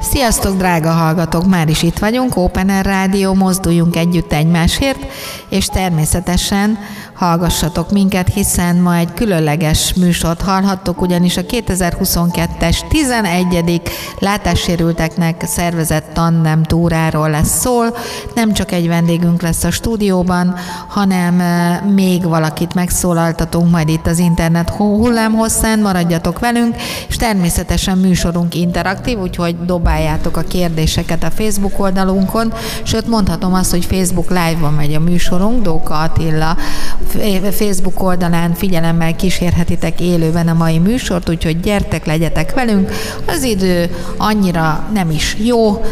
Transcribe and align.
Sziasztok, 0.00 0.56
drága 0.56 0.90
hallgatók! 0.90 1.46
Már 1.46 1.68
is 1.68 1.82
itt 1.82 1.98
vagyunk, 1.98 2.36
Open 2.36 2.68
Air 2.68 2.84
Rádió, 2.84 3.34
mozduljunk 3.34 3.96
együtt 3.96 4.32
egymásért, 4.32 5.06
és 5.48 5.66
természetesen 5.66 6.78
hallgassatok 7.14 7.90
minket, 7.90 8.28
hiszen 8.34 8.76
ma 8.76 8.96
egy 8.96 9.12
különleges 9.14 9.94
műsort 9.94 10.40
hallhattok, 10.40 11.00
ugyanis 11.00 11.36
a 11.36 11.42
2022-es 11.42 12.88
11. 12.88 13.82
látássérülteknek 14.18 15.44
szervezett 15.46 16.12
tandem 16.12 16.62
túráról 16.62 17.30
lesz 17.30 17.60
szól. 17.60 17.96
Nem 18.34 18.52
csak 18.52 18.72
egy 18.72 18.88
vendégünk 18.88 19.42
lesz 19.42 19.64
a 19.64 19.70
stúdióban, 19.70 20.54
hanem 20.88 21.34
még 21.94 22.24
valakit 22.24 22.74
megszólaltatunk 22.74 23.70
majd 23.70 23.88
itt 23.88 24.06
az 24.06 24.18
internet 24.18 24.70
hullámhosszán, 24.70 25.78
maradjatok 25.78 26.38
velünk, 26.38 26.76
és 27.08 27.16
természetesen 27.16 27.98
műsorunk 27.98 28.54
interaktív, 28.54 29.18
úgyhogy 29.18 29.56
dobáljátok 29.82 30.36
a 30.36 30.42
kérdéseket 30.42 31.22
a 31.22 31.30
Facebook 31.30 31.80
oldalunkon, 31.80 32.52
sőt 32.82 33.06
mondhatom 33.06 33.54
azt, 33.54 33.70
hogy 33.70 33.84
Facebook 33.84 34.28
live-ban 34.28 34.72
megy 34.72 34.94
a 34.94 35.00
műsorunk, 35.00 35.62
Dóka 35.62 35.98
Attila 35.98 36.56
Facebook 37.50 38.02
oldalán 38.02 38.54
figyelemmel 38.54 39.16
kísérhetitek 39.16 40.00
élőben 40.00 40.48
a 40.48 40.52
mai 40.52 40.78
műsort, 40.78 41.28
úgyhogy 41.28 41.60
gyertek, 41.60 42.06
legyetek 42.06 42.54
velünk. 42.54 42.90
Az 43.26 43.42
idő 43.42 43.90
annyira 44.16 44.88
nem 44.92 45.10
is 45.10 45.36
jó, 45.44 45.84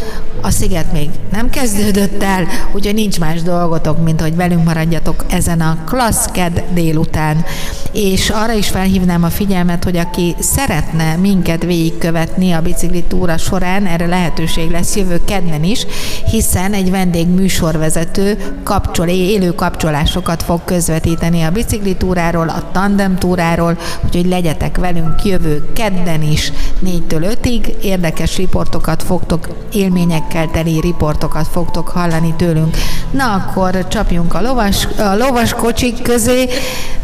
a 0.42 0.50
sziget 0.50 0.92
még 0.92 1.08
nem 1.32 1.50
kezdődött 1.50 2.22
el, 2.22 2.46
úgyhogy 2.72 2.94
nincs 2.94 3.18
más 3.18 3.42
dolgotok, 3.42 4.04
mint 4.04 4.20
hogy 4.20 4.36
velünk 4.36 4.64
maradjatok 4.64 5.24
ezen 5.30 5.60
a 5.60 5.78
klassz 5.84 6.26
ked 6.26 6.64
délután. 6.72 7.44
És 7.92 8.30
arra 8.30 8.52
is 8.52 8.68
felhívnám 8.68 9.24
a 9.24 9.30
figyelmet, 9.30 9.84
hogy 9.84 9.96
aki 9.96 10.34
szeretne 10.38 11.16
minket 11.16 11.62
végigkövetni 11.62 12.52
a 12.52 12.62
bicikli 12.62 13.02
túra 13.02 13.38
során, 13.80 13.92
erre 13.92 14.06
lehetőség 14.06 14.70
lesz 14.70 14.96
jövő 14.96 15.20
kedden 15.24 15.64
is, 15.64 15.86
hiszen 16.30 16.72
egy 16.72 16.90
vendég 16.90 17.28
műsorvezető 17.28 18.38
kapcsol, 18.62 19.08
élő 19.08 19.54
kapcsolásokat 19.54 20.42
fog 20.42 20.60
közvetíteni 20.64 21.42
a 21.42 21.50
bicikli 21.50 21.96
túráról, 21.96 22.48
a 22.48 22.70
tandem 22.72 23.18
túráról, 23.18 23.78
úgyhogy 24.04 24.26
legyetek 24.26 24.76
velünk 24.76 25.24
jövő 25.24 25.72
kedden 25.72 26.22
is 26.22 26.52
4-től 26.84 27.36
5-ig, 27.42 27.82
érdekes 27.82 28.36
riportokat 28.36 29.02
fogtok, 29.02 29.48
élményekkel 29.72 30.50
teli 30.52 30.80
riportokat 30.80 31.48
fogtok 31.48 31.88
hallani 31.88 32.34
tőlünk. 32.36 32.76
Na 33.10 33.32
akkor 33.32 33.88
csapjunk 33.88 34.34
a 34.34 34.40
lovas, 34.40 34.86
a 34.98 35.16
lovas 35.16 35.52
kocsik 35.52 36.02
közé, 36.02 36.48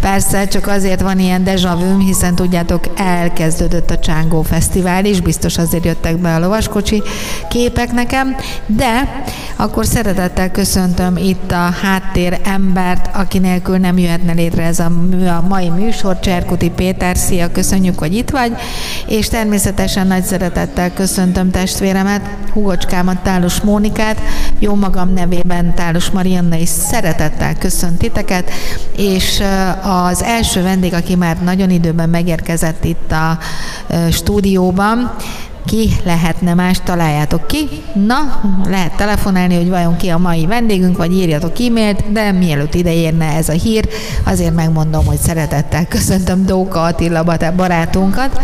persze 0.00 0.48
csak 0.48 0.66
azért 0.66 1.00
van 1.00 1.18
ilyen 1.18 1.44
dejavőm, 1.44 1.98
hiszen 1.98 2.34
tudjátok, 2.34 2.84
elkezdődött 2.96 3.90
a 3.90 3.98
Csángó 3.98 4.42
Fesztivál 4.42 5.04
is, 5.04 5.20
biztos 5.20 5.58
azért 5.58 5.84
jöttek 5.84 6.16
be 6.16 6.34
a 6.34 6.38
lovaskocsi 6.66 7.02
képek 7.48 7.92
nekem, 7.92 8.36
de 8.66 9.22
akkor 9.56 9.86
szeretettel 9.86 10.50
köszöntöm 10.50 11.16
itt 11.16 11.50
a 11.50 11.74
háttér 11.82 12.40
embert, 12.44 13.16
aki 13.16 13.38
nélkül 13.38 13.76
nem 13.76 13.98
jöhetne 13.98 14.32
létre 14.32 14.62
ez 14.62 14.78
a, 14.78 14.90
a 15.38 15.44
mai 15.48 15.68
műsor, 15.68 16.20
Cserkuti 16.20 16.70
Péter, 16.70 17.16
szia, 17.16 17.52
köszönjük, 17.52 17.98
hogy 17.98 18.14
itt 18.14 18.30
vagy, 18.30 18.52
és 19.06 19.28
természetesen 19.28 20.06
nagy 20.06 20.22
szeretettel 20.22 20.92
köszöntöm 20.92 21.50
testvéremet, 21.50 22.20
Hugocskámat, 22.52 23.18
Tálos 23.18 23.60
Mónikát, 23.60 24.20
jó 24.58 24.74
magam 24.74 25.12
nevében 25.12 25.74
Tálos 25.74 26.10
Marianna 26.10 26.56
is 26.56 26.68
szeretettel 26.68 27.54
köszönt 27.58 27.98
titeket, 27.98 28.50
és 28.96 29.42
az 29.82 30.22
első 30.22 30.62
vendég, 30.62 30.94
aki 30.94 31.14
már 31.14 31.36
nagyon 31.42 31.70
időben 31.70 32.08
megérkezett 32.08 32.84
itt 32.84 33.12
a 33.12 33.38
stúdióban, 34.10 35.16
ki 35.66 35.96
lehetne 36.04 36.54
más, 36.54 36.80
találjátok 36.84 37.46
ki. 37.46 37.68
Na, 38.06 38.40
lehet 38.68 38.96
telefonálni, 38.96 39.54
hogy 39.54 39.68
vajon 39.68 39.96
ki 39.96 40.08
a 40.08 40.18
mai 40.18 40.46
vendégünk, 40.46 40.96
vagy 40.96 41.12
írjatok 41.12 41.60
e-mailt, 41.60 42.12
de 42.12 42.32
mielőtt 42.32 42.74
ide 42.74 43.10
ez 43.36 43.48
a 43.48 43.52
hír, 43.52 43.88
azért 44.24 44.54
megmondom, 44.54 45.06
hogy 45.06 45.18
szeretettel 45.18 45.86
köszöntöm 45.86 46.46
Dóka 46.46 46.82
Attila 46.82 47.24
barátunkat, 47.56 48.40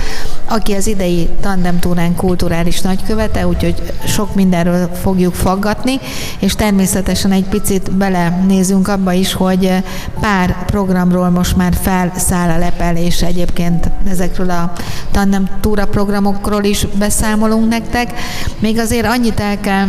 aki 0.52 0.72
az 0.72 0.86
idei 0.86 1.28
Tandem 1.40 1.78
Túrán 1.78 2.16
kulturális 2.16 2.80
nagykövete, 2.80 3.46
úgyhogy 3.46 3.82
sok 4.06 4.34
mindenről 4.34 4.90
fogjuk 5.02 5.34
faggatni, 5.34 6.00
és 6.38 6.54
természetesen 6.54 7.32
egy 7.32 7.44
picit 7.44 7.92
belenézünk 7.96 8.88
abba 8.88 9.12
is, 9.12 9.32
hogy 9.32 9.72
pár 10.20 10.64
programról 10.64 11.30
most 11.30 11.56
már 11.56 11.74
felszáll 11.82 12.50
a 12.50 12.58
lepel, 12.58 12.96
és 12.96 13.22
egyébként 13.22 13.91
ezekről 14.08 14.50
a 14.50 14.72
Tandem 15.10 15.48
Túra 15.60 15.86
programokról 15.86 16.64
is 16.64 16.86
beszámolunk 16.98 17.68
nektek. 17.68 18.12
Még 18.58 18.78
azért 18.78 19.06
annyit 19.06 19.41
el 19.41 19.60
kell 19.60 19.86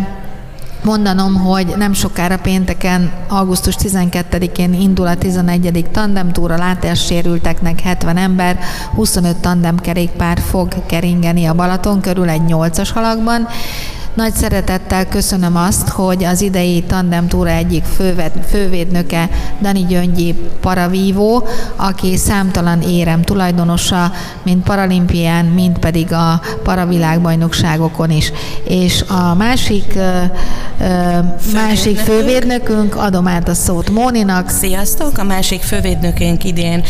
mondanom, 0.83 1.35
hogy 1.35 1.73
nem 1.77 1.93
sokára 1.93 2.37
pénteken, 2.37 3.11
augusztus 3.27 3.75
12-én 3.79 4.73
indul 4.73 5.07
a 5.07 5.15
11. 5.17 5.85
tandemtúra 5.91 6.57
látássérülteknek 6.57 7.79
70 7.79 8.17
ember, 8.17 8.59
25 8.95 9.37
tandemkerékpár 9.37 10.39
fog 10.39 10.85
keringeni 10.85 11.45
a 11.45 11.53
Balaton 11.53 12.01
körül 12.01 12.29
egy 12.29 12.41
8-as 12.47 12.89
halakban, 12.93 13.47
nagy 14.13 14.33
szeretettel 14.33 15.07
köszönöm 15.07 15.55
azt, 15.55 15.89
hogy 15.89 16.23
az 16.23 16.41
idei 16.41 16.83
Tandem 16.83 17.27
Túra 17.27 17.49
egyik 17.49 17.83
főved, 17.83 18.31
fővédnöke 18.49 19.29
Dani 19.61 19.85
Gyöngyi 19.85 20.35
paravívó, 20.61 21.47
aki 21.75 22.17
számtalan 22.17 22.81
érem 22.81 23.21
tulajdonosa, 23.21 24.11
mint 24.43 24.63
paralimpián, 24.63 25.45
mint 25.45 25.79
pedig 25.79 26.13
a 26.13 26.41
paravilágbajnokságokon 26.63 28.09
is. 28.09 28.31
És 28.63 29.03
a 29.07 29.33
másik, 29.33 29.97
másik 31.53 31.97
fővédnökünk, 31.97 32.95
adom 32.95 33.27
át 33.27 33.49
a 33.49 33.53
szót 33.53 33.89
Móninak. 33.89 34.49
Sziasztok! 34.49 35.17
A 35.17 35.23
másik 35.23 35.61
fővédnökünk 35.61 36.43
idén 36.43 36.83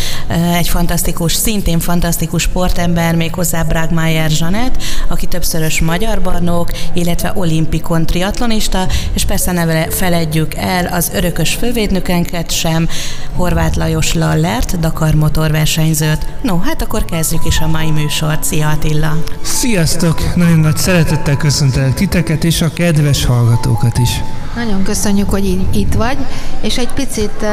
egy 0.54 0.68
fantasztikus, 0.68 1.34
szintén 1.34 1.80
fantasztikus 1.80 2.42
sportember, 2.42 3.16
méghozzá 3.16 3.64
Bragmaier 3.64 4.30
Zsanett, 4.30 4.84
aki 5.10 5.26
többszörös 5.26 5.82
magyar 5.82 6.22
barnok, 6.22 6.72
illetve 6.94 7.13
illetve 7.14 7.40
olimpikon 7.40 8.06
triatlonista, 8.06 8.88
és 9.14 9.26
persze 9.26 9.52
ne 9.52 9.90
feledjük 9.90 10.54
el 10.54 10.86
az 10.86 11.12
örökös 11.14 11.54
fővédnökenket 11.54 12.52
sem, 12.52 12.88
Horváth 13.36 13.78
Lajos 13.78 14.14
Lallert, 14.14 14.80
Dakar 14.80 15.14
motorversenyzőt. 15.14 16.26
No, 16.42 16.60
hát 16.60 16.82
akkor 16.82 17.06
kezdjük 17.06 17.46
is 17.46 17.60
a 17.60 17.68
mai 17.68 17.92
műsort. 17.92 18.44
Szia 18.44 18.70
Attila! 18.70 19.18
Sziasztok! 19.42 20.36
Nagyon 20.36 20.60
nagy 20.60 20.78
szeretettel 20.78 21.38
köszöntelek 21.38 21.94
titeket 21.94 22.44
és 22.44 22.62
a 22.62 22.74
kedves 22.74 23.26
hallgatókat 23.26 23.98
is. 23.98 24.22
Nagyon 24.56 24.84
köszönjük, 24.84 25.30
hogy 25.30 25.68
itt 25.74 25.94
vagy, 25.94 26.18
és 26.62 26.78
egy 26.78 26.94
picit 26.94 27.42
uh, 27.42 27.50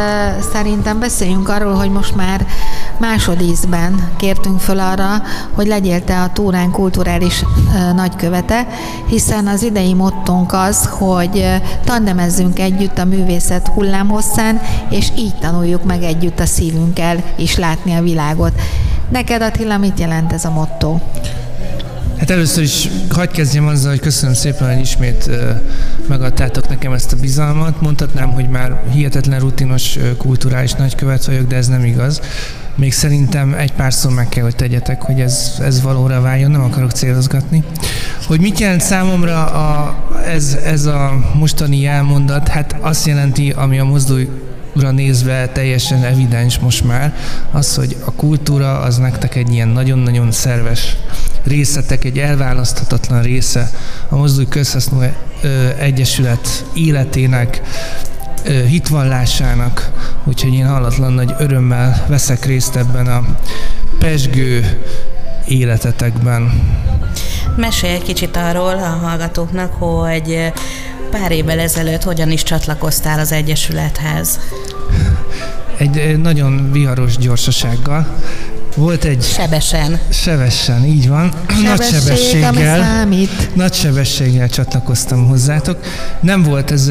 szerintem 0.52 0.98
beszéljünk 0.98 1.48
arról, 1.48 1.74
hogy 1.74 1.90
most 1.90 2.14
már 2.14 2.46
másodízben 3.00 4.08
kértünk 4.16 4.60
föl 4.60 4.78
arra, 4.78 5.22
hogy 5.52 5.66
legyél 5.66 6.04
te 6.04 6.20
a 6.20 6.30
túrán 6.32 6.70
kulturális 6.70 7.44
nagykövete, 7.94 8.66
hiszen 9.08 9.46
az 9.46 9.62
idei 9.62 9.94
mottónk 9.94 10.52
az, 10.52 10.86
hogy 10.86 11.44
tandemezzünk 11.84 12.58
együtt 12.58 12.98
a 12.98 13.04
művészet 13.04 13.68
hullámhosszán, 13.68 14.60
és 14.90 15.08
így 15.16 15.34
tanuljuk 15.34 15.84
meg 15.84 16.02
együtt 16.02 16.40
a 16.40 16.46
szívünkkel 16.46 17.22
is 17.36 17.56
látni 17.56 17.94
a 17.94 18.02
világot. 18.02 18.52
Neked 19.08 19.42
Attila, 19.42 19.78
mit 19.78 19.98
jelent 19.98 20.32
ez 20.32 20.44
a 20.44 20.50
motto? 20.50 20.98
Hát 22.18 22.30
először 22.30 22.62
is 22.62 22.88
hagyd 23.10 23.30
kezdjem 23.30 23.66
azzal, 23.66 23.90
hogy 23.90 24.00
köszönöm 24.00 24.34
szépen, 24.34 24.72
hogy 24.72 24.80
ismét 24.80 25.30
megadtátok 26.08 26.68
nekem 26.68 26.92
ezt 26.92 27.12
a 27.12 27.16
bizalmat. 27.16 27.80
Mondhatnám, 27.80 28.30
hogy 28.30 28.48
már 28.48 28.82
hihetetlen 28.92 29.40
rutinos 29.40 29.98
kulturális 30.18 30.72
nagykövet 30.72 31.24
vagyok, 31.24 31.46
de 31.46 31.56
ez 31.56 31.68
nem 31.68 31.84
igaz. 31.84 32.20
Még 32.74 32.92
szerintem 32.92 33.54
egy 33.54 33.72
pár 33.72 33.92
szó 33.92 34.10
meg 34.10 34.28
kell, 34.28 34.42
hogy 34.42 34.56
tegyetek, 34.56 35.02
hogy 35.02 35.20
ez, 35.20 35.58
ez 35.60 35.82
valóra 35.82 36.20
váljon, 36.20 36.50
nem 36.50 36.62
akarok 36.62 36.90
célozgatni. 36.90 37.64
Hogy 38.26 38.40
mit 38.40 38.60
jelent 38.60 38.80
számomra 38.80 39.44
a, 39.46 39.96
ez, 40.26 40.58
ez 40.64 40.86
a 40.86 41.12
mostani 41.34 41.86
elmondat? 41.86 42.48
Hát 42.48 42.76
azt 42.80 43.06
jelenti, 43.06 43.50
ami 43.50 43.78
a 43.78 43.84
mozdulj 43.84 44.28
nézve 44.74 45.48
teljesen 45.48 46.04
evidens 46.04 46.58
most 46.58 46.84
már, 46.84 47.14
az, 47.50 47.74
hogy 47.74 47.96
a 48.04 48.12
kultúra 48.12 48.80
az 48.80 48.96
nektek 48.96 49.34
egy 49.34 49.52
ilyen 49.52 49.68
nagyon-nagyon 49.68 50.32
szerves 50.32 50.96
részletek, 51.44 52.04
egy 52.04 52.18
elválaszthatatlan 52.18 53.22
része 53.22 53.70
a 54.08 54.16
Mozdulj 54.16 54.46
Közhasznú 54.48 55.02
Egyesület 55.78 56.64
életének, 56.74 57.62
hitvallásának, 58.46 59.90
úgyhogy 60.24 60.52
én 60.52 60.66
hallatlan 60.66 61.12
nagy 61.12 61.34
örömmel 61.38 62.04
veszek 62.08 62.44
részt 62.44 62.76
ebben 62.76 63.06
a 63.06 63.24
pesgő 63.98 64.80
életetekben. 65.46 66.62
Mesélj 67.56 67.92
egy 67.92 68.02
kicsit 68.02 68.36
arról 68.36 68.74
a 68.78 68.98
hallgatóknak, 69.06 69.72
hogy 69.72 70.52
pár 71.10 71.32
évvel 71.32 71.58
ezelőtt 71.58 72.02
hogyan 72.02 72.30
is 72.30 72.42
csatlakoztál 72.42 73.18
az 73.18 73.32
Egyesülethez? 73.32 74.38
Egy 75.76 76.18
nagyon 76.18 76.72
viharos 76.72 77.16
gyorsasággal. 77.16 78.06
Volt 78.76 79.04
egy... 79.04 79.22
Sebesen. 79.22 79.98
Sebesen, 80.08 80.84
így 80.84 81.08
van. 81.08 81.32
Sebesség, 81.48 81.64
nagy 81.64 81.84
sebességgel. 81.84 82.82
számít. 82.82 83.54
Nagy 83.54 83.74
sebességgel 83.74 84.48
csatlakoztam 84.48 85.26
hozzátok. 85.26 85.78
Nem 86.20 86.42
volt 86.42 86.70
ez 86.70 86.90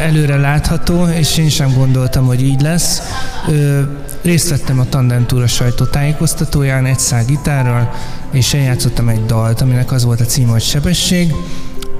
előre 0.00 0.36
látható, 0.36 1.06
és 1.06 1.38
én 1.38 1.48
sem 1.48 1.72
gondoltam, 1.72 2.26
hogy 2.26 2.42
így 2.42 2.60
lesz. 2.60 3.02
Részt 4.22 4.48
vettem 4.48 4.78
a 4.78 4.88
Tandem 4.88 5.26
Túra 5.26 5.46
sajtótájékoztatóján 5.46 6.86
egy 6.86 6.98
szál 6.98 7.24
gitárral, 7.24 7.94
és 8.30 8.54
eljátszottam 8.54 9.08
egy 9.08 9.26
dalt, 9.26 9.60
aminek 9.60 9.92
az 9.92 10.04
volt 10.04 10.20
a 10.20 10.24
címe, 10.24 10.50
hogy 10.50 10.62
Sebesség, 10.62 11.34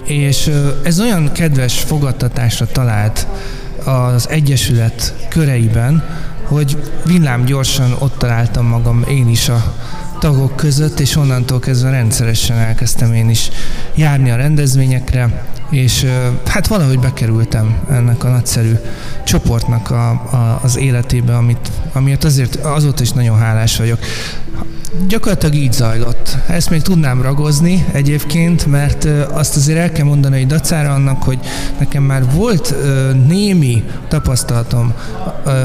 és 0.05 0.51
ez 0.85 1.01
olyan 1.01 1.33
kedves 1.33 1.79
fogadtatásra 1.79 2.67
talált 2.73 3.27
az 3.85 4.29
Egyesület 4.29 5.15
köreiben, 5.29 6.05
hogy 6.45 6.93
villám 7.05 7.45
gyorsan 7.45 7.97
ott 7.99 8.19
találtam 8.19 8.67
magam 8.67 9.05
én 9.09 9.29
is 9.29 9.49
a 9.49 9.75
tagok 10.19 10.57
között, 10.57 11.01
és 11.01 11.17
onnantól 11.17 11.59
kezdve 11.59 11.91
rendszeresen 11.91 12.57
elkezdtem 12.57 13.13
én 13.13 13.31
is 13.31 13.51
járni 13.95 14.31
a 14.31 14.37
rendezvényekre, 14.37 15.47
és 15.71 16.07
hát 16.47 16.67
valahogy 16.67 16.99
bekerültem 16.99 17.79
ennek 17.91 18.25
a 18.25 18.29
nagyszerű 18.29 18.75
csoportnak 19.25 19.91
a, 19.91 20.11
a, 20.11 20.61
az 20.63 20.77
életébe, 20.77 21.37
amit, 21.37 21.71
amiért 21.93 22.25
azért 22.25 22.55
azóta 22.57 23.03
is 23.03 23.11
nagyon 23.11 23.39
hálás 23.39 23.77
vagyok. 23.77 23.99
Gyakorlatilag 25.09 25.55
így 25.55 25.73
zajlott. 25.73 26.37
Ezt 26.47 26.71
még 26.71 26.83
tudnám 26.83 27.23
ragozni 27.23 27.85
egyébként, 27.93 28.67
mert 28.67 29.05
azt 29.33 29.57
azért 29.57 29.79
el 29.79 29.93
kell 29.93 30.05
mondani, 30.05 30.39
hogy 30.39 30.47
dacára 30.47 30.93
annak, 30.93 31.23
hogy 31.23 31.39
nekem 31.79 32.03
már 32.03 32.31
volt 32.33 32.75
némi 33.27 33.85
tapasztalatom 34.09 34.93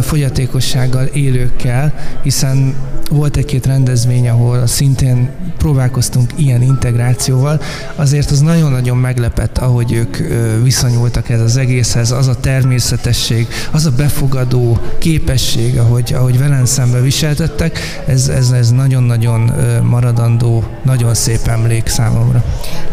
fogyatékossággal 0.01 1.05
élőkkel, 1.05 1.93
hiszen 2.23 2.75
volt 3.09 3.37
egy-két 3.37 3.65
rendezvény, 3.65 4.29
ahol 4.29 4.67
szintén 4.67 5.29
próbálkoztunk 5.57 6.31
ilyen 6.35 6.61
integrációval, 6.61 7.61
azért 7.95 8.31
az 8.31 8.39
nagyon-nagyon 8.39 8.97
meglepett, 8.97 9.57
ahogy 9.57 9.91
ők 9.91 10.17
viszonyultak 10.63 11.29
ez 11.29 11.41
az 11.41 11.57
egészhez, 11.57 12.11
az 12.11 12.27
a 12.27 12.35
természetesség, 12.35 13.47
az 13.71 13.85
a 13.85 13.91
befogadó 13.91 14.79
képesség, 14.97 15.77
ahogy, 15.77 16.13
ahogy 16.13 16.37
velem 16.37 16.65
szembe 16.65 17.01
viseltettek, 17.01 17.79
ez, 18.07 18.27
ez, 18.27 18.51
ez 18.51 18.69
nagyon-nagyon 19.19 19.83
maradandó, 19.83 20.63
nagyon 20.83 21.13
szép 21.13 21.47
emlék 21.47 21.87
számomra. 21.87 22.43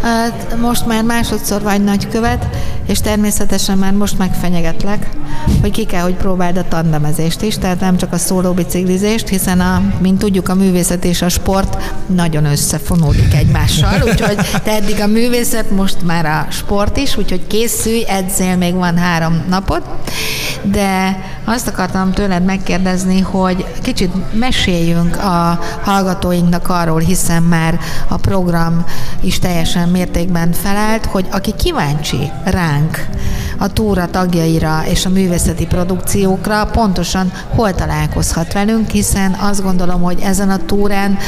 Hát 0.03 0.57
most 0.61 0.87
már 0.87 1.05
másodszor 1.05 1.63
vagy 1.63 1.85
nagykövet, 1.85 2.49
és 2.87 3.01
természetesen 3.01 3.79
már 3.79 3.93
most 3.93 4.19
megfenyegetlek, 4.19 5.09
hogy 5.61 5.71
ki 5.71 5.85
kell, 5.85 6.03
hogy 6.03 6.15
próbáld 6.15 6.57
a 6.57 6.69
tandemezést 6.69 7.43
is, 7.43 7.59
tehát 7.59 7.81
nem 7.81 7.97
csak 7.97 8.13
a 8.13 8.19
szólóbiciklizést, 8.19 9.29
hiszen 9.29 9.61
a, 9.61 9.83
mint 9.99 10.19
tudjuk, 10.19 10.49
a 10.49 10.55
művészet 10.55 11.05
és 11.05 11.23
a 11.23 11.29
sport 11.29 11.95
nagyon 12.07 12.45
összefonódik 12.45 13.35
egymással, 13.35 14.03
úgyhogy 14.11 14.37
te 14.65 14.73
eddig 14.73 15.01
a 15.01 15.07
művészet, 15.07 15.71
most 15.71 16.03
már 16.03 16.27
a 16.27 16.47
sport 16.51 16.97
is, 16.97 17.17
úgyhogy 17.17 17.47
készülj, 17.47 18.05
edzél, 18.09 18.57
még 18.57 18.75
van 18.75 18.97
három 18.97 19.45
napot, 19.49 19.83
de 20.63 21.21
azt 21.45 21.69
akartam 21.69 22.13
tőled 22.13 22.45
megkérdezni, 22.45 23.21
hogy 23.21 23.67
kicsit 23.83 24.35
meséljünk 24.39 25.17
a 25.17 25.59
hallgatóinknak 26.17 26.69
arról, 26.69 27.01
hiszen 27.01 27.43
már 27.43 27.79
a 28.09 28.17
program 28.17 28.85
is 29.21 29.39
teljesen 29.39 29.89
mértékben 29.89 30.53
felelt, 30.53 31.07
hogy 31.07 31.27
aki 31.31 31.55
kíváncsi 31.55 32.31
ránk, 32.45 33.07
a 33.59 33.73
túra 33.73 34.07
tagjaira 34.11 34.83
és 34.87 35.07
a 35.07 35.09
művészeti 35.09 35.67
produkciókra 35.67 36.65
pontosan 36.65 37.33
hol 37.49 37.75
találkozhat 37.75 38.53
velünk, 38.53 38.91
hiszen 38.91 39.33
azt 39.41 39.63
gondolom, 39.63 40.03
hogy 40.03 40.21
ezen 40.23 40.51
a 40.51 40.65
túrán 40.67 41.19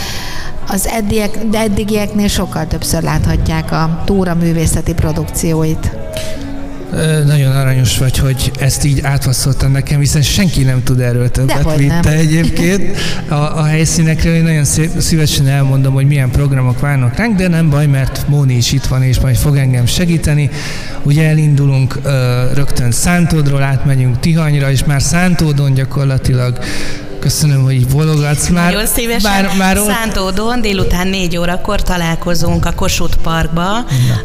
az 0.68 0.86
eddiek, 0.86 1.38
de 1.48 1.58
eddigieknél 1.58 2.28
sokkal 2.28 2.66
többször 2.66 3.02
láthatják 3.02 3.72
a 3.72 4.02
túra 4.04 4.34
művészeti 4.34 4.94
produkcióit. 4.94 5.90
Nagyon 7.26 7.56
aranyos 7.56 7.98
vagy, 7.98 8.18
hogy 8.18 8.52
ezt 8.60 8.84
így 8.84 9.00
átvasszoltam 9.02 9.72
nekem, 9.72 10.00
hiszen 10.00 10.22
senki 10.22 10.62
nem 10.62 10.82
tud 10.82 11.00
erről 11.00 11.30
többet, 11.30 11.76
mint 11.76 12.00
te 12.00 12.10
egyébként. 12.10 12.96
A, 13.28 13.34
a 13.34 13.64
helyszínekről 13.64 14.34
én 14.34 14.42
nagyon 14.42 14.64
szívesen 14.98 15.46
elmondom, 15.46 15.94
hogy 15.94 16.06
milyen 16.06 16.30
programok 16.30 16.80
várnak 16.80 17.16
ránk, 17.16 17.36
de 17.36 17.48
nem 17.48 17.70
baj, 17.70 17.86
mert 17.86 18.28
Móni 18.28 18.54
is 18.54 18.72
itt 18.72 18.84
van, 18.84 19.02
és 19.02 19.20
majd 19.20 19.36
fog 19.36 19.56
engem 19.56 19.86
segíteni. 19.86 20.50
Ugye 21.02 21.28
elindulunk 21.28 22.00
rögtön 22.54 22.90
Szántódról, 22.90 23.62
átmegyünk 23.62 24.20
Tihanyra, 24.20 24.70
és 24.70 24.84
már 24.84 25.02
Szántódon 25.02 25.74
gyakorlatilag 25.74 26.58
Köszönöm, 27.20 27.62
hogy 27.62 27.86
bologatsz 27.86 28.48
már. 28.48 28.72
Nagyon 28.72 28.86
szívesen. 28.86 29.44
Már 29.58 29.78
ott... 29.78 29.86
Szántódon 29.86 30.60
délután 30.60 31.08
négy 31.08 31.36
órakor 31.36 31.82
találkozunk 31.82 32.66
a 32.66 32.72
Kossuth 32.72 33.16
Parkba 33.16 33.76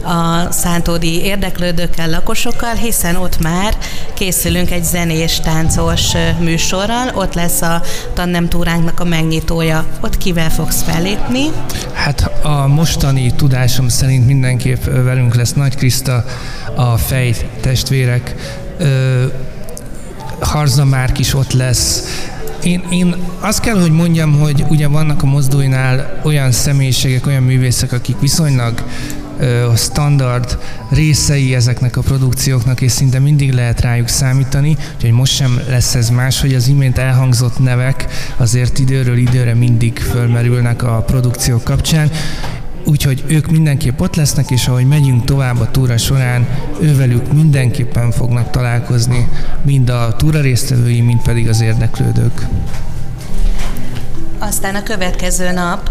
a 0.04 0.52
szántódi 0.52 1.22
érdeklődőkkel, 1.22 2.10
lakosokkal, 2.10 2.74
hiszen 2.74 3.16
ott 3.16 3.42
már 3.42 3.78
készülünk 4.14 4.72
egy 4.72 4.84
zenés, 4.84 5.40
táncos 5.40 6.02
műsorral. 6.40 7.12
Ott 7.14 7.34
lesz 7.34 7.62
a 7.62 7.82
Tandem 8.14 8.50
túránknak 8.50 9.00
a 9.00 9.04
megnyitója. 9.04 9.86
Ott 10.02 10.18
kivel 10.18 10.50
fogsz 10.50 10.84
fellépni? 10.84 11.52
Hát 11.94 12.32
a 12.44 12.68
mostani 12.68 13.34
tudásom 13.36 13.88
szerint 13.88 14.26
mindenképp 14.26 14.84
velünk 14.84 15.36
lesz 15.36 15.54
Nagy 15.54 15.76
Kriszta, 15.76 16.26
a 16.76 16.98
fej 16.98 17.36
testvérek, 17.62 18.36
Harza 20.40 20.86
Márk 20.86 21.20
is 21.20 21.34
ott 21.34 21.52
lesz, 21.52 22.04
én, 22.64 22.84
én 22.90 23.16
azt 23.40 23.60
kell, 23.60 23.80
hogy 23.82 23.92
mondjam, 23.92 24.40
hogy 24.40 24.66
ugye 24.70 24.88
vannak 24.88 25.24
a 25.24 25.26
mozdulynál 25.26 26.20
olyan 26.24 26.52
személyiségek, 26.52 27.28
olyan 27.28 27.44
művészek, 27.44 27.92
akik 27.92 28.20
viszonylag 28.20 28.84
a 29.72 29.76
standard 29.76 30.58
részei 30.90 31.56
ezeknek 31.56 31.98
a 31.98 32.02
produkcióknak, 32.02 32.82
és 32.82 32.92
szinte 32.92 33.20
mindig 33.20 33.54
lehet 33.54 33.82
rájuk 33.82 34.08
számítani, 34.08 34.78
úgyhogy 34.96 35.12
most 35.12 35.34
sem 35.34 35.60
lesz 35.70 35.96
ez 35.96 36.10
más, 36.10 36.42
hogy 36.42 36.54
az 36.54 36.68
imént 36.68 36.98
elhangzott 36.98 37.60
nevek 37.60 38.08
azért 38.38 38.80
időről 38.80 39.18
időre 39.18 39.54
mindig 39.54 40.00
fölmerülnek 40.00 40.84
a 40.84 41.04
produkciók 41.08 41.64
kapcsán, 41.64 42.12
Úgyhogy 42.86 43.24
ők 43.28 43.52
mindenképp 43.52 44.00
ott 44.00 44.16
lesznek, 44.16 44.50
és 44.50 44.68
ahogy 44.68 44.88
megyünk 44.88 45.24
tovább 45.26 45.60
a 45.60 45.72
túra 45.72 45.98
során, 45.98 46.48
ővelük 46.82 47.34
mindenképpen 47.34 48.12
fognak 48.12 48.50
találkozni, 48.50 49.28
mind 49.62 49.90
a 49.90 50.16
túra 50.18 50.42
résztvevői, 50.42 51.02
mind 51.02 51.22
pedig 51.22 51.48
az 51.48 51.62
érdeklődők. 51.62 52.48
Aztán 54.48 54.76
a 54.76 54.84
következő 54.84 55.52
nap, 55.52 55.90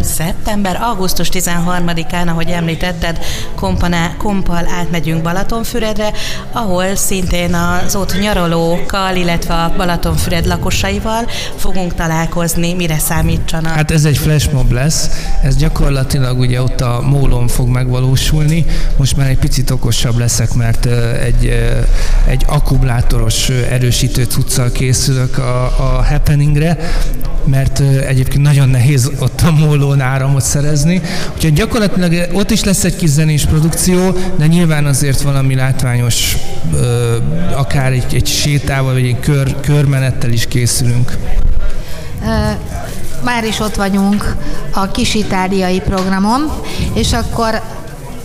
szeptember, 0.00 0.78
augusztus 0.82 1.28
13-án, 1.32 2.26
ahogy 2.26 2.48
említetted, 2.48 3.18
kompaná, 3.54 4.16
kompal 4.16 4.68
átmegyünk 4.78 5.22
Balatonfüredre, 5.22 6.12
ahol 6.52 6.96
szintén 6.96 7.54
az 7.54 7.94
ott 7.94 8.20
nyaralókkal, 8.20 9.16
illetve 9.16 9.54
a 9.54 9.72
Balatonfüred 9.76 10.46
lakosaival 10.46 11.26
fogunk 11.56 11.94
találkozni, 11.94 12.74
mire 12.74 12.98
számítsanak. 12.98 13.72
Hát 13.72 13.90
ez 13.90 14.04
egy 14.04 14.18
flashmob 14.18 14.72
lesz, 14.72 15.10
ez 15.42 15.56
gyakorlatilag 15.56 16.38
ugye 16.38 16.62
ott 16.62 16.80
a 16.80 17.00
mólon 17.02 17.48
fog 17.48 17.68
megvalósulni, 17.68 18.64
most 18.96 19.16
már 19.16 19.28
egy 19.28 19.38
picit 19.38 19.70
okosabb 19.70 20.18
leszek, 20.18 20.54
mert 20.54 20.86
egy, 21.22 21.44
egy 22.26 22.44
akkumulátoros 22.46 23.48
erősítő 23.48 24.24
cuccal 24.24 24.72
készülök 24.72 25.38
a, 25.38 25.64
a 25.64 26.04
happeningre, 26.04 26.78
mert 27.46 27.75
egyébként 27.80 28.42
nagyon 28.42 28.68
nehéz 28.68 29.10
ott 29.18 29.40
a 29.40 29.50
mólón 29.50 30.00
áramot 30.00 30.42
szerezni. 30.42 31.02
Úgyhogy 31.34 31.52
gyakorlatilag 31.52 32.28
ott 32.32 32.50
is 32.50 32.64
lesz 32.64 32.84
egy 32.84 32.96
kis 32.96 33.10
zenés 33.10 33.44
produkció, 33.44 34.16
de 34.36 34.46
nyilván 34.46 34.84
azért 34.84 35.20
valami 35.20 35.54
látványos, 35.54 36.36
akár 37.54 37.92
egy, 37.92 38.14
egy 38.14 38.26
sétával, 38.26 38.92
vagy 38.92 39.06
egy 39.06 39.20
kör, 39.20 39.60
körmenettel 39.60 40.30
is 40.30 40.46
készülünk. 40.46 41.16
Már 43.24 43.44
is 43.44 43.60
ott 43.60 43.74
vagyunk 43.74 44.36
a 44.70 44.90
kisitáliai 44.90 45.80
programon, 45.80 46.52
és 46.94 47.12
akkor 47.12 47.60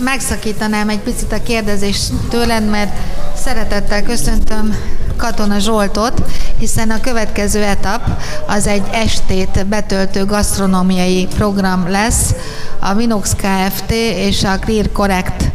megszakítanám 0.03 0.89
egy 0.89 0.99
picit 0.99 1.31
a 1.31 1.43
kérdezést 1.43 2.11
tőled, 2.29 2.69
mert 2.69 2.91
szeretettel 3.35 4.03
köszöntöm 4.03 4.75
Katona 5.21 5.59
Zsoltot, 5.59 6.23
hiszen 6.57 6.89
a 6.89 6.99
következő 6.99 7.63
etap 7.63 8.01
az 8.47 8.67
egy 8.67 8.83
estét 8.91 9.65
betöltő 9.67 10.25
gasztronómiai 10.25 11.27
program 11.35 11.89
lesz. 11.89 12.33
A 12.79 12.93
Minox 12.93 13.35
Kft. 13.35 13.91
és 14.15 14.43
a 14.43 14.59
Clear 14.59 14.91
Correct 14.91 15.51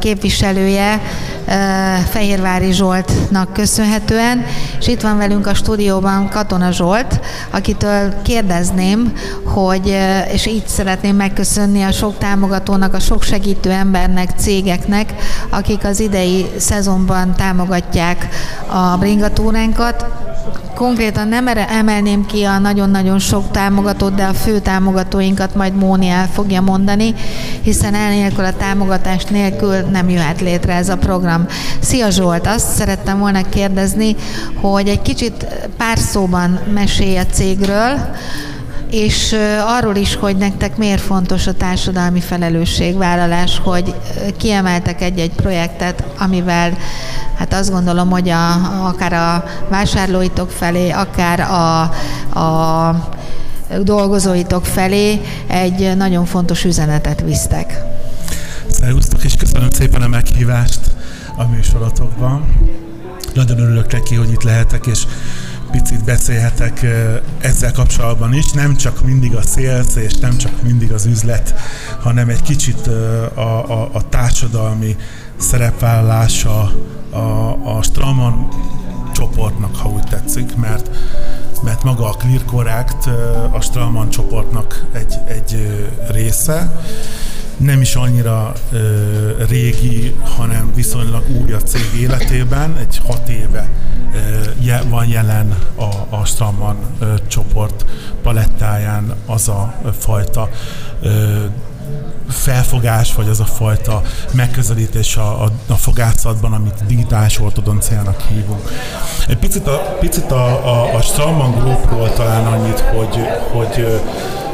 képviselője 0.00 1.00
Fehérvári 2.10 2.72
Zsoltnak 2.72 3.52
köszönhetően, 3.52 4.46
és 4.86 4.92
itt 4.92 5.00
van 5.00 5.16
velünk 5.16 5.46
a 5.46 5.54
stúdióban 5.54 6.28
Katona 6.28 6.70
Zsolt, 6.70 7.20
akitől 7.50 8.22
kérdezném, 8.22 9.12
hogy, 9.44 9.96
és 10.32 10.46
így 10.46 10.66
szeretném 10.66 11.16
megköszönni 11.16 11.82
a 11.82 11.92
sok 11.92 12.18
támogatónak, 12.18 12.94
a 12.94 12.98
sok 12.98 13.22
segítő 13.22 13.70
embernek, 13.70 14.30
cégeknek, 14.36 15.14
akik 15.50 15.84
az 15.84 16.00
idei 16.00 16.46
szezonban 16.58 17.34
támogatják 17.34 18.28
a 18.66 18.96
bringatúránkat, 18.98 20.25
Konkrétan 20.74 21.28
nem 21.28 21.46
emelném 21.48 22.26
ki 22.26 22.44
a 22.44 22.58
nagyon-nagyon 22.58 23.18
sok 23.18 23.50
támogatót, 23.50 24.14
de 24.14 24.24
a 24.24 24.34
fő 24.34 24.58
támogatóinkat 24.58 25.54
majd 25.54 25.74
Móni 25.74 26.08
el 26.08 26.28
fogja 26.28 26.60
mondani, 26.60 27.14
hiszen 27.62 27.94
elnélkül 27.94 28.44
a 28.44 28.56
támogatás 28.56 29.24
nélkül 29.24 29.74
nem 29.74 30.08
jöhet 30.08 30.40
létre 30.40 30.74
ez 30.74 30.88
a 30.88 30.96
program. 30.96 31.46
Szia 31.80 32.10
Zsolt, 32.10 32.46
azt 32.46 32.74
szerettem 32.74 33.18
volna 33.18 33.48
kérdezni, 33.48 34.16
hogy 34.60 34.88
egy 34.88 35.02
kicsit 35.02 35.46
pár 35.76 35.98
szóban 35.98 36.60
mesélj 36.72 37.16
a 37.16 37.26
cégről, 37.26 38.14
és 38.90 39.36
arról 39.66 39.96
is, 39.96 40.14
hogy 40.14 40.36
nektek 40.36 40.76
miért 40.76 41.00
fontos 41.00 41.46
a 41.46 41.52
társadalmi 41.52 42.20
felelősségvállalás, 42.20 43.60
hogy 43.64 43.94
kiemeltek 44.36 45.02
egy-egy 45.02 45.32
projektet, 45.32 46.04
amivel 46.18 46.76
hát 47.38 47.54
azt 47.54 47.70
gondolom, 47.70 48.10
hogy 48.10 48.28
a, 48.28 48.52
akár 48.86 49.12
a 49.12 49.44
vásárlóitok 49.68 50.50
felé, 50.50 50.90
akár 50.90 51.40
a, 51.40 51.80
a 52.38 53.10
dolgozóitok 53.82 54.66
felé 54.66 55.20
egy 55.46 55.96
nagyon 55.96 56.24
fontos 56.24 56.64
üzenetet 56.64 57.20
visztek. 57.20 57.82
Szerusztok, 58.70 59.24
és 59.24 59.34
köszönöm 59.34 59.70
szépen 59.70 60.02
a 60.02 60.08
meghívást 60.08 60.80
a 61.36 61.44
műsorotokban. 61.44 62.44
Nagyon 63.34 63.58
örülök 63.58 63.92
neki, 63.92 64.14
hogy 64.14 64.30
itt 64.30 64.42
lehetek, 64.42 64.86
és 64.86 65.06
picit 65.80 66.04
beszélhetek 66.04 66.86
ezzel 67.40 67.72
kapcsolatban 67.72 68.34
is, 68.34 68.50
nem 68.50 68.76
csak 68.76 69.04
mindig 69.04 69.34
a 69.34 69.42
sales 69.42 69.96
és 69.96 70.14
nem 70.14 70.36
csak 70.36 70.62
mindig 70.62 70.92
az 70.92 71.06
üzlet, 71.06 71.54
hanem 72.00 72.28
egy 72.28 72.42
kicsit 72.42 72.86
a, 73.34 73.70
a, 73.80 73.88
a 73.92 74.08
társadalmi 74.08 74.96
szerepvállalása 75.36 76.72
a, 77.10 77.18
a 77.76 77.82
Straman 77.82 78.48
csoportnak, 79.14 79.76
ha 79.76 79.88
úgy 79.88 80.04
tetszik, 80.04 80.56
mert 80.56 80.90
mert 81.62 81.82
maga 81.82 82.08
a 82.08 82.12
Clear 82.12 82.44
Correct 82.44 83.06
a 83.52 83.60
Stralman 83.60 84.10
csoportnak 84.10 84.86
egy, 84.92 85.14
egy 85.28 85.84
része, 86.10 86.82
nem 87.56 87.80
is 87.80 87.94
annyira 87.94 88.52
ö, 88.72 89.44
régi, 89.48 90.14
hanem 90.36 90.72
viszonylag 90.74 91.24
új 91.42 91.52
a 91.52 91.60
cég 91.60 92.00
életében, 92.00 92.76
egy 92.76 93.00
hat 93.06 93.28
éve 93.28 93.68
ö, 94.14 94.88
van 94.88 95.08
jelen 95.08 95.56
a, 95.76 96.16
a 96.16 96.24
Stramman 96.24 96.76
ö, 96.98 97.14
csoport 97.28 97.84
palettáján 98.22 99.14
az 99.26 99.48
a 99.48 99.74
fajta 99.98 100.48
ö, 101.02 101.44
felfogás, 102.28 103.14
vagy 103.14 103.28
az 103.28 103.40
a 103.40 103.44
fajta 103.44 104.02
megközelítés 104.32 105.16
a, 105.16 105.42
a, 105.44 105.50
a 105.66 105.74
fogászatban, 105.74 106.52
amit 106.52 106.84
digitális 106.86 107.40
ortodonciának 107.40 108.20
hívunk. 108.20 108.70
Egy 109.28 109.38
picit 109.38 109.66
a, 109.66 109.96
picit 110.00 110.30
a, 110.30 110.46
a, 110.46 110.94
a 110.94 111.00
Straumann 111.00 111.58
Groupról 111.58 112.12
talán 112.12 112.46
annyit, 112.46 112.80
hogy, 112.80 113.18
hogy 113.52 114.00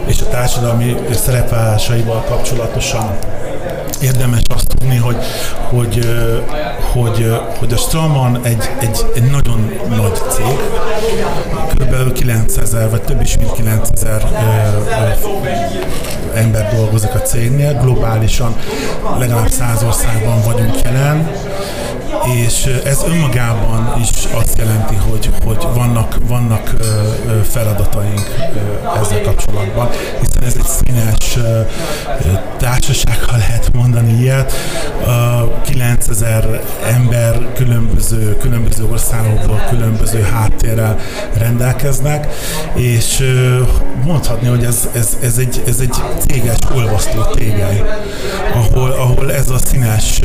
és 0.07 0.21
a 0.21 0.29
társadalmi 0.29 0.97
szerepvállalásaival 1.11 2.25
kapcsolatosan 2.29 3.17
érdemes 4.03 4.41
azt 4.55 4.67
tudni, 4.67 4.97
hogy, 4.97 5.17
hogy, 5.71 6.09
hogy, 6.93 7.33
hogy 7.59 7.73
a 7.73 7.77
Straumann 7.77 8.37
egy, 8.43 8.71
egy, 8.81 9.07
egy 9.15 9.31
nagyon 9.31 9.73
nagy 9.89 10.21
cég, 10.29 10.59
kb. 11.75 12.13
9000, 12.13 12.91
vagy 12.91 13.03
több 13.03 13.21
is 13.21 13.37
mint 13.37 13.53
9000 13.53 14.23
ember 16.35 16.75
dolgozik 16.75 17.15
a 17.15 17.19
cégnél, 17.19 17.79
globálisan 17.83 18.57
legalább 19.19 19.49
100 19.49 19.83
országban 19.83 20.43
vagyunk 20.43 20.81
jelen, 20.83 21.31
és 22.43 22.81
ez 22.85 23.03
önmagában 23.07 24.01
is 24.01 24.11
azt 24.33 24.59
jelenti, 24.59 24.95
hogy, 24.95 25.31
hogy 25.45 25.67
vannak, 25.75 26.19
vannak 26.29 26.75
feladataink 27.51 28.21
ezzel 29.03 29.23
kapcsolatban, 29.23 29.89
hiszen 30.21 30.43
ez 30.43 30.55
egy 30.57 30.67
színes 30.67 31.39
társaság, 32.59 33.25
ha 33.25 33.37
lehet 33.37 33.71
mondani 33.73 34.13
ilyet. 34.13 34.53
9000 35.65 36.63
ember 36.87 37.53
különböző, 37.55 38.37
különböző 38.37 38.85
országokból, 38.91 39.61
különböző 39.69 40.21
háttérrel 40.21 40.99
rendelkeznek, 41.39 42.33
és 42.75 43.25
mondhatni, 44.05 44.49
hogy 44.49 44.65
ez, 44.65 44.89
ez, 44.95 45.17
ez, 45.23 45.39
egy, 45.39 45.63
ez 45.67 45.79
egy 45.81 45.95
céges 46.27 46.57
olvasztó 46.75 47.23
tégely, 47.25 47.83
ahol, 48.55 48.91
ahol 48.91 49.33
ez 49.33 49.49
a 49.49 49.59
színes 49.59 50.21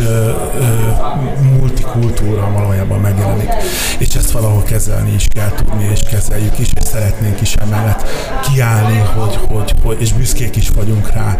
multikultúra 1.78 2.52
valójában 2.54 3.00
megjelenik. 3.00 3.54
És 3.98 4.16
ezt 4.16 4.32
valahol 4.32 4.64
kezelni 4.64 5.14
is 5.14 5.28
kell 5.30 5.52
tudni, 5.52 5.90
és 5.92 6.00
kezeljük 6.10 6.60
is, 6.60 6.68
és 6.74 6.88
szeretnénk 6.88 7.42
is 7.42 7.54
emellett 7.54 8.10
kiállni, 8.42 8.98
hogy, 8.98 9.40
hogy, 9.48 9.74
hogy 9.84 10.02
és 10.02 10.14
büszkék 10.14 10.56
is 10.56 10.70
vagyunk 10.70 11.12
rá. 11.12 11.38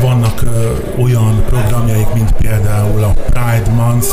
Vannak 0.00 0.42
ö, 0.42 0.72
olyan 1.02 1.44
programjaik, 1.46 2.12
mint 2.14 2.32
például 2.32 3.02
a 3.02 3.12
Pride 3.12 3.70
Month, 3.70 4.08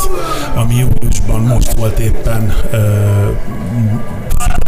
ami 0.54 0.74
júliusban 0.74 1.40
most 1.40 1.72
volt 1.72 1.98
éppen 1.98 2.54
ö, 2.70 2.78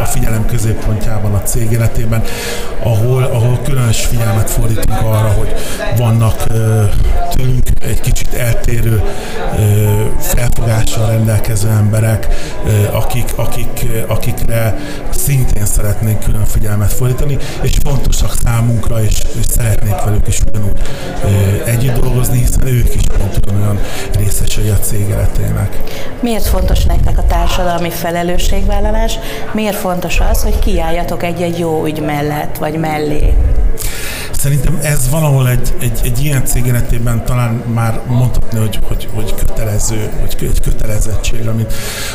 a 0.02 0.04
figyelem 0.04 0.46
középpontjában 0.46 1.34
a 1.34 1.42
cég 1.42 1.72
életében, 1.72 2.22
ahol, 2.82 3.22
ahol 3.22 3.58
különös 3.64 4.04
figyelmet 4.04 4.50
fordítunk 4.50 5.00
arra, 5.00 5.28
hogy 5.28 5.54
vannak 5.96 6.42
tőlünk 7.30 7.62
egy 7.80 8.00
kicsit 8.00 8.34
eltérő 8.34 9.02
felfogással 10.92 11.06
rendelkező 11.06 11.68
emberek, 11.68 12.26
akik, 12.92 13.32
akik, 13.36 13.86
akikre 14.06 14.76
szintén 15.10 15.66
szeretnénk 15.66 16.18
külön 16.24 16.44
figyelmet 16.44 16.92
fordítani, 16.92 17.36
és 17.62 17.76
fontosak 17.84 18.34
számunkra, 18.44 19.02
és, 19.02 19.22
és 19.38 19.44
szeretnék 19.48 19.94
velük 20.04 20.28
is 20.28 20.40
ugyanúgy 20.46 20.80
együtt 21.64 22.00
dolgozni, 22.00 22.38
hiszen 22.38 22.66
ők 22.66 22.94
is 22.94 23.02
pont 23.18 23.38
olyan 23.52 23.78
részesei 24.18 24.68
a 24.68 24.78
cég 24.78 25.08
életének. 25.08 25.80
Miért 26.20 26.46
fontos 26.46 26.84
nektek 26.84 27.18
a 27.18 27.26
társadalmi 27.26 27.90
felelősségvállalás? 27.90 29.18
Miért 29.52 29.76
fontos 29.76 30.20
az, 30.30 30.42
hogy 30.42 30.58
kiálljatok 30.58 31.22
egy-egy 31.22 31.58
jó 31.58 31.84
ügy 31.86 32.00
mellett, 32.00 32.56
vagy 32.58 32.78
mellé? 32.78 33.34
Szerintem 34.42 34.78
ez 34.82 35.08
valahol 35.10 35.48
egy, 35.48 35.74
egy, 35.80 36.00
egy 36.04 36.24
ilyen 36.24 36.44
cég 36.44 36.66
életében 36.66 37.24
talán 37.24 37.52
már 37.52 38.00
mondhatni, 38.06 38.58
hogy, 38.58 38.78
hogy, 38.88 39.08
hogy 39.14 39.34
kötelező, 39.34 40.10
hogy 40.20 40.36
egy 40.40 40.60
kötelezettség, 40.60 41.48
amit, 41.48 41.72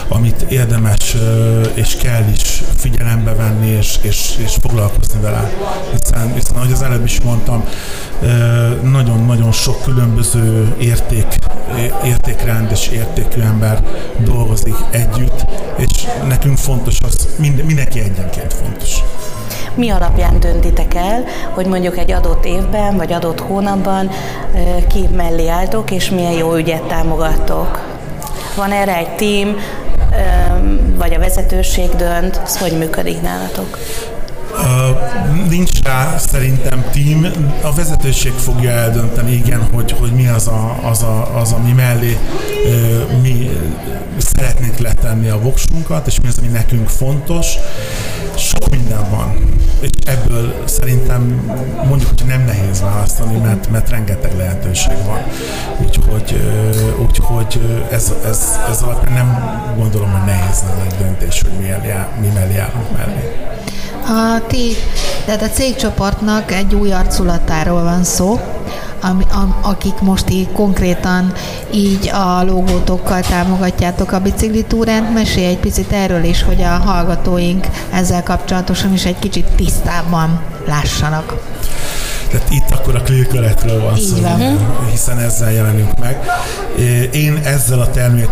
amit 0.08 0.42
érdemes 0.42 1.16
és 1.74 1.96
kell 1.96 2.24
is 2.34 2.64
figyelembe 2.76 3.34
venni 3.34 3.68
és, 3.68 3.98
és, 4.02 4.36
és 4.44 4.58
foglalkozni 4.62 5.22
vele. 5.22 5.52
Hiszen, 5.92 6.34
hiszen, 6.34 6.56
ahogy 6.56 6.72
az 6.72 6.82
előbb 6.82 7.06
is 7.06 7.22
mondtam, 7.22 7.64
nagyon-nagyon 8.84 9.52
sok 9.52 9.84
különböző 9.84 10.76
érték, 10.80 11.28
értékrend 12.06 12.72
és 12.72 12.88
értékű 12.88 13.42
ember 13.42 13.84
dolgozik 14.18 14.76
együtt, 14.90 15.46
és 15.78 16.08
nekünk 16.28 16.58
fontos 16.58 16.98
az, 17.02 17.28
mindenki 17.66 18.00
egyenként 18.00 18.54
fontos 18.54 19.02
mi 19.78 19.90
alapján 19.90 20.40
döntitek 20.40 20.94
el, 20.94 21.24
hogy 21.54 21.66
mondjuk 21.66 21.98
egy 21.98 22.12
adott 22.12 22.46
évben 22.46 22.98
vagy 22.98 23.14
adott 23.14 23.40
hónapban 23.40 24.10
ki 24.90 25.08
mellé 25.16 25.48
álltok, 25.48 25.92
és 25.92 26.10
milyen 26.10 26.32
jó 26.32 26.56
ügyet 26.56 26.84
támogattok? 26.84 27.86
Van 28.56 28.72
erre 28.72 28.96
egy 28.98 29.16
tím, 29.16 29.58
vagy 30.98 31.14
a 31.14 31.20
vezetőség 31.20 31.90
dönt, 31.96 32.42
ez 32.44 32.58
hogy 32.58 32.78
működik 32.78 33.22
nálatok? 33.22 33.78
Nincs 35.50 35.82
rá 35.84 36.18
szerintem 36.18 36.86
tím. 36.92 37.28
A 37.62 37.74
vezetőség 37.74 38.32
fogja 38.32 38.72
eldönteni, 38.72 39.32
igen, 39.32 39.68
hogy, 39.74 39.92
hogy 40.00 40.12
mi 40.12 40.28
az, 40.28 40.48
a, 40.48 40.80
az, 40.84 41.04
a, 41.04 41.38
az, 41.40 41.52
ami 41.52 41.72
mellé 41.72 42.18
mi 43.22 43.50
szeretnénk 44.18 44.78
letenni 44.78 45.28
a 45.28 45.40
voksunkat, 45.40 46.08
és 46.08 46.20
mi 46.22 46.28
az, 46.28 46.38
ami 46.38 46.48
nekünk 46.48 46.88
fontos. 46.88 47.48
Sok 48.36 48.70
minden 48.70 49.10
van, 49.10 49.36
és 49.80 49.90
ebből 50.06 50.54
szerintem 50.66 51.52
mondjuk, 51.88 52.10
hogy 52.18 52.28
nem 52.28 52.44
nehéz 52.46 52.82
választani, 52.82 53.38
mert, 53.38 53.70
mert 53.70 53.90
rengeteg 53.90 54.38
lehetőség 54.38 54.98
van. 55.06 55.20
Úgyhogy, 55.86 56.42
úgyhogy 57.02 57.86
ez, 57.92 58.14
ez, 58.26 58.60
ez 58.70 58.82
alapján 58.82 59.14
nem 59.14 59.30
gondolom, 59.78 60.12
hogy 60.12 60.26
nehéz 60.26 60.64
lenne 60.68 60.84
egy 60.84 60.98
döntés, 60.98 61.42
hogy 61.42 61.52
mi, 61.60 61.70
eljár, 61.70 62.08
mi 62.20 62.28
mellé 62.34 62.54
járunk 62.54 62.98
mellé. 62.98 63.36
A 64.10 64.42
ti, 64.48 64.57
tehát 65.26 65.42
a 65.42 65.50
cégcsoportnak 65.50 66.52
egy 66.52 66.76
új 66.76 66.92
arculatáról 66.92 67.84
van 67.84 68.04
szó, 68.04 68.40
akik 69.62 70.00
most 70.02 70.30
így 70.30 70.52
konkrétan 70.52 71.34
így 71.74 72.10
a 72.10 72.44
logótokkal 72.44 73.22
támogatjátok 73.22 74.12
a 74.12 74.20
biciklitúrát. 74.20 75.14
Mesélj 75.14 75.46
egy 75.46 75.58
picit 75.58 75.92
erről 75.92 76.24
is, 76.24 76.44
hogy 76.44 76.62
a 76.62 76.68
hallgatóink 76.68 77.68
ezzel 77.92 78.24
kapcsolatosan 78.24 78.94
is 78.94 79.06
egy 79.06 79.20
kicsit 79.20 79.46
tisztában 79.46 80.42
lássanak. 80.66 81.34
Tehát 82.32 82.50
itt 82.50 82.72
akkor 82.72 82.96
a 82.96 83.02
clear 83.02 83.82
van 83.82 83.98
szó, 83.98 84.16
hiszen 84.90 85.20
ezzel 85.20 85.52
jelenünk 85.52 86.00
meg. 86.00 86.26
Én 87.12 87.40
ezzel 87.44 87.80
a 87.80 87.90
termék 87.90 88.30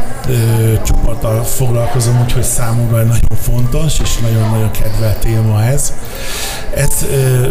csoporttal 0.86 1.44
foglalkozom, 1.44 2.22
úgyhogy 2.22 2.44
számomra 2.44 2.98
nagyon 2.98 3.38
fontos 3.42 4.00
és 4.00 4.18
nagyon-nagyon 4.18 4.72
kedvelt 4.72 5.18
téma 5.18 5.64
ez. 5.64 5.94
Ezt 6.75 7.06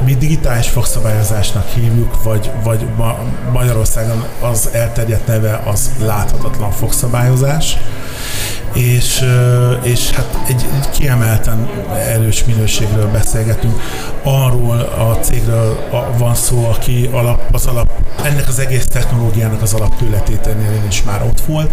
mi 0.04 0.14
digitális 0.14 0.68
fogszabályozásnak 0.68 1.68
hívjuk, 1.68 2.22
vagy, 2.22 2.50
vagy 2.62 2.86
Magyarországon 3.52 4.24
az 4.40 4.68
elterjedt 4.72 5.26
neve 5.26 5.62
az 5.64 5.90
láthatatlan 5.98 6.70
fogszabályozás 6.70 7.76
és, 8.74 9.24
és 9.82 10.10
hát 10.10 10.38
egy, 10.48 10.66
kiemelten 10.90 11.68
erős 12.08 12.44
minőségről 12.44 13.10
beszélgetünk. 13.10 13.80
Arról 14.22 14.80
a 14.80 15.18
cégről 15.20 15.78
van 16.18 16.34
szó, 16.34 16.64
aki 16.64 17.08
alap, 17.12 17.40
az 17.52 17.66
alap, 17.66 17.90
ennek 18.22 18.48
az 18.48 18.58
egész 18.58 18.86
technológiának 18.86 19.62
az 19.62 19.74
alaptőletételnél 19.74 20.82
is 20.88 21.02
már 21.02 21.22
ott 21.22 21.40
volt, 21.40 21.70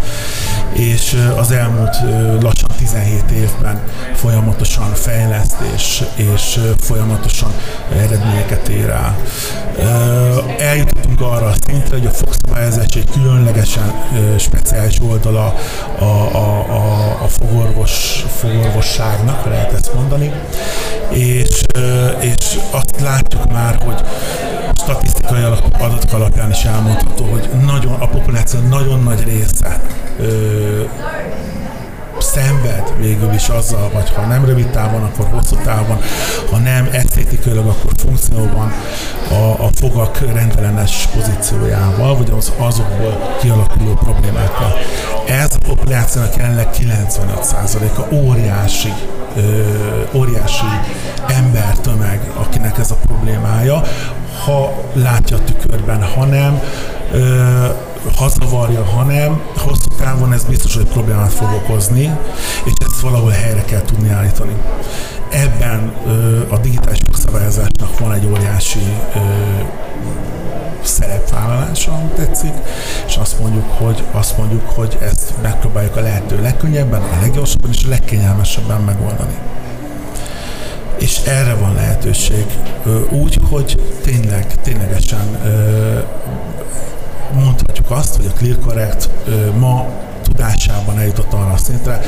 és 0.73 1.29
az 1.37 1.51
elmúlt 1.51 1.95
lassan 2.41 2.69
17 2.77 3.23
évben 3.31 3.81
folyamatosan 4.15 4.93
fejleszt 4.93 5.57
és, 5.75 6.03
és 6.15 6.59
folyamatosan 6.79 7.51
eredményeket 7.91 8.67
ér 8.67 8.89
el. 8.89 9.17
Eljutottunk 10.59 11.21
arra 11.21 11.45
a 11.45 11.53
szintre, 11.67 11.97
hogy 11.97 12.05
a 12.05 12.11
fogszabályozás 12.11 12.85
egy 12.95 13.09
különlegesen 13.11 13.93
speciális 14.37 14.99
oldala 15.09 15.55
a, 15.99 16.03
a, 16.03 16.65
a 16.69 16.90
a, 17.21 17.27
fogorvos, 17.27 18.25
fogorvosságnak, 18.35 19.45
lehet 19.45 19.73
ezt 19.73 19.93
mondani, 19.93 20.31
és, 21.09 21.61
és 22.19 22.57
azt 22.71 22.99
látjuk 23.01 23.51
már, 23.51 23.77
hogy 23.85 24.01
statisztikai 24.75 25.41
adatok 25.79 26.13
alapján 26.13 26.49
is 26.49 26.63
elmondható, 26.63 27.25
hogy 27.25 27.49
nagyon, 27.65 27.93
a 27.93 28.07
populáció 28.07 28.59
nagyon 28.59 29.03
nagy 29.03 29.23
része 29.23 29.81
szenved 32.21 32.93
végül 32.97 33.33
is 33.33 33.49
azzal, 33.49 33.89
vagy 33.93 34.09
ha 34.09 34.25
nem 34.25 34.45
rövid 34.45 34.69
távon, 34.69 35.03
akkor 35.03 35.27
hosszú 35.27 35.55
távon, 35.55 35.99
ha 36.51 36.57
nem 36.57 36.89
esztétikailag, 36.91 37.67
akkor 37.67 37.91
funkcióban 37.97 38.73
a, 39.29 39.63
a 39.65 39.69
fogak 39.73 40.19
rendellenes 40.19 41.07
pozíciójával, 41.13 42.17
vagy 42.17 42.31
az 42.37 42.51
azokból 42.57 43.35
kialakuló 43.41 43.93
problémákkal. 43.93 44.73
Ez 45.27 45.55
a 45.55 45.65
populációnak 45.67 46.35
jelenleg 46.35 46.67
95%-a 46.73 48.13
óriási 48.13 48.93
óriási 50.13 50.65
embertömeg, 51.27 52.31
akinek 52.35 52.77
ez 52.77 52.91
a 52.91 52.95
problémája, 53.05 53.81
ha 54.45 54.73
látja 54.93 55.37
a 55.37 55.43
tükörben, 55.43 56.03
ha 56.03 56.25
nem, 56.25 56.61
ö, 57.11 57.65
hazavarja, 58.15 58.83
hanem 58.85 59.41
hosszú 59.57 59.87
távon 59.97 60.33
ez 60.33 60.43
biztos, 60.43 60.75
hogy 60.75 60.85
problémát 60.85 61.33
fog 61.33 61.47
okozni, 61.53 62.17
és 62.63 62.71
ezt 62.85 62.99
valahol 62.99 63.31
helyre 63.31 63.61
kell 63.61 63.81
tudni 63.81 64.09
állítani. 64.09 64.53
Ebben 65.29 65.93
a 66.49 66.57
digitális 66.57 66.99
jogszabályozásnak 67.05 67.99
van 67.99 68.13
egy 68.13 68.25
óriási 68.25 68.79
szerepvállalása, 70.83 71.91
amit 71.91 72.11
tetszik, 72.11 72.53
és 73.07 73.15
azt 73.15 73.39
mondjuk, 73.39 73.71
hogy, 73.71 74.03
azt 74.11 74.37
mondjuk, 74.37 74.69
hogy 74.69 74.97
ezt 75.01 75.33
megpróbáljuk 75.41 75.95
a 75.95 76.01
lehető 76.01 76.41
legkönnyebben, 76.41 77.01
a 77.01 77.19
leggyorsabban 77.21 77.69
és 77.71 77.83
a 77.85 77.89
legkényelmesebben 77.89 78.81
megoldani. 78.81 79.35
És 80.97 81.17
erre 81.25 81.53
van 81.53 81.73
lehetőség 81.73 82.45
úgy, 83.09 83.39
hogy 83.49 83.97
tényleg, 84.01 84.61
ténylegesen 84.61 85.37
mondhatjuk 87.33 87.91
azt, 87.91 88.15
hogy 88.15 88.25
a 88.25 88.37
ClearCorrect 88.37 89.09
ma 89.59 89.85
tudásában 90.23 90.99
eljutott 90.99 91.33
arra 91.33 91.51
a 91.51 91.57
szintre, 91.57 92.01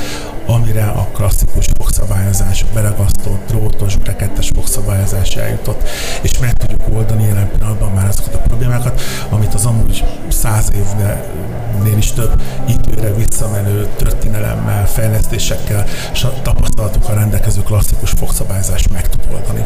amire 0.46 0.86
a 0.86 1.08
klasszikus 1.14 1.68
fogszabályozás, 1.78 2.66
beragasztott, 2.74 3.48
drótos, 3.48 3.96
brekettes 3.96 4.52
fogszabályozás 4.56 5.36
eljutott, 5.36 5.88
és 6.22 6.40
meg 6.40 6.54
tudjuk 6.54 6.82
oldani 6.96 7.24
jelen 7.24 7.50
pillanatban 7.52 7.92
már 7.92 8.08
azokat 8.08 8.36
a 8.36 8.38
problémákat, 8.38 9.02
amit 9.30 9.54
az 9.54 9.66
amúgy 9.66 10.04
száz 10.28 10.72
évnél 10.74 11.98
is 11.98 12.12
több 12.12 12.42
időre 12.68 13.14
visszamenő 13.14 13.88
történelemmel, 13.96 14.88
fejlesztésekkel 14.88 15.86
és 16.14 16.24
a 16.24 16.34
tapasztalatokkal 16.42 17.16
rendelkező 17.16 17.62
klasszikus 17.62 18.10
fogszabályozás 18.10 18.88
meg 18.88 19.10
tud 19.10 19.22
oldani. 19.34 19.66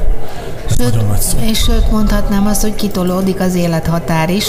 sőt, 0.68 0.78
nagyon 0.78 1.06
nagy 1.06 1.20
szó. 1.20 1.38
És 1.42 1.60
sőt 1.60 1.92
mondhatnám 1.92 2.48
azt, 2.48 2.62
hogy 2.62 2.76
kitolódik 2.76 3.40
az 3.40 3.56
élethatár 3.56 4.30
is, 4.30 4.46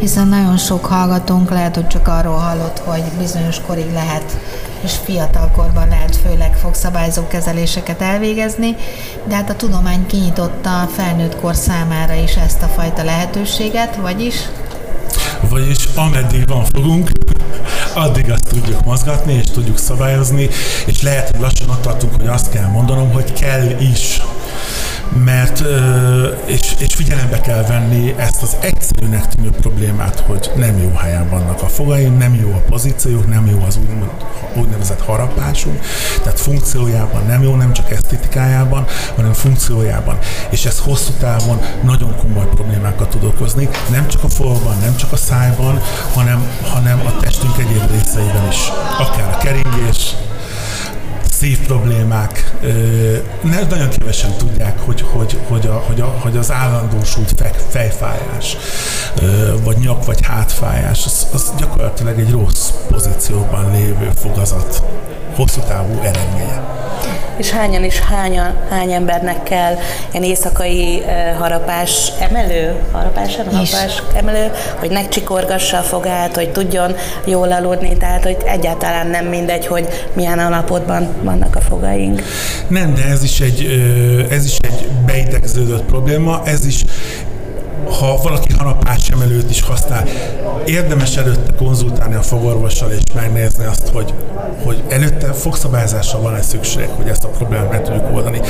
hiszen 0.00 0.28
nagyon 0.28 0.56
sok 0.56 0.84
hallgatónk 0.84 1.50
lehet, 1.50 1.74
hogy 1.74 1.86
csak 1.86 2.08
arról 2.08 2.36
hallott, 2.36 2.78
hogy 2.78 3.02
bizonyos 3.18 3.60
korig 3.66 3.92
lehet 3.92 4.36
és 4.84 4.92
fiatalkorban 5.04 5.88
lehet 5.88 6.16
főleg 6.16 6.56
fogszabályzó 6.56 7.26
kezeléseket 7.26 8.02
elvégezni, 8.02 8.76
de 9.28 9.34
hát 9.34 9.50
a 9.50 9.56
tudomány 9.56 10.06
kinyitotta 10.06 10.80
a 10.80 10.86
felnőtt 10.86 11.40
kor 11.40 11.54
számára 11.54 12.14
is 12.14 12.34
ezt 12.34 12.62
a 12.62 12.66
fajta 12.66 13.04
lehetőséget, 13.04 13.96
vagyis? 13.96 14.34
Vagyis 15.48 15.84
ameddig 15.94 16.48
van 16.48 16.64
fogunk, 16.64 17.10
addig 17.94 18.30
azt 18.30 18.48
tudjuk 18.48 18.84
mozgatni, 18.84 19.32
és 19.32 19.50
tudjuk 19.50 19.78
szabályozni, 19.78 20.48
és 20.86 21.02
lehet, 21.02 21.30
hogy 21.30 21.40
lassan 21.40 21.68
ott 21.68 21.82
tartunk, 21.82 22.14
hogy 22.14 22.26
azt 22.26 22.50
kell 22.50 22.66
mondanom, 22.66 23.12
hogy 23.12 23.32
kell 23.32 23.70
is 23.80 24.22
mert 25.24 25.62
és, 26.44 26.74
és 26.78 26.94
figyelembe 26.94 27.40
kell 27.40 27.62
venni 27.62 28.14
ezt 28.16 28.42
az 28.42 28.56
egyszerűnek 28.60 29.28
tűnő 29.28 29.50
problémát, 29.50 30.20
hogy 30.20 30.50
nem 30.56 30.78
jó 30.82 30.92
helyen 30.94 31.28
vannak 31.28 31.62
a 31.62 31.68
fogaim, 31.68 32.16
nem 32.16 32.34
jó 32.34 32.52
a 32.52 32.62
pozíciók, 32.68 33.28
nem 33.28 33.46
jó 33.46 33.64
az 33.66 33.76
úgymond, 33.76 34.10
úgynevezett 34.56 35.00
harapásunk, 35.00 35.80
tehát 36.22 36.40
funkciójában 36.40 37.26
nem 37.26 37.42
jó, 37.42 37.54
nem 37.54 37.72
csak 37.72 37.90
esztetikájában, 37.90 38.84
hanem 39.16 39.32
funkciójában. 39.32 40.18
És 40.50 40.64
ez 40.64 40.78
hosszú 40.78 41.12
távon 41.20 41.60
nagyon 41.82 42.16
komoly 42.16 42.46
problémákat 42.54 43.08
tud 43.08 43.24
okozni, 43.24 43.68
nem 43.90 44.08
csak 44.08 44.24
a 44.24 44.28
fogban, 44.28 44.78
nem 44.78 44.96
csak 44.96 45.12
a 45.12 45.16
szájban, 45.16 45.80
hanem, 46.14 46.50
hanem 46.62 47.00
a 47.06 47.16
testünk 47.20 47.58
egyéb 47.58 47.90
részeiben 47.90 48.48
is. 48.48 48.68
Akár 48.98 49.34
a 49.34 49.36
keringés, 49.36 50.14
szív 51.46 51.66
problémák. 51.66 52.54
Nagyon 53.42 53.88
kevesen 53.98 54.32
tudják, 54.36 54.78
hogy, 54.78 55.00
hogy, 55.00 55.38
hogy, 55.48 55.66
a, 55.66 55.72
hogy, 55.72 56.00
a, 56.00 56.04
hogy 56.04 56.36
az 56.36 56.52
állandósult 56.52 57.34
fejfájás, 57.68 58.56
vagy 59.64 59.76
nyak, 59.78 60.04
vagy 60.04 60.26
hátfájás, 60.26 61.04
az, 61.04 61.26
az 61.32 61.52
gyakorlatilag 61.58 62.18
egy 62.18 62.30
rossz 62.30 62.70
pozícióban 62.88 63.70
lévő 63.72 64.10
fogazat 64.16 64.82
hosszú 65.36 65.60
távú 65.60 65.98
eredménye. 65.98 66.62
És 67.36 67.50
hányan 67.50 67.84
is 67.84 67.98
hányan, 67.98 68.54
hány 68.70 68.92
embernek 68.92 69.42
kell 69.42 69.74
ilyen 70.12 70.24
éjszakai 70.24 71.02
uh, 71.06 71.38
harapás 71.38 72.12
emelő, 72.20 72.74
harapás, 72.92 73.36
harapás 73.36 74.02
emelő, 74.14 74.50
hogy 74.78 74.90
ne 74.90 75.08
csikorgassa 75.08 75.78
a 75.78 75.82
fogát, 75.82 76.36
hogy 76.36 76.52
tudjon 76.52 76.94
jól 77.24 77.52
aludni, 77.52 77.96
tehát 77.96 78.22
hogy 78.22 78.36
egyáltalán 78.44 79.06
nem 79.06 79.26
mindegy, 79.26 79.66
hogy 79.66 79.88
milyen 80.12 80.38
alapotban 80.38 81.08
vannak 81.22 81.56
a 81.56 81.60
fogaink. 81.60 82.22
Nem, 82.68 82.94
de 82.94 83.04
ez 83.04 83.22
is 83.22 83.40
egy, 83.40 83.64
ez 84.30 84.44
is 84.44 84.56
egy 84.60 84.88
beidegződött 85.06 85.84
probléma, 85.84 86.42
ez 86.44 86.66
is 86.66 86.84
ha 87.84 88.16
valaki 88.22 88.52
harapás 88.52 89.08
emelőt 89.08 89.50
is 89.50 89.62
használ, 89.62 90.04
érdemes 90.64 91.16
előtte 91.16 91.54
konzultálni 91.56 92.14
a 92.14 92.22
fogorvossal 92.22 92.90
és 92.90 93.00
megnézni 93.14 93.64
azt, 93.64 93.88
hogy, 93.88 94.14
hogy 94.64 94.82
előtte 94.88 95.32
fogszabályozásra 95.32 96.20
van-e 96.20 96.42
szükség, 96.42 96.88
hogy 96.88 97.08
ezt 97.08 97.24
a 97.24 97.28
problémát 97.28 97.70
meg 97.70 97.82
tudjuk 97.82 98.14
oldani. 98.14 98.40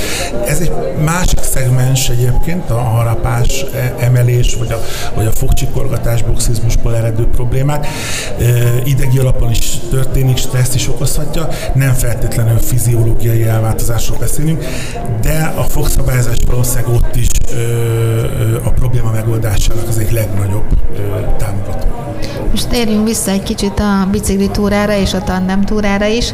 Ez 0.46 0.60
egy 0.60 0.72
másik 1.04 1.38
szegmens 1.42 2.08
egyébként, 2.08 2.70
a 2.70 2.78
harapás 2.78 3.64
e, 3.74 3.94
emelés, 3.98 4.54
vagy 4.54 4.72
a, 4.72 4.80
vagy 5.14 5.26
a 5.26 5.30
fogcsikorgatás, 5.30 6.22
boxizmusból 6.22 6.96
eredő 6.96 7.26
problémák. 7.26 7.86
Idegi 8.84 9.18
alapon 9.18 9.50
is 9.50 9.78
történik, 9.90 10.36
stressz 10.36 10.74
is 10.74 10.88
okozhatja, 10.88 11.48
nem 11.74 11.92
feltétlenül 11.92 12.58
fiziológiai 12.58 13.42
elváltozásról 13.42 14.18
beszélünk, 14.18 14.64
de 15.20 15.52
a 15.56 15.62
fogszabályozás 15.62 16.36
valószínűleg 16.46 16.94
ott 16.94 17.16
is 17.16 17.26
a 18.64 18.70
probléma 18.70 19.10
megoldásának 19.16 19.88
az 19.88 19.98
egyik 19.98 20.10
legnagyobb 20.10 20.64
támogató. 21.36 21.86
Most 22.50 22.68
térjünk 22.68 23.06
vissza 23.06 23.30
egy 23.30 23.42
kicsit 23.42 23.80
a 23.80 24.08
bicikli 24.10 24.48
túrára 24.48 24.96
és 24.96 25.14
a 25.14 25.22
tandem 25.22 25.62
túrára 25.62 26.06
is. 26.06 26.32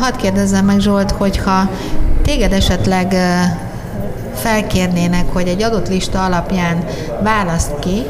Hadd 0.00 0.16
kérdezzem 0.16 0.64
meg 0.64 0.80
Zsolt, 0.80 1.10
hogyha 1.10 1.70
téged 2.22 2.52
esetleg 2.52 3.16
felkérnének, 4.34 5.32
hogy 5.32 5.48
egy 5.48 5.62
adott 5.62 5.88
lista 5.88 6.24
alapján 6.24 6.84
választ 7.22 7.78
ki, 7.78 8.02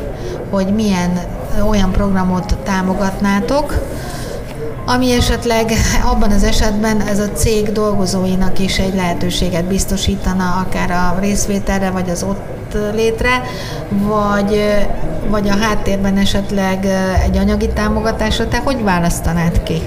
hogy 0.51 0.75
milyen 0.75 1.21
olyan 1.69 1.93
programot 1.93 2.57
támogatnátok, 2.65 3.75
ami 4.87 5.13
esetleg 5.13 5.73
abban 6.05 6.31
az 6.31 6.45
esetben 6.45 7.01
ez 7.01 7.19
a 7.19 7.33
cég 7.33 7.73
dolgozóinak 7.73 8.59
is 8.59 8.79
egy 8.79 8.95
lehetőséget 8.95 9.65
biztosítana, 9.65 10.65
akár 10.67 10.91
a 10.91 11.19
részvételre, 11.21 11.91
vagy 11.91 12.11
az 12.11 12.23
ott 12.23 12.52
létre, 12.95 13.43
vagy, 13.89 14.63
vagy 15.29 15.49
a 15.49 15.57
háttérben 15.57 16.17
esetleg 16.17 16.87
egy 17.25 17.37
anyagi 17.37 17.69
támogatásra. 17.69 18.49
Te 18.49 18.59
hogy 18.59 18.83
választanád 18.83 19.63
ki? 19.63 19.83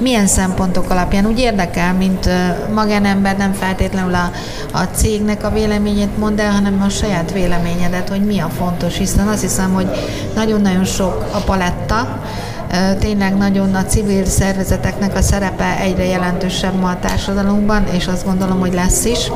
milyen 0.00 0.26
szempontok 0.26 0.90
alapján? 0.90 1.26
Úgy 1.26 1.38
érdekel, 1.38 1.94
mint 1.94 2.28
magánember 2.74 3.36
nem 3.36 3.52
feltétlenül 3.52 4.14
a, 4.14 4.30
a 4.72 4.82
cégnek 4.82 5.44
a 5.44 5.50
véleményét 5.50 6.18
mond 6.18 6.40
el, 6.40 6.52
hanem 6.52 6.82
a 6.82 6.88
saját 6.88 7.32
véleményedet, 7.32 8.08
hogy 8.08 8.24
mi 8.24 8.38
a 8.38 8.48
fontos, 8.48 8.96
hiszen 8.96 9.28
azt 9.28 9.40
hiszem, 9.40 9.72
hogy 9.72 9.86
nagyon-nagyon 10.34 10.84
sok 10.84 11.26
a 11.32 11.38
paletta, 11.38 12.20
tényleg 12.98 13.36
nagyon 13.36 13.74
a 13.74 13.84
civil 13.84 14.24
szervezeteknek 14.24 15.16
a 15.16 15.20
szerepe 15.20 15.80
egyre 15.80 16.04
jelentősebb 16.04 16.74
ma 16.80 16.90
a 16.90 16.98
társadalomban, 16.98 17.86
és 17.86 18.06
azt 18.06 18.24
gondolom, 18.24 18.60
hogy 18.60 18.74
lesz 18.74 19.04
is. 19.04 19.30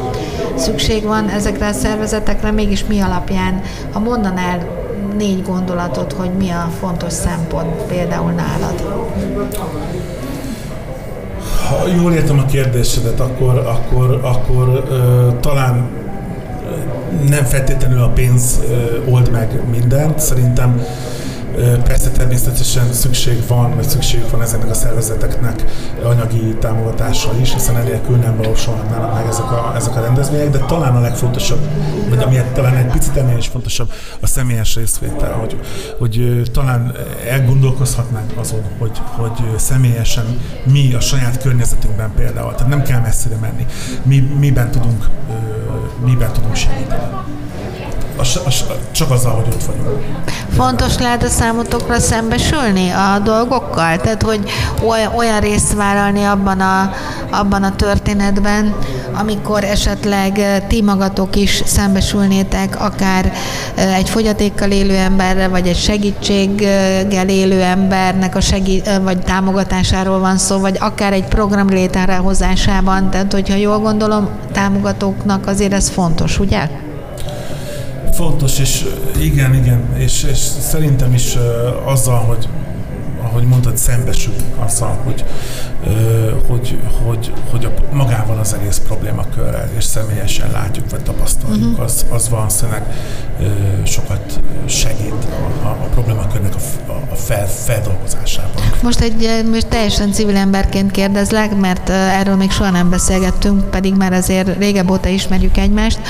Szükség 0.57 1.05
van 1.05 1.29
ezekre 1.29 1.67
a 1.67 1.73
szervezetekre, 1.73 2.51
mégis 2.51 2.85
mi 2.85 3.01
alapján, 3.01 3.61
ha 3.93 3.99
mondanál 3.99 4.59
négy 5.17 5.43
gondolatot, 5.43 6.13
hogy 6.13 6.31
mi 6.39 6.51
a 6.51 6.69
fontos 6.81 7.13
szempont 7.13 7.83
például 7.83 8.31
nálad? 8.31 9.05
Ha 11.69 11.87
jól 12.01 12.13
értem 12.13 12.39
a 12.39 12.45
kérdésedet, 12.45 13.21
akkor, 13.21 13.59
akkor, 13.59 14.21
akkor 14.23 14.85
ö, 14.91 15.29
talán 15.41 15.91
nem 17.29 17.45
feltétlenül 17.45 18.03
a 18.03 18.09
pénz 18.09 18.61
ö, 18.71 19.11
old 19.11 19.31
meg 19.31 19.61
mindent. 19.71 20.19
Szerintem 20.19 20.83
Persze 21.85 22.11
természetesen 22.11 22.93
szükség 22.93 23.47
van, 23.47 23.75
vagy 23.75 23.89
szükség 23.89 24.21
van 24.31 24.43
ezeknek 24.43 24.71
a 24.71 24.75
szervezeteknek 24.75 25.65
anyagi 26.05 26.57
támogatásra 26.61 27.33
is, 27.41 27.53
hiszen 27.53 27.77
enélkül 27.77 28.17
nem 28.17 28.37
valósulhatnának 28.37 29.15
meg 29.15 29.27
ezek 29.27 29.51
a, 29.51 29.73
ezek 29.77 29.97
a 29.97 30.01
rendezvények, 30.01 30.51
de 30.51 30.59
talán 30.59 30.97
a 30.97 31.01
legfontosabb, 31.01 31.61
vagy 32.09 32.23
ami 32.23 32.37
talán 32.53 32.77
egy 32.77 32.87
picit 32.87 33.17
ennél 33.17 33.37
is 33.37 33.47
fontosabb, 33.47 33.93
a 34.21 34.27
személyes 34.27 34.75
részvétel, 34.75 35.33
hogy, 35.33 35.61
hogy 35.99 36.43
talán 36.53 36.95
elgondolkozhatnánk 37.29 38.33
azon, 38.37 38.63
hogy, 38.79 39.01
hogy 39.17 39.59
személyesen 39.59 40.41
mi 40.65 40.95
a 40.95 41.01
saját 41.01 41.43
környezetünkben 41.43 42.13
például, 42.17 42.55
tehát 42.55 42.69
nem 42.69 42.83
kell 42.83 43.01
messzire 43.01 43.37
menni, 43.37 43.67
mi, 44.03 44.19
miben 44.39 44.71
tudunk, 44.71 45.09
miben 46.05 46.33
tudunk 46.33 46.55
segíteni 46.57 47.05
az, 48.23 48.41
az, 48.45 48.65
csak 48.93 49.11
azzal, 49.11 49.33
hogy 49.33 49.55
ott 49.55 49.63
vagyunk. 49.65 50.05
Fontos 50.57 50.99
lehet 50.99 51.23
a 51.23 51.29
számotokra 51.29 51.99
szembesülni 51.99 52.91
a 52.91 53.19
dolgokkal? 53.19 53.97
Tehát, 53.97 54.23
hogy 54.23 54.41
olyan 55.17 55.41
részt 55.41 55.75
vállalni 55.75 56.25
abban 56.25 56.61
a, 56.61 56.93
abban 57.31 57.63
a 57.63 57.77
történetben, 57.77 58.75
amikor 59.19 59.65
esetleg 59.65 60.65
ti 60.69 60.83
magatok 60.83 61.37
is 61.37 61.63
szembesülnétek 61.67 62.81
akár 62.81 63.33
egy 63.75 64.11
fogyatékkal 64.11 64.71
élő 64.71 64.97
emberre, 64.97 65.49
vagy 65.49 65.67
egy 65.67 65.79
segítséggel 65.79 67.29
élő 67.29 67.63
embernek 67.63 68.37
a 68.37 68.41
segí- 68.41 68.91
vagy 69.03 69.19
támogatásáról 69.19 70.19
van 70.19 70.39
szó, 70.39 70.59
vagy 70.59 70.77
akár 70.81 71.13
egy 71.13 71.27
program 71.27 71.69
létrehozásában. 71.69 73.11
Tehát, 73.11 73.33
hogyha 73.33 73.55
jól 73.55 73.79
gondolom, 73.79 74.29
támogatóknak 74.53 75.47
azért 75.47 75.73
ez 75.73 75.89
fontos, 75.89 76.39
ugye? 76.39 76.82
Fontos, 78.13 78.59
és 78.59 78.85
igen, 79.21 79.55
igen, 79.55 79.97
és, 79.97 80.23
és 80.23 80.39
szerintem 80.39 81.15
is 81.15 81.37
azzal, 81.85 82.19
hogy 82.19 82.49
ahogy 83.33 83.45
mondtad, 83.45 83.77
szembesülünk 83.77 84.57
azzal, 84.59 85.01
hogy, 85.05 85.25
hogy, 86.49 86.79
hogy, 87.05 87.33
hogy 87.51 87.65
a, 87.65 87.95
magával 87.95 88.39
az 88.39 88.55
egész 88.55 88.81
problémakörrel, 88.87 89.69
és 89.77 89.85
személyesen 89.85 90.51
látjuk, 90.51 90.91
vagy 90.91 91.03
tapasztaljuk, 91.03 91.71
uh-huh. 91.71 91.85
az, 91.85 92.07
az 92.11 92.29
valószínűleg 92.29 92.83
sokat 93.85 94.41
segít 94.67 95.15
a, 95.63 95.67
a, 95.67 95.71
a 95.71 95.87
problémakörnek 95.91 96.55
a, 96.55 96.93
a 97.13 97.15
fel, 97.15 97.49
feldolgozásában. 97.49 98.63
Most 98.83 99.01
egy 99.01 99.45
most 99.51 99.67
teljesen 99.67 100.13
civil 100.13 100.37
emberként 100.37 100.91
kérdezlek, 100.91 101.57
mert 101.57 101.89
erről 101.89 102.37
még 102.37 102.51
soha 102.51 102.71
nem 102.71 102.91
beszélgettünk, 102.91 103.71
pedig 103.71 103.95
már 103.95 104.13
azért 104.13 104.59
régebb 104.59 104.91
óta 104.91 105.09
ismerjük 105.09 105.57
egymást, 105.57 106.01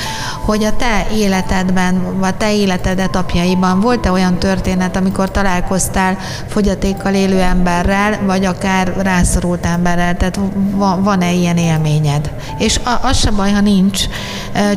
hogy 0.45 0.63
a 0.63 0.75
te 0.75 1.07
életedben, 1.15 2.19
vagy 2.19 2.35
te 2.35 2.55
életed 2.55 2.99
etapjaiban 2.99 3.79
volt-e 3.79 4.11
olyan 4.11 4.39
történet, 4.39 4.95
amikor 4.95 5.31
találkoztál 5.31 6.17
fogyatékkal 6.47 7.12
élő 7.13 7.41
emberrel, 7.41 8.19
vagy 8.25 8.45
akár 8.45 8.93
rászorult 8.97 9.65
emberrel, 9.65 10.17
tehát 10.17 10.39
van-e 10.99 11.31
ilyen 11.31 11.57
élményed? 11.57 12.31
És 12.57 12.79
az 13.01 13.17
se 13.17 13.31
baj, 13.31 13.51
ha 13.51 13.61
nincs, 13.61 14.03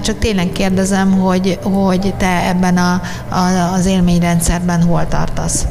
csak 0.00 0.18
tényleg 0.18 0.52
kérdezem, 0.52 1.12
hogy, 1.12 1.58
hogy 1.62 2.14
te 2.16 2.48
ebben 2.48 2.76
a, 2.76 3.00
a, 3.28 3.72
az 3.74 3.86
élményrendszerben 3.86 4.82
hol 4.82 5.08
tartasz? 5.08 5.66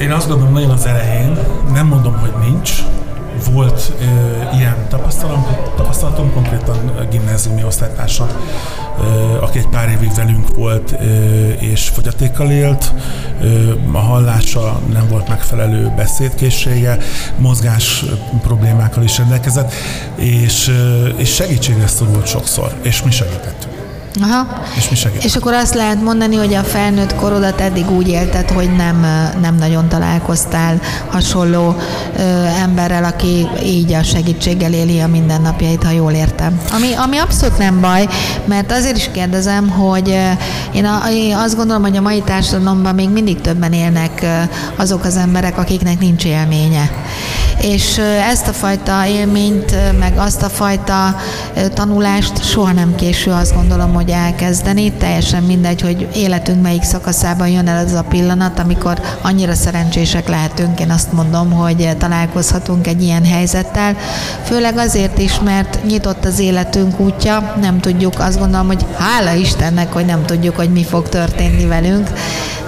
Én 0.00 0.12
azt 0.12 0.28
gondolom 0.28 0.52
nagyon 0.52 0.70
az 0.70 0.86
elején, 0.86 1.38
nem 1.72 1.86
mondom, 1.86 2.18
hogy 2.18 2.32
nincs, 2.50 2.72
volt 3.44 3.92
ö, 4.00 4.04
ilyen 4.56 4.76
tapasztalatom, 4.88 5.46
tapasztalatom 5.76 6.32
konkrétan 6.32 7.06
gimnáziumi 7.10 7.64
osztálytársam, 7.64 8.28
ö, 9.00 9.04
aki 9.42 9.58
egy 9.58 9.68
pár 9.68 9.88
évig 9.88 10.14
velünk 10.14 10.54
volt 10.54 10.92
ö, 10.92 11.48
és 11.48 11.88
fogyatékkal 11.88 12.50
élt, 12.50 12.92
ö, 13.40 13.72
a 13.92 13.98
hallása 13.98 14.80
nem 14.92 15.08
volt 15.08 15.28
megfelelő 15.28 15.92
beszédkészsége, 15.96 16.98
mozgás 17.38 18.04
problémákkal 18.42 19.02
is 19.02 19.18
rendelkezett, 19.18 19.72
és, 20.14 20.68
ö, 20.68 21.08
és 21.08 21.34
segítségre 21.34 21.86
szorult 21.86 22.26
sokszor, 22.26 22.74
és 22.82 23.02
mi 23.02 23.10
segítettünk. 23.10 23.79
Aha. 24.22 24.62
És 24.76 24.88
mi 24.88 24.96
segít? 24.96 25.24
És 25.24 25.36
akkor 25.36 25.52
azt 25.52 25.74
lehet 25.74 26.02
mondani, 26.02 26.36
hogy 26.36 26.54
a 26.54 26.62
felnőtt 26.62 27.14
korodat 27.14 27.60
eddig 27.60 27.90
úgy 27.90 28.08
élted, 28.08 28.50
hogy 28.50 28.76
nem, 28.76 29.06
nem 29.40 29.54
nagyon 29.54 29.88
találkoztál 29.88 30.80
hasonló 31.10 31.76
ö, 32.16 32.20
emberrel, 32.60 33.04
aki 33.04 33.48
így 33.64 33.92
a 33.92 34.02
segítséggel 34.02 34.72
éli 34.72 35.00
a 35.00 35.06
mindennapjait, 35.06 35.84
ha 35.84 35.90
jól 35.90 36.12
értem. 36.12 36.60
Ami, 36.72 36.92
ami 36.94 37.16
abszolút 37.16 37.58
nem 37.58 37.80
baj, 37.80 38.08
mert 38.44 38.72
azért 38.72 38.96
is 38.96 39.10
kérdezem, 39.12 39.68
hogy 39.68 40.08
én, 40.72 40.84
a, 40.84 41.00
én 41.12 41.36
azt 41.36 41.56
gondolom, 41.56 41.82
hogy 41.82 41.96
a 41.96 42.00
mai 42.00 42.22
társadalomban 42.22 42.94
még 42.94 43.08
mindig 43.08 43.40
többen 43.40 43.72
élnek 43.72 44.26
azok 44.76 45.04
az 45.04 45.16
emberek, 45.16 45.58
akiknek 45.58 45.98
nincs 45.98 46.24
élménye 46.24 46.90
és 47.60 47.98
ezt 48.30 48.48
a 48.48 48.52
fajta 48.52 49.06
élményt, 49.06 49.98
meg 49.98 50.12
azt 50.16 50.42
a 50.42 50.48
fajta 50.48 51.16
tanulást 51.74 52.44
soha 52.44 52.72
nem 52.72 52.94
késő 52.94 53.30
azt 53.30 53.54
gondolom, 53.54 53.92
hogy 54.00 54.10
elkezdeni. 54.10 54.92
Teljesen 54.92 55.42
mindegy, 55.42 55.80
hogy 55.80 56.08
életünk 56.14 56.62
melyik 56.62 56.82
szakaszában 56.82 57.48
jön 57.48 57.68
el 57.68 57.84
az 57.86 57.92
a 57.92 58.04
pillanat, 58.08 58.58
amikor 58.58 59.00
annyira 59.22 59.54
szerencsések 59.54 60.28
lehetünk, 60.28 60.80
én 60.80 60.90
azt 60.90 61.12
mondom, 61.12 61.50
hogy 61.50 61.96
találkozhatunk 61.98 62.86
egy 62.86 63.02
ilyen 63.02 63.24
helyzettel. 63.24 63.96
Főleg 64.44 64.76
azért 64.76 65.18
is, 65.18 65.40
mert 65.40 65.84
nyitott 65.84 66.24
az 66.24 66.38
életünk 66.38 67.00
útja, 67.00 67.56
nem 67.60 67.80
tudjuk, 67.80 68.14
azt 68.18 68.38
gondolom, 68.38 68.66
hogy 68.66 68.86
hála 68.96 69.32
Istennek, 69.32 69.92
hogy 69.92 70.04
nem 70.04 70.24
tudjuk, 70.24 70.56
hogy 70.56 70.70
mi 70.70 70.84
fog 70.84 71.08
történni 71.08 71.66
velünk, 71.66 72.10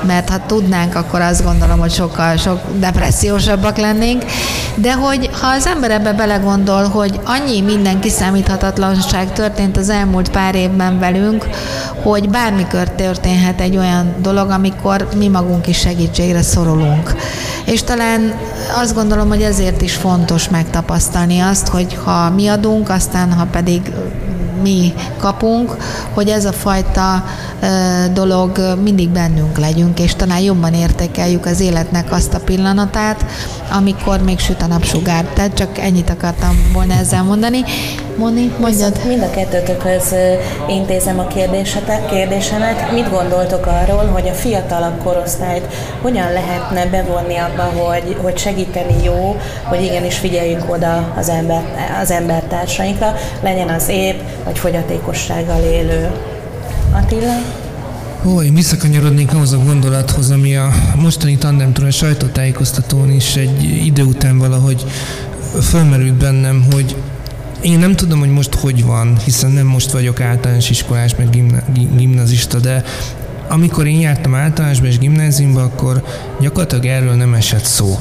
mert 0.07 0.31
ha 0.31 0.47
tudnánk, 0.47 0.95
akkor 0.95 1.21
azt 1.21 1.45
gondolom, 1.45 1.79
hogy 1.79 1.93
sokkal 1.93 2.37
sok 2.37 2.61
depressziósabbak 2.79 3.77
lennénk. 3.77 4.25
De 4.75 4.95
hogy 4.95 5.31
ha 5.41 5.47
az 5.47 5.67
ember 5.67 5.91
ebbe 5.91 6.12
belegondol, 6.12 6.88
hogy 6.88 7.21
annyi 7.25 7.61
minden 7.61 8.01
kiszámíthatatlanság 8.01 9.33
történt 9.33 9.77
az 9.77 9.88
elmúlt 9.88 10.31
pár 10.31 10.55
évben 10.55 10.99
velünk, 10.99 11.49
hogy 12.03 12.29
bármikor 12.29 12.91
történhet 12.91 13.61
egy 13.61 13.77
olyan 13.77 14.15
dolog, 14.19 14.51
amikor 14.51 15.09
mi 15.17 15.29
magunk 15.29 15.67
is 15.67 15.79
segítségre 15.79 16.43
szorulunk. 16.43 17.15
És 17.65 17.83
talán 17.83 18.35
azt 18.81 18.95
gondolom, 18.95 19.29
hogy 19.29 19.43
ezért 19.43 19.83
is 19.83 19.95
fontos 19.95 20.49
megtapasztalni 20.49 21.41
azt, 21.41 21.69
hogy 21.69 21.99
ha 22.05 22.31
mi 22.31 22.49
adunk, 22.49 22.88
aztán 22.91 23.33
ha 23.33 23.45
pedig 23.45 23.93
mi 24.62 24.92
kapunk, 25.18 25.77
hogy 26.14 26.29
ez 26.29 26.44
a 26.44 26.53
fajta 26.53 27.25
dolog 28.12 28.79
mindig 28.83 29.09
bennünk 29.09 29.59
legyünk, 29.59 30.01
és 30.01 30.14
talán 30.14 30.40
jobban 30.40 30.75
értékeljük 30.75 31.46
az 31.46 31.61
életnek 31.61 32.12
azt 32.12 32.35
a 32.35 32.40
pillanatát, 32.40 33.25
amikor 33.77 34.22
még 34.22 34.38
süt 34.38 34.62
a 34.62 34.66
napsugár. 34.66 35.25
Tehát 35.25 35.55
csak 35.55 35.79
ennyit 35.79 36.11
akartam 36.11 36.70
volna 36.72 36.94
ezzel 36.94 37.22
mondani. 37.22 37.64
Moni, 38.16 38.53
mondjad. 38.61 39.01
mind 39.07 39.22
a 39.22 39.31
kettőtökhöz 39.31 40.14
intézem 40.68 41.18
a 41.18 41.27
kérdésetek, 41.27 42.07
kérdésemet. 42.07 42.92
Mit 42.92 43.11
gondoltok 43.11 43.66
arról, 43.66 44.07
hogy 44.07 44.29
a 44.29 44.33
fiatalabb 44.33 45.03
korosztályt 45.03 45.66
hogyan 46.03 46.33
lehetne 46.33 46.87
bevonni 46.87 47.37
abba, 47.37 47.62
hogy, 47.62 48.16
hogy 48.22 48.38
segíteni 48.38 48.94
jó, 49.05 49.37
hogy 49.64 49.83
igenis 49.83 50.18
figyeljünk 50.18 50.72
oda 50.72 51.12
az, 51.16 51.29
ember, 51.29 51.62
az 52.03 52.11
embertársainkra, 52.11 53.14
legyen 53.42 53.68
az 53.68 53.88
épp, 53.88 54.20
vagy 54.53 54.61
fogyatékossággal 54.61 55.62
élő. 55.62 56.11
Attila? 56.93 57.33
Ó, 58.25 58.43
én 58.43 58.55
visszakanyarodnék 58.55 59.33
ahhoz 59.35 59.53
a 59.53 59.59
gondolathoz, 59.59 60.31
ami 60.31 60.57
a 60.57 60.73
mostani 60.97 61.37
tandemtől 61.37 61.87
a 61.87 61.91
sajtótájékoztatón 61.91 63.11
is 63.11 63.37
egy 63.37 63.87
idő 63.87 64.03
után 64.03 64.38
valahogy 64.38 64.85
fölmerült 65.62 66.15
bennem, 66.15 66.67
hogy 66.73 66.97
én 67.62 67.79
nem 67.79 67.97
tudom, 67.97 68.19
hogy 68.19 68.33
most 68.33 68.55
hogy 68.55 68.85
van, 68.85 69.19
hiszen 69.25 69.51
nem 69.51 69.67
most 69.67 69.91
vagyok 69.91 70.21
általános 70.21 70.71
iskolás, 70.71 71.17
meg 71.17 71.29
gimnazista, 71.97 72.59
de 72.59 72.85
amikor 73.49 73.87
én 73.87 74.01
jártam 74.01 74.35
általánosba 74.35 74.87
és 74.87 74.99
gimnáziumba, 74.99 75.62
akkor 75.62 76.05
gyakorlatilag 76.41 76.87
erről 76.87 77.15
nem 77.15 77.35
esett 77.35 77.65
szó. 77.65 77.99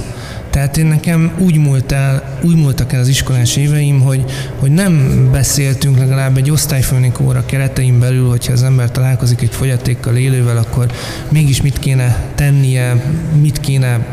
Tehát 0.51 0.77
én 0.77 0.85
nekem 0.85 1.31
úgy, 1.37 1.57
múlt 1.57 1.91
el, 1.91 2.37
úgy 2.41 2.55
múltak 2.55 2.93
el 2.93 2.99
az 2.99 3.07
iskolás 3.07 3.55
éveim, 3.55 4.01
hogy, 4.01 4.23
hogy 4.59 4.71
nem 4.71 5.27
beszéltünk 5.31 5.97
legalább 5.97 6.37
egy 6.37 6.51
osztályfőnök 6.51 7.19
óra 7.19 7.45
keretein 7.45 7.99
belül, 7.99 8.29
hogyha 8.29 8.53
az 8.53 8.63
ember 8.63 8.91
találkozik 8.91 9.41
egy 9.41 9.53
fogyatékkal 9.53 10.15
élővel, 10.15 10.57
akkor 10.57 10.91
mégis 11.29 11.61
mit 11.61 11.79
kéne 11.79 12.25
tennie, 12.35 13.03
mit 13.41 13.59
kéne 13.59 14.05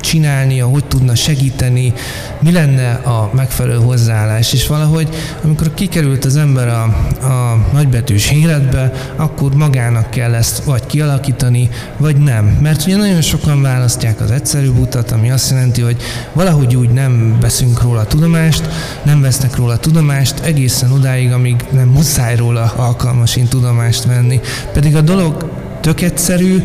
csinálnia, 0.00 0.66
hogy 0.66 0.84
tudna 0.84 1.14
segíteni, 1.14 1.92
mi 2.40 2.52
lenne 2.52 2.92
a 2.92 3.30
megfelelő 3.34 3.78
hozzáállás. 3.78 4.52
És 4.52 4.66
valahogy, 4.66 5.08
amikor 5.44 5.74
kikerült 5.74 6.24
az 6.24 6.36
ember 6.36 6.68
a, 6.68 6.82
a 7.26 7.66
nagybetűs 7.72 8.30
életbe, 8.30 8.92
akkor 9.16 9.54
magának 9.54 10.10
kell 10.10 10.34
ezt 10.34 10.64
vagy 10.64 10.86
kialakítani, 10.86 11.68
vagy 11.96 12.16
nem. 12.16 12.58
Mert 12.62 12.86
ugye 12.86 12.96
nagyon 12.96 13.20
sokan 13.20 13.62
választják 13.62 14.20
az 14.20 14.30
egyszerű 14.30 14.68
utat, 14.68 15.10
ami 15.10 15.27
azt 15.30 15.50
jelenti, 15.50 15.80
hogy 15.80 15.96
valahogy 16.32 16.76
úgy 16.76 16.90
nem 16.90 17.36
veszünk 17.40 17.82
róla 17.82 18.04
tudomást, 18.04 18.68
nem 19.02 19.20
vesznek 19.20 19.56
róla 19.56 19.76
tudomást 19.76 20.40
egészen 20.40 20.92
odáig, 20.92 21.32
amíg 21.32 21.64
nem 21.70 21.88
muszáj 21.88 22.36
róla 22.36 22.72
alkalmasint 22.76 23.48
tudomást 23.48 24.04
venni. 24.04 24.40
Pedig 24.72 24.96
a 24.96 25.00
dolog 25.00 25.50
tök 25.80 26.00
egyszerű, 26.00 26.62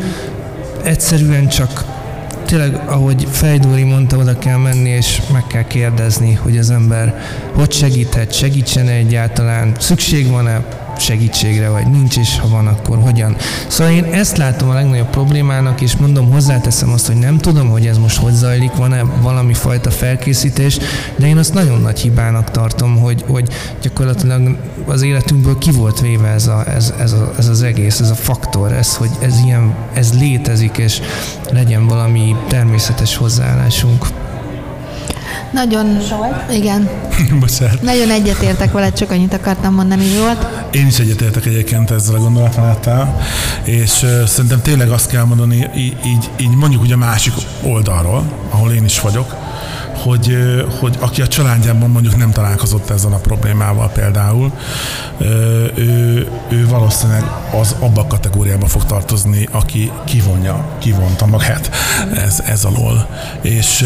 egyszerűen 0.83 1.47
csak 1.47 1.83
tényleg, 2.45 2.81
ahogy 2.85 3.27
Fejdúri 3.31 3.83
mondta, 3.83 4.17
oda 4.17 4.37
kell 4.37 4.57
menni, 4.57 4.89
és 4.89 5.21
meg 5.31 5.47
kell 5.47 5.67
kérdezni, 5.67 6.33
hogy 6.33 6.57
az 6.57 6.69
ember 6.69 7.21
hogy 7.53 7.71
segíthet, 7.71 8.33
segítsen 8.33 8.87
egyáltalán, 8.87 9.75
szükség 9.79 10.29
van-e 10.29 10.82
segítségre, 10.97 11.69
vagy 11.69 11.87
nincs, 11.87 12.17
és 12.17 12.39
ha 12.39 12.47
van, 12.47 12.67
akkor 12.67 12.97
hogyan. 12.97 13.35
Szóval 13.67 13.93
én 13.93 14.03
ezt 14.03 14.37
látom 14.37 14.69
a 14.69 14.73
legnagyobb 14.73 15.09
problémának, 15.09 15.81
és 15.81 15.95
mondom, 15.95 16.31
hozzáteszem 16.31 16.91
azt, 16.91 17.07
hogy 17.07 17.15
nem 17.15 17.37
tudom, 17.37 17.69
hogy 17.69 17.87
ez 17.87 17.97
most 17.97 18.17
hogy 18.17 18.33
zajlik, 18.33 18.71
van-e 18.71 19.03
valami 19.21 19.53
fajta 19.53 19.91
felkészítés, 19.91 20.77
de 21.15 21.27
én 21.27 21.37
azt 21.37 21.53
nagyon 21.53 21.81
nagy 21.81 21.99
hibának 21.99 22.51
tartom, 22.51 22.97
hogy, 22.97 23.23
hogy 23.27 23.49
gyakorlatilag 23.81 24.57
az 24.85 25.01
életünkből 25.01 25.57
ki 25.57 25.71
volt 25.71 25.99
véve 25.99 26.27
ez, 26.27 26.47
a, 26.47 26.63
ez, 26.75 26.93
ez, 26.99 27.11
a, 27.11 27.33
ez 27.37 27.47
az 27.47 27.61
egész, 27.61 27.99
ez 27.99 28.09
a 28.09 28.15
faktor, 28.15 28.71
ez, 28.71 28.95
hogy 28.95 29.11
ez 29.19 29.39
ilyen, 29.45 29.75
ez 29.93 30.19
létezik, 30.19 30.77
és 30.77 31.01
legyen 31.51 31.87
valami 31.87 32.35
természetes 32.47 33.15
hozzáállásunk. 33.15 34.22
Nagyon, 35.53 36.01
Zsolt? 36.07 36.51
igen. 36.51 36.89
Bocsánat. 37.39 37.81
Nagyon 37.81 38.09
egyetértek 38.09 38.71
vele, 38.71 38.91
csak 38.91 39.11
annyit 39.11 39.33
akartam 39.33 39.73
mondani, 39.73 40.03
Zsolt. 40.05 40.47
Én 40.71 40.87
is 40.87 40.99
egyetértek 40.99 41.45
egyébként 41.45 41.91
ezzel 41.91 42.15
a 42.15 42.19
gondolatmenettel, 42.19 43.21
és 43.63 44.05
szerintem 44.25 44.61
tényleg 44.61 44.89
azt 44.89 45.07
kell 45.07 45.23
mondani, 45.23 45.69
így, 45.75 45.97
így, 46.05 46.29
így 46.39 46.55
mondjuk 46.55 46.81
ugye 46.81 46.93
a 46.93 46.97
másik 46.97 47.33
oldalról, 47.61 48.23
ahol 48.49 48.71
én 48.71 48.83
is 48.83 48.99
vagyok, 48.99 49.35
hogy, 50.03 50.37
hogy 50.79 50.97
aki 50.99 51.21
a 51.21 51.27
családjában 51.27 51.89
mondjuk 51.89 52.17
nem 52.17 52.31
találkozott 52.31 52.89
ezzel 52.89 53.13
a 53.13 53.17
problémával 53.17 53.89
például, 53.89 54.51
ő, 55.75 56.27
ő 56.49 56.67
valószínűleg 56.67 57.23
az 57.61 57.75
abba 57.79 58.01
a 58.01 58.07
kategóriába 58.07 58.67
fog 58.67 58.85
tartozni, 58.85 59.47
aki 59.51 59.91
kivonja, 60.05 60.77
kivonta 60.79 61.25
magát 61.25 61.69
ez, 62.15 62.39
ez 62.45 62.63
alól. 62.63 63.07
És 63.41 63.85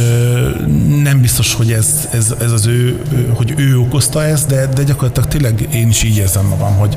nem 1.03 1.21
biztos, 1.21 1.53
hogy 1.53 1.71
ez, 1.71 2.07
ez, 2.11 2.33
ez 2.41 2.51
az 2.51 2.65
ő, 2.65 3.01
hogy 3.33 3.53
ő 3.57 3.79
okozta 3.79 4.23
ezt, 4.23 4.47
de, 4.47 4.67
de 4.67 4.83
gyakorlatilag 4.83 5.29
tényleg 5.29 5.67
én 5.73 5.87
is 5.87 6.03
így 6.03 6.17
érzem 6.17 6.45
magam, 6.45 6.75
hogy, 6.75 6.95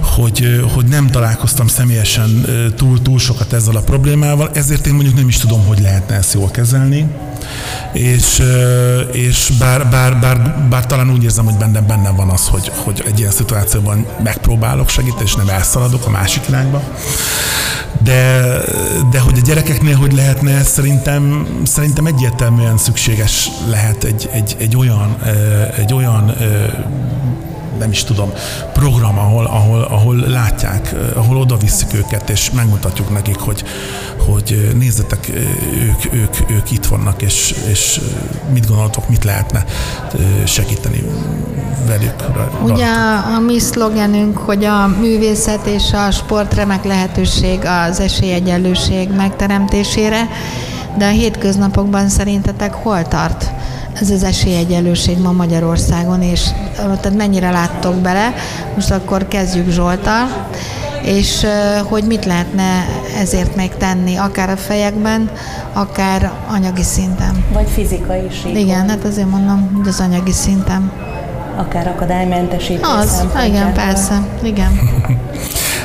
hogy, 0.00 0.64
hogy 0.74 0.84
nem 0.84 1.06
találkoztam 1.06 1.66
személyesen 1.66 2.44
túl, 2.76 3.02
túl 3.02 3.18
sokat 3.18 3.52
ezzel 3.52 3.76
a 3.76 3.80
problémával, 3.80 4.50
ezért 4.54 4.86
én 4.86 4.94
mondjuk 4.94 5.14
nem 5.14 5.28
is 5.28 5.36
tudom, 5.36 5.66
hogy 5.66 5.80
lehetne 5.80 6.14
ezt 6.14 6.34
jól 6.34 6.50
kezelni 6.50 7.06
és, 7.92 8.42
és 9.12 9.52
bár, 9.58 9.88
bár, 9.88 10.18
bár, 10.18 10.66
bár, 10.68 10.86
talán 10.86 11.10
úgy 11.10 11.22
érzem, 11.22 11.44
hogy 11.44 11.56
bennem 11.56 11.86
benne 11.86 12.10
van 12.10 12.28
az, 12.28 12.48
hogy, 12.48 12.70
hogy 12.84 13.02
egy 13.06 13.18
ilyen 13.18 13.30
szituációban 13.30 14.06
megpróbálok 14.22 14.88
segíteni, 14.88 15.24
és 15.24 15.34
nem 15.34 15.48
elszaladok 15.48 16.06
a 16.06 16.10
másik 16.10 16.48
irányba. 16.48 16.82
De, 18.02 18.42
de 19.10 19.20
hogy 19.20 19.38
a 19.38 19.42
gyerekeknél 19.44 19.96
hogy 19.96 20.12
lehetne, 20.12 20.62
szerintem, 20.62 21.46
szerintem 21.64 22.06
egyértelműen 22.06 22.76
szükséges 22.76 23.50
lehet 23.68 24.04
egy, 24.04 24.28
egy, 24.32 24.56
egy 24.58 24.76
olyan, 24.76 25.16
egy 25.76 25.92
olyan 25.92 26.34
nem 27.78 27.90
is 27.90 28.04
tudom, 28.04 28.32
program, 28.72 29.18
ahol, 29.18 29.44
ahol, 29.44 29.82
ahol 29.82 30.16
látják, 30.16 30.94
ahol 31.14 31.36
oda 31.36 31.56
visszük 31.56 31.94
őket, 31.94 32.30
és 32.30 32.50
megmutatjuk 32.50 33.12
nekik, 33.12 33.38
hogy, 33.38 33.64
hogy 34.26 34.70
nézzetek, 34.78 35.32
ők, 35.74 36.14
ők, 36.14 36.50
ők 36.50 36.70
itt 36.70 36.86
vannak, 36.86 37.22
és, 37.22 37.54
és 37.70 38.00
mit 38.52 38.66
gondoltok, 38.66 39.08
mit 39.08 39.24
lehetne 39.24 39.64
segíteni 40.44 41.02
velük. 41.86 42.14
Ugye 42.62 42.86
a 43.36 43.38
mi 43.38 43.58
szlogenünk, 43.58 44.38
hogy 44.38 44.64
a 44.64 44.86
művészet 44.86 45.66
és 45.66 45.92
a 45.92 46.10
sport 46.10 46.54
remek 46.54 46.84
lehetőség 46.84 47.58
az 47.64 48.00
esélyegyenlőség 48.00 49.08
megteremtésére, 49.16 50.28
de 50.98 51.06
a 51.06 51.10
hétköznapokban 51.10 52.08
szerintetek 52.08 52.74
hol 52.74 53.02
tart 53.02 53.52
ez 54.00 54.10
az 54.10 54.22
esélyegyenlőség 54.22 55.18
ma 55.18 55.32
Magyarországon, 55.32 56.22
és 56.22 56.40
tehát 56.76 57.16
mennyire 57.16 57.50
láttok 57.50 57.94
bele. 57.94 58.34
Most 58.74 58.90
akkor 58.90 59.28
kezdjük 59.28 59.70
Zsoltal, 59.70 60.46
és 61.02 61.46
hogy 61.84 62.04
mit 62.04 62.24
lehetne 62.24 62.86
ezért 63.18 63.56
még 63.56 63.70
tenni, 63.78 64.16
akár 64.16 64.50
a 64.50 64.56
fejekben, 64.56 65.30
akár 65.72 66.32
anyagi 66.50 66.82
szinten. 66.82 67.44
Vagy 67.52 67.68
fizikai 67.68 68.24
is. 68.24 68.44
Igen, 68.54 68.88
hát 68.88 69.04
azért 69.04 69.30
mondom, 69.30 69.70
hogy 69.76 69.88
az 69.88 70.00
anyagi 70.00 70.32
szinten. 70.32 70.92
Akár 71.56 71.88
akadálymentesítés. 71.88 72.80
Az, 72.82 73.24
igen, 73.46 73.72
persze, 73.72 74.22
igen. 74.42 74.70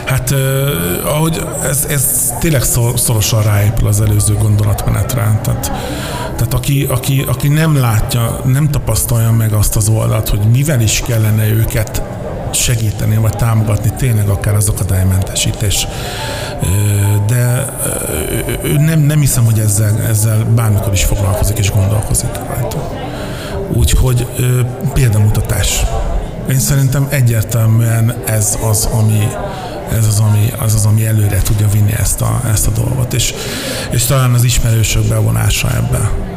Hát 0.05 0.31
uh, 0.31 1.15
ahogy 1.15 1.43
ez, 1.63 1.85
ez 1.89 2.33
tényleg 2.39 2.61
szorosan 2.95 3.43
ráépül 3.43 3.87
az 3.87 4.01
előző 4.01 4.33
gondolatmenetre. 4.33 5.39
Tehát 5.43 5.71
tehát 6.35 6.53
aki, 6.53 6.87
aki, 6.89 7.25
aki 7.27 7.47
nem 7.47 7.75
látja, 7.75 8.39
nem 8.45 8.69
tapasztalja 8.69 9.31
meg 9.31 9.53
azt 9.53 9.75
az 9.75 9.89
oldalt, 9.89 10.29
hogy 10.29 10.39
mivel 10.51 10.81
is 10.81 11.01
kellene 11.05 11.47
őket 11.47 12.01
segíteni, 12.51 13.15
vagy 13.15 13.35
támogatni 13.35 13.91
tényleg 13.97 14.29
akár 14.29 14.55
az 14.55 14.69
akadálymentesítés. 14.69 15.87
De 17.27 17.73
nem, 18.77 18.99
nem 18.99 19.19
hiszem, 19.19 19.45
hogy 19.45 19.59
ezzel, 19.59 20.01
ezzel 20.07 20.43
bármikor 20.55 20.93
is 20.93 21.03
foglalkozik 21.03 21.57
és 21.57 21.71
gondolkozik 21.71 22.29
rajta. 22.47 22.91
Úgyhogy 23.73 24.27
példamutatás. 24.93 25.85
Én 26.49 26.59
szerintem 26.59 27.07
egyértelműen 27.09 28.13
ez 28.25 28.57
az, 28.69 28.89
ami, 28.91 29.27
ez 29.93 30.07
az, 30.07 30.19
ami, 30.19 30.51
az, 30.59 30.73
az, 30.73 30.85
ami 30.85 31.05
előre 31.05 31.41
tudja 31.41 31.67
vinni 31.67 31.93
ezt 31.93 32.21
a, 32.21 32.41
ezt 32.51 32.67
a 32.67 32.71
dolgot, 32.71 33.13
és, 33.13 33.33
és 33.91 34.05
talán 34.05 34.33
az 34.33 34.43
ismerősök 34.43 35.07
bevonása 35.07 35.75
ebbe. 35.75 36.32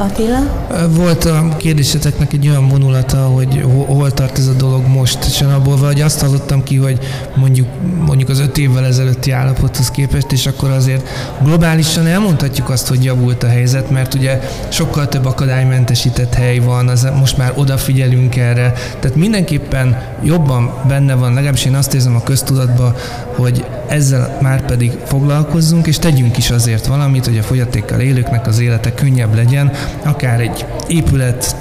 Attila? 0.00 0.66
Volt 0.90 1.24
a 1.24 1.56
kérdéseteknek 1.56 2.32
egy 2.32 2.48
olyan 2.48 2.68
vonulata, 2.68 3.16
hogy 3.16 3.64
hol 3.86 4.12
tart 4.12 4.38
ez 4.38 4.46
a 4.46 4.52
dolog 4.52 4.86
most, 4.86 5.24
és 5.24 5.40
abból 5.40 5.76
vagy 5.76 6.00
azt 6.00 6.20
hallottam 6.20 6.62
ki, 6.62 6.76
hogy 6.76 6.98
mondjuk, 7.34 7.66
mondjuk 8.06 8.28
az 8.28 8.40
öt 8.40 8.58
évvel 8.58 8.84
ezelőtti 8.84 9.30
állapothoz 9.30 9.90
képest, 9.90 10.32
és 10.32 10.46
akkor 10.46 10.70
azért 10.70 11.08
globálisan 11.42 12.06
elmondhatjuk 12.06 12.70
azt, 12.70 12.88
hogy 12.88 13.04
javult 13.04 13.42
a 13.42 13.48
helyzet, 13.48 13.90
mert 13.90 14.14
ugye 14.14 14.40
sokkal 14.68 15.08
több 15.08 15.24
akadálymentesített 15.24 16.34
hely 16.34 16.58
van, 16.58 16.88
az, 16.88 17.08
most 17.18 17.36
már 17.36 17.52
odafigyelünk 17.56 18.36
erre, 18.36 18.72
tehát 19.00 19.16
mindenképpen 19.16 20.02
jobban 20.22 20.74
benne 20.88 21.14
van, 21.14 21.34
legalábbis 21.34 21.64
én 21.64 21.74
azt 21.74 21.94
érzem 21.94 22.16
a 22.16 22.22
köztudatban, 22.22 22.94
hogy 23.36 23.64
ezzel 23.88 24.38
már 24.40 24.64
pedig 24.64 24.92
foglalkozzunk, 25.04 25.86
és 25.86 25.98
tegyünk 25.98 26.36
is 26.36 26.50
azért 26.50 26.86
valamit, 26.86 27.26
hogy 27.26 27.38
a 27.38 27.42
fogyatékkal 27.42 28.00
élőknek 28.00 28.46
az 28.46 28.58
élete 28.58 28.94
könnyebb 28.94 29.34
legyen, 29.34 29.72
akár 30.04 30.40
egy 30.40 30.66
épület 30.88 31.56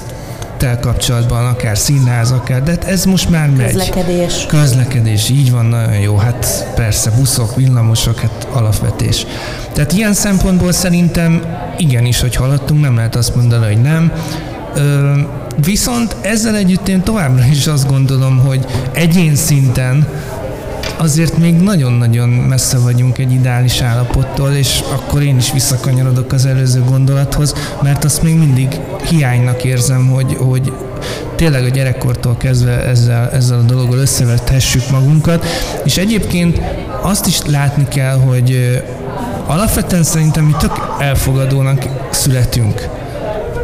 tel 0.57 0.79
kapcsolatban, 0.79 1.45
akár 1.45 1.77
színház, 1.77 2.31
akár, 2.31 2.63
de 2.63 2.71
hát 2.71 2.83
ez 2.83 3.05
most 3.05 3.29
már 3.29 3.49
megy. 3.49 3.71
Közlekedés. 3.71 4.45
Közlekedés, 4.47 5.29
így 5.29 5.51
van, 5.51 5.65
nagyon 5.65 5.99
jó. 5.99 6.15
Hát 6.15 6.67
persze, 6.75 7.11
buszok, 7.17 7.55
villamosok, 7.55 8.19
hát 8.19 8.47
alapvetés. 8.51 9.25
Tehát 9.73 9.93
ilyen 9.93 10.13
szempontból 10.13 10.71
szerintem 10.71 11.41
igenis, 11.77 12.21
hogy 12.21 12.35
haladtunk, 12.35 12.81
nem 12.81 12.95
lehet 12.95 13.15
azt 13.15 13.35
mondani, 13.35 13.65
hogy 13.65 13.81
nem. 13.81 14.11
Ö, 14.75 15.13
viszont 15.63 16.15
ezzel 16.21 16.55
együtt 16.55 16.87
én 16.87 17.03
továbbra 17.03 17.45
is 17.45 17.67
azt 17.67 17.87
gondolom, 17.87 18.37
hogy 18.37 18.65
egyén 18.91 19.35
szinten 19.35 20.07
azért 20.97 21.37
még 21.37 21.55
nagyon-nagyon 21.55 22.29
messze 22.29 22.77
vagyunk 22.77 23.17
egy 23.17 23.31
ideális 23.31 23.81
állapottól, 23.81 24.49
és 24.49 24.83
akkor 24.93 25.21
én 25.21 25.37
is 25.37 25.51
visszakanyarodok 25.51 26.31
az 26.31 26.45
előző 26.45 26.83
gondolathoz, 26.83 27.53
mert 27.81 28.03
azt 28.03 28.23
még 28.23 28.37
mindig 28.37 28.79
hiánynak 29.09 29.63
érzem, 29.63 30.07
hogy, 30.07 30.35
hogy 30.39 30.73
tényleg 31.35 31.63
a 31.63 31.69
gyerekkortól 31.69 32.37
kezdve 32.37 32.83
ezzel, 32.83 33.29
ezzel 33.29 33.59
a 33.59 33.61
dologgal 33.61 33.97
összevethessük 33.97 34.89
magunkat, 34.91 35.45
és 35.83 35.97
egyébként 35.97 36.61
azt 37.01 37.27
is 37.27 37.41
látni 37.45 37.87
kell, 37.87 38.17
hogy 38.17 38.81
alapvetően 39.45 40.03
szerintem 40.03 40.43
mi 40.43 40.55
tök 40.59 40.95
elfogadónak 40.99 41.87
születünk 42.11 42.96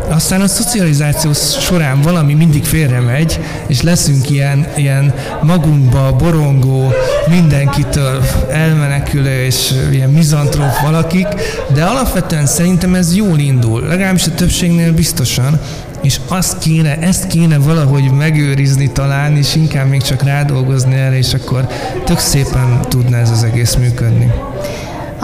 aztán 0.10 0.42
a 0.42 0.48
szocializáció 0.48 1.32
során 1.60 2.02
valami 2.02 2.34
mindig 2.34 2.63
félre 2.63 3.00
megy, 3.00 3.39
és 3.68 3.82
leszünk 3.82 4.30
ilyen, 4.30 4.68
ilyen 4.76 5.13
magunkba 5.42 6.16
borongó, 6.16 6.94
mindenkitől 7.30 8.24
elmenekülő 8.50 9.46
és 9.46 9.72
ilyen 9.92 10.10
mizantróf 10.10 10.82
valakik, 10.82 11.28
de 11.74 11.84
alapvetően 11.84 12.46
szerintem 12.46 12.96
ez 12.96 13.16
jól 13.16 13.39
indul, 13.39 13.82
legalábbis 13.82 14.28
a 14.28 14.34
többségnél 14.34 14.94
biztosan, 14.94 15.60
és 16.02 16.20
azt 16.28 16.58
kéne, 16.58 16.98
ezt 16.98 17.28
kéne 17.28 17.58
valahogy 17.58 18.12
megőrizni 18.12 18.92
talán, 18.92 19.38
és 19.38 19.56
inkább 19.56 19.88
még 19.88 20.02
csak 20.02 20.24
rádolgozni 20.24 20.96
erre, 20.96 21.18
és 21.18 21.34
akkor 21.34 21.68
tök 22.06 22.20
szépen 22.20 22.82
tudna 22.89 23.18
ez 23.18 23.30
az 23.30 23.44
egész 23.44 23.76
működni. 23.76 24.32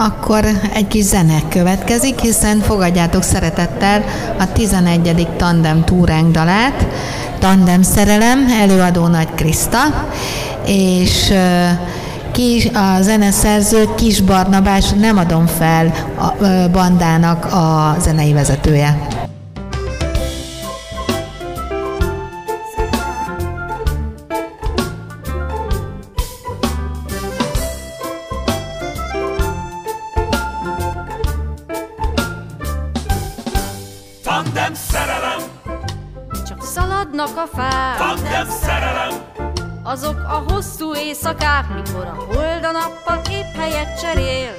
Akkor 0.00 0.44
egy 0.74 0.86
kis 0.86 1.04
zene 1.04 1.42
következik, 1.48 2.18
hiszen 2.18 2.60
fogadjátok 2.60 3.22
szeretettel 3.22 4.04
a 4.38 4.52
11. 4.52 5.28
tandem 5.36 5.84
túránk 5.84 6.30
dalát, 6.30 6.86
Tandem 7.38 7.82
szerelem, 7.82 8.46
előadó 8.60 9.06
Nagy 9.06 9.28
Kriszta, 9.34 9.78
és 10.66 11.32
kis, 12.32 12.66
a 12.66 13.02
zeneszerző 13.02 13.88
Kis 13.96 14.20
Barnabás 14.20 14.90
nem 14.90 15.16
adom 15.18 15.46
fel 15.46 15.92
a 16.18 16.44
bandának 16.72 17.44
a 17.44 17.96
zenei 18.00 18.32
vezetője. 18.32 19.09
Mikor 42.00 42.06
a 42.06 42.34
hold 42.34 42.64
a 42.64 42.70
nappal 42.70 43.20
épp 43.30 43.56
helyet 43.56 44.00
cserél. 44.00 44.54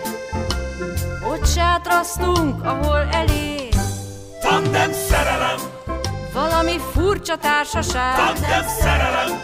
Ott 1.31 1.47
sátrasztunk, 1.47 2.65
ahol 2.65 3.07
elér. 3.11 3.69
Tandem 4.41 4.91
szerelem! 4.91 5.57
Valami 6.33 6.79
furcsa 6.91 7.35
társaság. 7.35 8.15
Tandem 8.15 8.67
szerelem! 8.79 9.39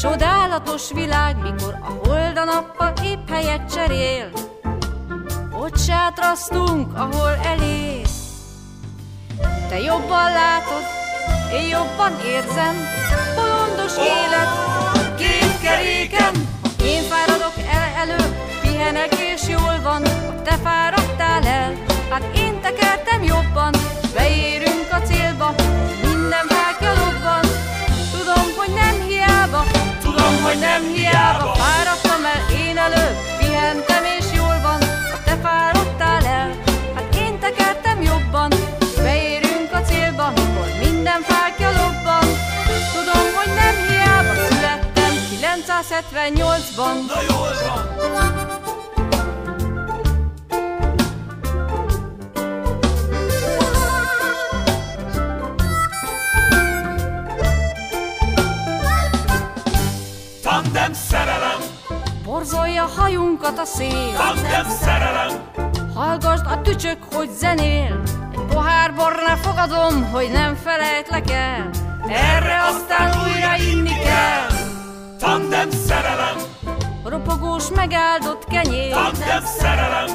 Csodálatos 0.00 0.92
világ, 0.92 1.36
mikor 1.42 1.78
a 1.82 2.08
hold 2.08 2.38
a 2.38 2.44
nappal 2.44 2.92
épp 3.02 3.28
helyet 3.30 3.72
cserél. 3.74 4.30
Ott 5.52 5.78
sátrasztunk, 5.78 6.98
ahol 6.98 7.34
elér. 7.44 8.06
Te 9.68 9.80
jobban 9.80 10.32
látod, 10.32 10.84
én 11.52 11.68
jobban 11.68 12.12
érzem, 12.24 12.74
bolondos 13.34 13.96
élet, 13.96 14.48
két 15.16 15.60
keréken 15.60 16.45
Én 16.86 17.02
fáradok 17.02 17.54
el 17.70 17.88
elő, 18.00 18.24
pihenek 18.62 19.14
és 19.14 19.48
jól 19.48 19.80
van 19.82 20.02
Te 20.44 20.56
fáradtál 20.64 21.44
el, 21.46 21.72
hát 22.10 22.22
én 22.36 22.60
tekertem 22.60 23.22
jobban 23.22 23.74
Beérünk 24.14 24.88
a 24.90 25.00
célba, 25.00 25.54
minden 26.02 26.46
fákja 26.48 26.92
lobban. 27.02 27.44
Tudom, 28.16 28.46
hogy 28.56 28.74
nem 28.74 29.08
hiába, 29.08 29.62
tudom, 30.02 30.42
hogy 30.42 30.58
nem 30.58 30.82
hiába 30.94 31.54
Fáradtam 31.54 32.24
el 32.24 32.58
én 32.66 32.76
elő, 32.78 33.06
pihentem 33.38 34.04
és 34.18 34.24
jól 34.34 34.58
van 34.62 34.78
Te 35.24 35.36
fáradtál 35.42 36.26
el, 36.26 36.50
hát 36.94 37.14
én 37.14 37.38
tekertem 37.38 38.02
jobban 38.02 38.65
1978-ban. 45.82 47.06
Na 47.06 47.20
jól 47.28 47.52
van! 47.66 47.94
Tandem 60.42 60.92
szerelem! 60.92 61.60
Borzolja 62.24 62.84
hajunkat 62.96 63.58
a 63.58 63.64
szél. 63.64 64.12
Tandem 64.16 64.66
szerelem! 64.80 65.50
Hallgasd 65.94 66.46
a 66.46 66.60
tücsök, 66.60 66.98
hogy 67.14 67.30
zenél. 67.38 68.02
Egy 68.32 68.44
pohár 68.48 68.94
bornál 68.94 69.36
fogadom, 69.36 70.10
hogy 70.10 70.30
nem 70.30 70.54
felejtlek 70.54 71.30
el. 71.30 71.70
Erre 72.08 72.62
aztán 72.62 73.10
újra 73.24 73.56
inni 73.56 73.98
kell. 73.98 74.65
Tandem 75.18 75.70
szerelem! 75.70 76.36
Ropogós 77.04 77.64
megáldott 77.74 78.44
kenyér. 78.44 78.92
Tandem 78.92 79.44
szerelem! 79.44 80.06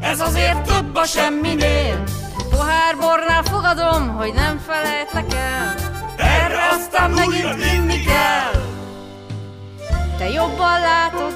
Ez 0.00 0.20
azért 0.20 0.62
több 0.62 0.94
a 0.96 1.04
semminél. 1.04 2.02
Pohár 2.50 2.96
bornál 3.00 3.42
fogadom, 3.42 4.08
hogy 4.08 4.32
nem 4.34 4.58
felejtlek 4.58 5.34
el. 5.34 5.74
Erre 6.16 6.68
aztán 6.70 7.10
megint 7.10 7.64
inni 7.74 8.00
kell. 8.00 8.62
Te 10.18 10.28
jobban 10.28 10.80
látod, 10.80 11.32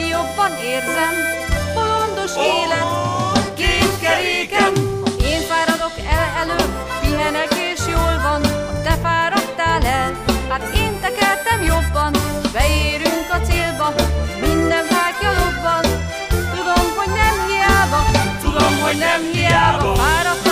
én 0.00 0.06
jobban 0.06 0.50
érzem. 0.64 1.14
Bolondos 1.74 2.32
élet, 2.36 3.54
két 3.54 3.98
keréken 4.00 4.72
Én 5.22 5.40
fáradok 5.40 5.92
el 6.10 6.40
elő, 6.40 6.64
pihenek 7.00 7.61
én 11.12 11.18
tekertem 11.18 11.62
jobban 11.62 12.12
Beérünk 12.52 13.28
a 13.30 13.40
célba, 13.46 13.94
minden 14.40 14.84
fákja 14.84 15.30
lobban 15.30 15.82
Tudom, 16.28 16.86
hogy 16.96 17.12
nem 17.14 17.46
hiába, 17.48 18.04
tudom, 18.42 18.80
hogy 18.80 18.98
nem 18.98 19.20
hiába 19.32 19.94
Fáradtam 19.94 20.51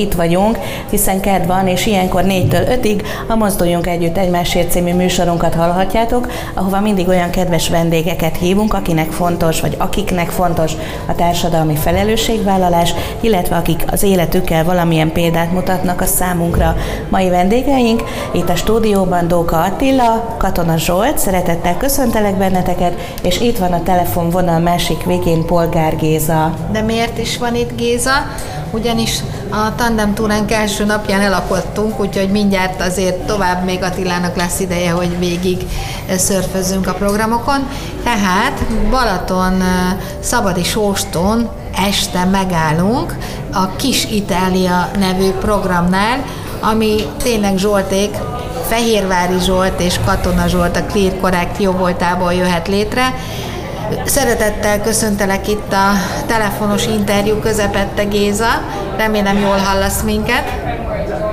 itt 0.00 0.14
vagyunk, 0.14 0.58
hiszen 0.90 1.20
kedv 1.20 1.46
van, 1.46 1.68
és 1.68 1.86
ilyenkor 1.86 2.22
4-től 2.26 2.78
5-ig 2.82 3.02
a 3.28 3.34
Mozduljunk 3.34 3.86
Együtt 3.86 4.16
Egymásért 4.16 4.70
című 4.70 4.94
műsorunkat 4.94 5.54
hallhatjátok, 5.54 6.30
ahova 6.54 6.80
mindig 6.80 7.08
olyan 7.08 7.30
kedves 7.30 7.68
vendégeket 7.68 8.36
hívunk, 8.36 8.74
akinek 8.74 9.10
fontos, 9.10 9.60
vagy 9.60 9.74
akiknek 9.78 10.30
fontos 10.30 10.72
a 11.06 11.14
társadalmi 11.14 11.74
felelősségvállalás, 11.74 12.94
illetve 13.20 13.56
akik 13.56 13.84
az 13.86 14.02
életükkel 14.02 14.64
valamilyen 14.64 15.12
példát 15.12 15.52
mutatnak 15.52 16.00
a 16.00 16.06
számunkra. 16.06 16.76
Mai 17.08 17.28
vendégeink 17.28 18.02
itt 18.32 18.48
a 18.48 18.56
stúdióban 18.56 19.28
Dóka 19.28 19.62
Attila, 19.62 20.34
Katona 20.38 20.76
Zsolt, 20.76 21.18
szeretettel 21.18 21.76
köszöntelek 21.76 22.36
benneteket, 22.36 22.94
és 23.22 23.40
itt 23.40 23.58
van 23.58 23.72
a 23.72 23.82
telefonvonal 23.82 24.58
másik 24.58 25.04
végén 25.04 25.44
Polgár 25.44 25.96
Géza. 25.96 26.54
De 26.72 26.80
miért 26.80 27.18
is 27.18 27.38
van 27.38 27.54
itt 27.54 27.76
Géza? 27.76 28.12
Ugyanis 28.70 29.20
a 29.50 29.74
tandem 29.74 30.14
túránk 30.14 30.52
első 30.52 30.84
napján 30.84 31.20
elakadtunk, 31.20 32.00
úgyhogy 32.00 32.30
mindjárt 32.30 32.80
azért 32.80 33.26
tovább 33.26 33.64
még 33.64 33.82
Attilának 33.82 34.36
lesz 34.36 34.60
ideje, 34.60 34.90
hogy 34.90 35.18
végig 35.18 35.66
szörfözzünk 36.16 36.86
a 36.86 36.94
programokon. 36.94 37.68
Tehát 38.04 38.62
Balaton 38.90 39.62
Szabadi 40.20 40.64
Sóston 40.64 41.50
este 41.88 42.24
megállunk 42.24 43.14
a 43.52 43.76
Kis 43.76 44.04
Itália 44.04 44.90
nevű 44.98 45.30
programnál, 45.30 46.24
ami 46.60 46.96
tényleg 47.22 47.56
Zsolték 47.56 48.16
Fehérvári 48.68 49.40
Zsolt 49.40 49.80
és 49.80 50.00
Katona 50.04 50.46
Zsolt 50.46 50.76
a 50.76 50.84
Clear 50.84 51.20
Correct 51.20 51.58
jó 51.62 51.72
voltából 51.72 52.32
jöhet 52.32 52.68
létre. 52.68 53.14
Szeretettel 54.04 54.80
köszöntelek 54.80 55.48
itt 55.48 55.72
a 55.72 55.92
telefonos 56.26 56.86
interjú 56.86 57.38
közepette 57.38 58.04
Géza. 58.04 58.62
Remélem 58.96 59.38
jól 59.38 59.56
hallasz 59.56 60.02
minket. 60.02 60.44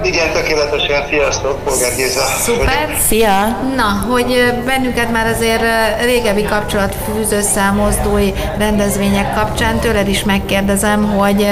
Igen, 0.03 0.31
tökéletesen. 0.33 1.07
Sziasztok, 1.09 1.63
Polgár 1.63 1.95
Géza. 1.95 2.23
Szuper. 2.23 2.97
Szia! 3.07 3.57
Na, 3.75 4.13
hogy 4.13 4.53
bennünket 4.65 5.11
már 5.11 5.27
azért 5.27 5.63
régebbi 6.03 6.43
kapcsolat 6.43 6.95
fűz 7.05 7.31
össze 7.31 7.61
a 7.61 7.73
mozdói 7.73 8.31
rendezvények 8.57 9.33
kapcsán, 9.33 9.79
tőled 9.79 10.07
is 10.07 10.23
megkérdezem, 10.23 11.03
hogy 11.17 11.47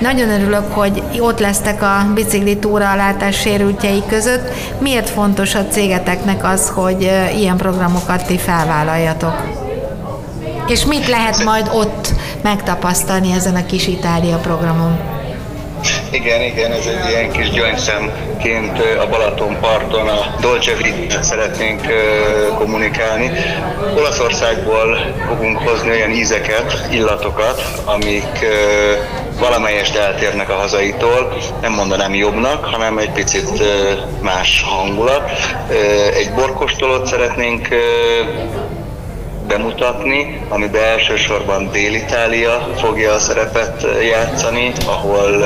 nagyon 0.00 0.30
örülök, 0.30 0.72
hogy 0.72 1.02
ott 1.18 1.38
lesztek 1.40 1.82
a 1.82 2.06
bicikli 2.14 2.56
túra 2.56 2.90
a 2.90 2.96
látás 2.96 3.40
sérültjei 3.40 4.02
között. 4.08 4.50
Miért 4.78 5.10
fontos 5.10 5.54
a 5.54 5.66
cégeteknek 5.66 6.44
az, 6.44 6.68
hogy 6.68 7.02
ilyen 7.36 7.56
programokat 7.56 8.26
ti 8.26 8.38
felvállaljatok? 8.38 9.53
És 10.68 10.84
mit 10.84 11.08
lehet 11.08 11.44
majd 11.44 11.70
ott 11.72 12.08
megtapasztalni 12.42 13.32
ezen 13.32 13.54
a 13.54 13.66
kis 13.66 13.86
Itália 13.86 14.36
programon? 14.36 14.98
Igen, 16.10 16.42
igen, 16.42 16.72
ez 16.72 16.86
egy 16.86 17.10
ilyen 17.10 17.30
kis 17.30 17.50
gyöngyszemként 17.50 18.78
a 19.00 19.08
Balaton 19.08 19.60
parton 19.60 20.08
a 20.08 20.36
Dolce 20.40 20.72
Vita 20.74 21.22
szeretnénk 21.22 21.80
kommunikálni. 22.58 23.30
Olaszországból 23.96 25.14
fogunk 25.28 25.58
hozni 25.58 25.90
olyan 25.90 26.10
ízeket, 26.10 26.88
illatokat, 26.90 27.62
amik 27.84 28.46
valamelyest 29.38 29.96
eltérnek 29.96 30.50
a 30.50 30.54
hazaitól, 30.54 31.32
nem 31.60 31.72
mondanám 31.72 32.14
jobbnak, 32.14 32.64
hanem 32.64 32.98
egy 32.98 33.10
picit 33.10 33.62
más 34.20 34.64
hangulat. 34.66 35.30
Egy 36.14 36.32
borkostolót 36.34 37.06
szeretnénk 37.06 37.68
bemutatni, 39.46 40.40
amiben 40.48 40.82
elsősorban 40.82 41.70
Dél-Itália 41.70 42.68
fogja 42.76 43.12
a 43.12 43.18
szerepet 43.18 43.86
játszani, 44.10 44.72
ahol 44.86 45.44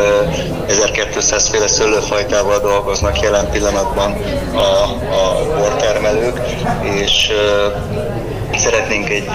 1200 0.68 1.49
féle 1.49 1.66
szőlőfajtával 1.66 2.59
dolgoznak 2.59 3.20
jelen 3.20 3.51
pillanatban 3.51 4.12
a, 4.55 4.82
a 5.14 5.46
bortermelők, 5.59 6.40
és 6.82 7.32
szeretnénk 8.57 9.09
egy 9.11 9.30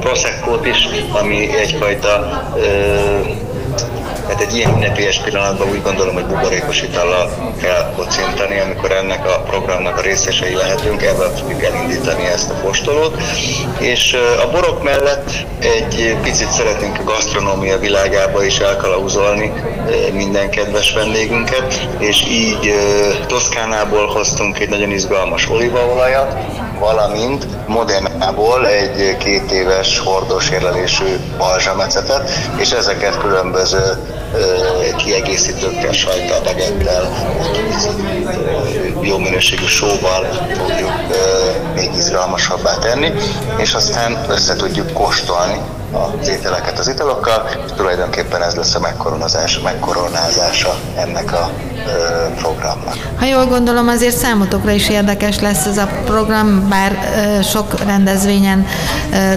prosecco 0.00 0.64
is, 0.64 0.88
ami 1.12 1.56
egyfajta 1.56 2.42
tehát 4.30 4.44
egy 4.44 4.56
ilyen 4.56 4.74
ünnepélyes 4.74 5.20
pillanatban 5.20 5.68
úgy 5.68 5.82
gondolom, 5.82 6.14
hogy 6.14 6.24
buborékos 6.24 6.82
itallal 6.82 7.54
kell 7.60 7.92
kocintani, 7.96 8.58
amikor 8.60 8.92
ennek 8.92 9.26
a 9.26 9.40
programnak 9.40 9.98
a 9.98 10.00
részesei 10.00 10.54
lehetünk, 10.54 11.02
ebben 11.02 11.34
fogjuk 11.34 11.62
elindítani 11.62 12.24
ezt 12.24 12.50
a 12.50 12.54
postolót. 12.54 13.16
És 13.78 14.16
a 14.44 14.50
borok 14.50 14.82
mellett 14.82 15.30
egy 15.58 16.16
picit 16.22 16.50
szeretnénk 16.50 16.98
a 16.98 17.04
gasztronómia 17.04 17.78
világába 17.78 18.44
is 18.44 18.58
elkalauzolni 18.58 19.52
minden 20.12 20.50
kedves 20.50 20.92
vendégünket, 20.92 21.88
és 21.98 22.24
így 22.28 22.74
Toszkánából 23.26 24.06
hoztunk 24.06 24.58
egy 24.58 24.68
nagyon 24.68 24.90
izgalmas 24.90 25.48
olívaolajat, 25.48 26.36
valamint 26.80 27.68
Modernából 27.68 28.66
egy 28.66 29.16
két 29.16 29.52
éves 29.52 29.98
hordós 29.98 30.50
érlelésű 30.50 31.16
balzsamecetet, 31.38 32.30
és 32.56 32.70
ezeket 32.70 33.18
különböző 33.18 33.82
kiegészítőkkel, 34.96 35.92
sajttal, 35.92 36.40
bagettel, 36.44 37.10
jó 39.00 39.18
minőségű 39.18 39.66
sóval 39.66 40.24
fogjuk 40.56 40.92
még 41.74 41.90
izgalmasabbá 41.96 42.74
tenni, 42.78 43.12
és 43.56 43.74
aztán 43.74 44.24
össze 44.28 44.56
tudjuk 44.56 44.92
kóstolni 44.92 45.60
az 45.92 46.28
ételeket 46.28 46.78
az 46.78 46.88
italokkal, 46.88 47.48
és 47.66 47.72
tulajdonképpen 47.76 48.42
ez 48.42 48.54
lesz 48.54 48.74
a 48.74 48.80
megkoronázása, 48.80 49.60
megkoronázása 49.62 50.74
ennek 50.96 51.32
a 51.32 51.50
programnak. 52.36 52.94
Ha 53.18 53.26
jól 53.26 53.46
gondolom, 53.46 53.88
azért 53.88 54.16
számotokra 54.16 54.70
is 54.70 54.88
érdekes 54.88 55.40
lesz 55.40 55.66
ez 55.66 55.78
a 55.78 55.88
program, 56.04 56.68
bár 56.68 56.98
sok 57.42 57.84
rendezvényen 57.84 58.66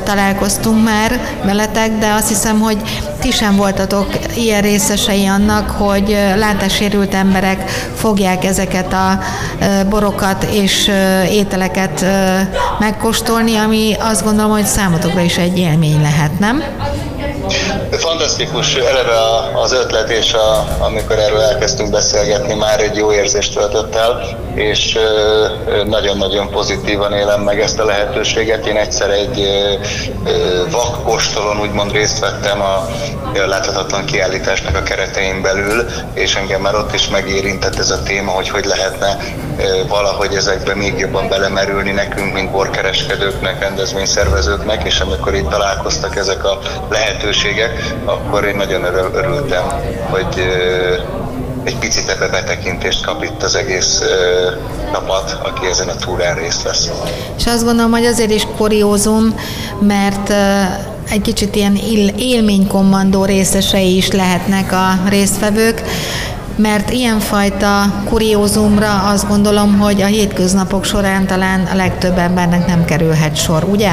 találkoztunk 0.04 0.84
már 0.84 1.20
veletek, 1.44 1.98
de 1.98 2.14
azt 2.14 2.28
hiszem, 2.28 2.60
hogy 2.60 2.82
ti 3.24 3.32
sem 3.32 3.56
voltatok 3.56 4.08
ilyen 4.36 4.62
részesei 4.62 5.26
annak, 5.26 5.70
hogy 5.70 6.18
látássérült 6.36 7.14
emberek 7.14 7.70
fogják 7.96 8.46
ezeket 8.46 8.94
a 8.94 9.20
borokat 9.90 10.44
és 10.44 10.92
ételeket 11.30 12.06
megkóstolni, 12.80 13.56
ami 13.56 13.96
azt 14.00 14.24
gondolom, 14.24 14.52
hogy 14.52 14.66
számotokra 14.66 15.22
is 15.22 15.38
egy 15.38 15.58
élmény 15.58 16.02
lehet, 16.02 16.40
nem? 16.40 16.64
Fantasztikus, 17.92 18.76
eleve 18.76 19.18
az 19.54 19.72
ötlet, 19.72 20.10
és 20.10 20.34
a, 20.34 20.66
amikor 20.80 21.20
erről 21.20 21.42
elkezdtünk 21.42 21.92
beszélgetni, 21.92 22.54
már 22.54 22.80
egy 22.80 22.96
jó 22.96 23.14
érzést 23.14 23.54
töltött 23.54 23.96
el, 23.96 24.38
és 24.54 25.00
nagyon-nagyon 25.86 26.50
pozitívan 26.50 27.14
élem 27.14 27.42
meg 27.42 27.60
ezt 27.60 27.80
a 27.80 27.86
lehetőséget. 27.86 28.66
Én 28.66 28.78
egyszer 28.78 29.10
egy 29.10 29.48
vakkostolon 30.72 31.60
úgymond 31.60 31.92
részt 31.92 32.20
vettem 32.20 32.62
a 32.62 32.88
láthatatlan 33.48 34.06
kiállításnak 34.06 34.76
a 34.76 34.84
keretein 34.84 35.42
belül, 35.42 35.86
és 36.14 36.36
engem 36.36 36.62
már 36.62 36.76
ott 36.76 36.94
is 36.94 37.08
megérintett 37.10 37.80
ez 37.80 37.90
a 37.90 38.04
téma, 38.04 38.32
hogy 38.32 38.50
hogy 38.50 38.66
lehetne 38.66 39.18
valahogy 39.88 40.34
ezekbe 40.34 40.76
még 40.76 40.98
jobban 40.98 41.30
belemerülni 41.30 41.92
nekünk, 41.92 42.34
mint 42.34 42.52
borkereskedőknek, 42.52 43.60
rendezvényszervezőknek, 43.60 44.84
és 44.84 45.00
amikor 45.00 45.34
itt 45.34 45.50
találkoztak 45.50 46.16
ezek 46.16 46.44
a 46.44 46.60
lehetőségek, 46.90 47.22
akkor 48.06 48.44
én 48.44 48.56
nagyon 48.56 48.84
örültem, 49.14 49.64
hogy 50.10 50.44
egy 51.64 51.78
picit 51.78 52.10
ebbe 52.10 52.28
betekintést 52.28 53.06
kap 53.06 53.24
itt 53.24 53.44
az 53.44 53.56
egész 53.56 54.02
csapat, 54.92 55.38
aki 55.44 55.66
ezen 55.66 55.88
a 55.88 55.96
túrán 55.96 56.36
részt 56.36 56.64
vesz. 56.64 56.92
És 57.38 57.46
azt 57.46 57.64
gondolom, 57.64 57.92
hogy 57.92 58.06
azért 58.06 58.32
is 58.32 58.48
kuriózum, 58.58 59.36
mert 59.80 60.34
egy 61.10 61.22
kicsit 61.22 61.56
ilyen 61.56 61.80
élménykommandó 62.18 63.26
részesei 63.26 63.96
is 63.96 64.12
lehetnek 64.12 64.72
a 64.72 65.10
résztvevők, 65.10 65.82
mert 66.56 66.90
ilyenfajta 66.92 68.04
kuriózumra 68.10 69.02
azt 69.02 69.28
gondolom, 69.28 69.80
hogy 69.80 70.02
a 70.02 70.06
hétköznapok 70.06 70.86
során 70.86 71.28
talán 71.28 71.68
a 71.72 71.76
legtöbb 71.76 72.18
embernek 72.18 72.68
nem 72.68 72.86
kerülhet 72.86 73.36
sor, 73.36 73.64
ugye? 73.64 73.92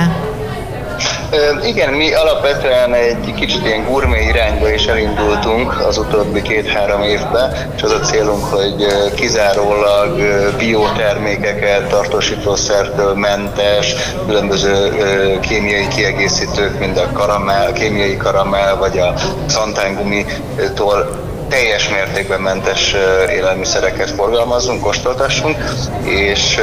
Igen, 1.64 1.92
mi 1.92 2.12
alapvetően 2.12 2.94
egy 2.94 3.34
kicsit 3.34 3.66
ilyen 3.66 3.84
gurmé 3.84 4.24
irányba 4.24 4.72
is 4.72 4.86
elindultunk 4.86 5.80
az 5.86 5.98
utóbbi 5.98 6.42
két-három 6.42 7.02
évben, 7.02 7.52
és 7.76 7.82
az 7.82 7.90
a 7.90 7.98
célunk, 7.98 8.44
hogy 8.44 8.86
kizárólag 9.14 10.20
biotermékeket, 10.58 11.88
tartósítószertől 11.88 13.14
mentes, 13.14 13.94
különböző 14.26 14.92
kémiai 15.40 15.88
kiegészítők, 15.88 16.78
mint 16.78 16.98
a 16.98 17.12
karamell, 17.12 17.72
kémiai 17.72 18.16
karamell, 18.16 18.74
vagy 18.74 18.98
a 18.98 19.14
szantángumitól 19.46 21.28
teljes 21.50 21.88
mértékben 21.88 22.40
mentes 22.40 22.94
élelmiszereket 23.30 24.10
forgalmazunk, 24.10 24.80
kóstoltassunk, 24.80 25.56
és 26.04 26.60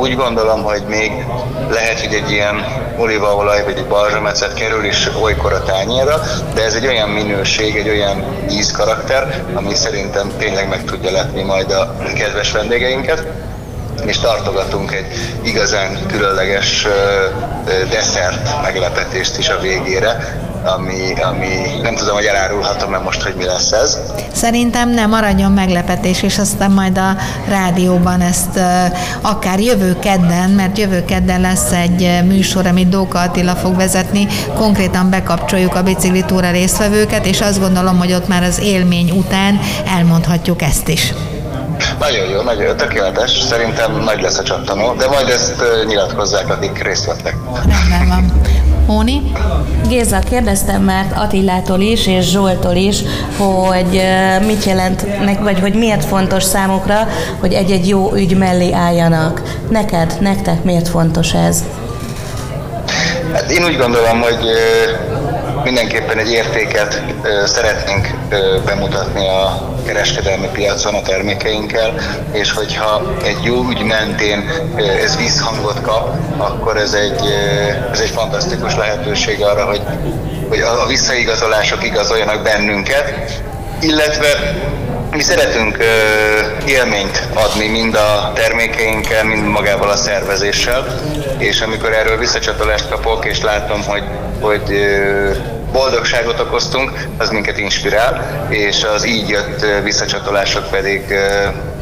úgy 0.00 0.16
gondolom, 0.16 0.62
hogy 0.62 0.82
még 0.88 1.12
lehet, 1.70 2.00
hogy 2.00 2.14
egy 2.14 2.30
ilyen 2.30 2.64
olívaolaj 2.98 3.64
vagy 3.64 3.76
egy 3.76 3.86
balzsamecet 3.86 4.54
kerül 4.54 4.84
is 4.84 5.08
olykor 5.22 5.52
a 5.52 5.62
tányérra, 5.62 6.22
de 6.54 6.64
ez 6.64 6.74
egy 6.74 6.86
olyan 6.86 7.08
minőség, 7.08 7.76
egy 7.76 7.88
olyan 7.88 8.24
ízkarakter, 8.50 9.42
ami 9.54 9.74
szerintem 9.74 10.32
tényleg 10.38 10.68
meg 10.68 10.84
tudja 10.84 11.10
lepni 11.10 11.42
majd 11.42 11.70
a 11.70 11.96
kedves 12.14 12.52
vendégeinket. 12.52 13.26
És 14.04 14.18
tartogatunk 14.18 14.92
egy 14.92 15.06
igazán 15.42 16.06
különleges 16.06 16.86
desszert 17.90 18.62
meglepetést 18.62 19.38
is 19.38 19.48
a 19.48 19.58
végére, 19.60 20.38
ami, 20.66 21.12
ami 21.22 21.80
nem 21.82 21.94
tudom, 21.94 22.14
hogy 22.14 22.24
elárulhatom-e 22.24 22.98
most, 22.98 23.22
hogy 23.22 23.34
mi 23.34 23.44
lesz 23.44 23.72
ez. 23.72 23.98
Szerintem 24.32 24.90
nem, 24.90 25.10
maradjon 25.10 25.52
meglepetés, 25.52 26.22
és 26.22 26.38
aztán 26.38 26.70
majd 26.70 26.98
a 26.98 27.16
rádióban 27.48 28.20
ezt 28.20 28.60
akár 29.20 29.60
jövő 29.60 29.98
kedden, 29.98 30.50
mert 30.50 30.78
jövő 30.78 31.04
kedden 31.04 31.40
lesz 31.40 31.72
egy 31.72 32.20
műsor, 32.24 32.66
amit 32.66 32.88
Dóka 32.88 33.18
Attila 33.18 33.54
fog 33.54 33.76
vezetni, 33.76 34.26
konkrétan 34.54 35.10
bekapcsoljuk 35.10 35.74
a 35.74 35.82
biciklitúra 35.82 36.50
résztvevőket, 36.50 37.26
és 37.26 37.40
azt 37.40 37.60
gondolom, 37.60 37.98
hogy 37.98 38.12
ott 38.12 38.28
már 38.28 38.42
az 38.42 38.60
élmény 38.60 39.10
után 39.10 39.60
elmondhatjuk 39.96 40.62
ezt 40.62 40.88
is. 40.88 41.12
Nagyon 41.98 42.28
jó, 42.28 42.40
nagyon 42.40 42.62
jó, 42.62 42.72
tökéletes. 42.72 43.30
Szerintem 43.30 44.02
nagy 44.04 44.20
lesz 44.20 44.38
a 44.38 44.42
csattanó, 44.42 44.92
de 44.92 45.08
majd 45.08 45.28
ezt 45.28 45.62
nyilatkozzák, 45.86 46.50
akik 46.50 46.82
részt 46.82 47.04
vettek. 47.06 47.36
Rendben 47.54 48.08
van. 48.08 48.40
Móni? 48.86 49.32
Géza, 49.88 50.18
kérdeztem 50.18 50.82
már 50.82 51.06
Attilától 51.14 51.80
is, 51.80 52.06
és 52.06 52.30
Zsoltól 52.30 52.74
is, 52.74 53.02
hogy 53.36 54.02
mit 54.46 54.64
jelent, 54.64 55.06
vagy 55.40 55.60
hogy 55.60 55.74
miért 55.74 56.04
fontos 56.04 56.42
számukra, 56.42 57.08
hogy 57.40 57.52
egy-egy 57.52 57.88
jó 57.88 58.12
ügy 58.14 58.36
mellé 58.36 58.72
álljanak. 58.72 59.42
Neked, 59.70 60.16
nektek 60.20 60.64
miért 60.64 60.88
fontos 60.88 61.34
ez? 61.34 61.64
Hát 63.32 63.50
én 63.50 63.64
úgy 63.64 63.76
gondolom, 63.76 64.20
hogy 64.20 64.46
mindenképpen 65.66 66.18
egy 66.18 66.32
értéket 66.32 67.02
szeretnénk 67.44 68.08
bemutatni 68.64 69.28
a 69.28 69.74
kereskedelmi 69.86 70.48
piacon 70.52 70.94
a 70.94 71.02
termékeinkkel, 71.02 71.94
és 72.32 72.52
hogyha 72.52 73.16
egy 73.22 73.36
jó 73.42 73.68
ügy 73.70 73.82
mentén 73.82 74.50
ez 75.02 75.16
visszhangot 75.16 75.80
kap, 75.80 76.16
akkor 76.36 76.76
ez 76.76 76.92
egy, 76.92 77.20
ez 77.92 78.00
egy 78.00 78.10
fantasztikus 78.10 78.76
lehetőség 78.76 79.42
arra, 79.42 79.64
hogy, 79.64 79.82
hogy 80.48 80.60
a 80.60 80.86
visszaigazolások 80.86 81.84
igazoljanak 81.84 82.42
bennünket, 82.42 83.12
illetve 83.80 84.28
mi 85.10 85.22
szeretünk 85.22 85.78
élményt 86.66 87.28
adni 87.34 87.68
mind 87.68 87.94
a 87.94 88.32
termékeinkkel, 88.34 89.24
mind 89.24 89.46
magával 89.46 89.88
a 89.88 89.96
szervezéssel, 89.96 90.86
és 91.38 91.60
amikor 91.60 91.92
erről 91.92 92.18
visszacsatolást 92.18 92.88
kapok, 92.88 93.24
és 93.24 93.42
látom, 93.42 93.82
hogy, 93.84 94.02
hogy 94.40 94.86
boldogságot 95.72 96.40
okoztunk, 96.40 97.06
az 97.18 97.30
minket 97.30 97.58
inspirál, 97.58 98.46
és 98.48 98.84
az 98.94 99.06
így 99.06 99.28
jött 99.28 99.66
visszacsatolások 99.82 100.70
pedig 100.70 101.14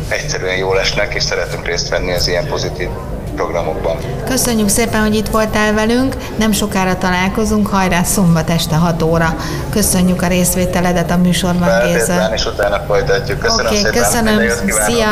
egyszerűen 0.09 0.57
jól 0.57 0.81
esnek, 0.81 1.15
és 1.15 1.23
szeretünk 1.23 1.67
részt 1.67 1.89
venni 1.89 2.13
az 2.13 2.29
ilyen 2.29 2.47
pozitív 2.47 2.89
programokban. 3.35 3.97
Köszönjük 4.29 4.69
szépen, 4.69 5.01
hogy 5.01 5.15
itt 5.15 5.29
voltál 5.29 5.73
velünk, 5.75 6.17
nem 6.37 6.53
sokára 6.53 6.99
találkozunk, 6.99 7.67
hajrá 7.67 8.03
szombat 8.03 8.51
este 8.51 8.77
6 8.77 9.03
óra. 9.03 9.37
Köszönjük 9.71 10.23
a 10.23 10.27
részvételedet 10.27 11.11
a 11.11 11.17
műsorban, 11.17 11.69
Géza. 11.85 12.31
és 12.35 12.47
utána 12.47 12.85
folytatjuk. 12.87 13.39
Köszönöm 13.39 13.67
okay, 13.67 13.77
szépen. 13.77 13.93
Köszönöm, 13.93 14.49
szia. 14.87 15.11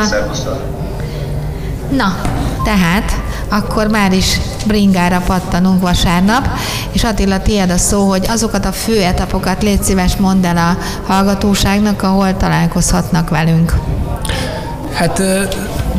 Na, 1.91 2.21
tehát 2.65 3.13
akkor 3.49 3.87
már 3.87 4.13
is 4.13 4.39
bringára 4.63 5.23
pattanunk 5.27 5.81
vasárnap, 5.81 6.49
és 6.93 7.05
Attila, 7.05 7.43
tiéd 7.43 7.71
a 7.71 7.77
szó, 7.77 8.09
hogy 8.09 8.27
azokat 8.29 8.65
a 8.65 8.73
fő 8.73 9.03
etapokat 9.03 9.63
légy 9.63 9.83
szíves 9.83 10.17
mondd 10.17 10.47
el 10.47 10.57
a 10.57 10.79
hallgatóságnak, 11.13 12.03
ahol 12.03 12.37
találkozhatnak 12.37 13.29
velünk. 13.29 13.75
Hát 14.93 15.23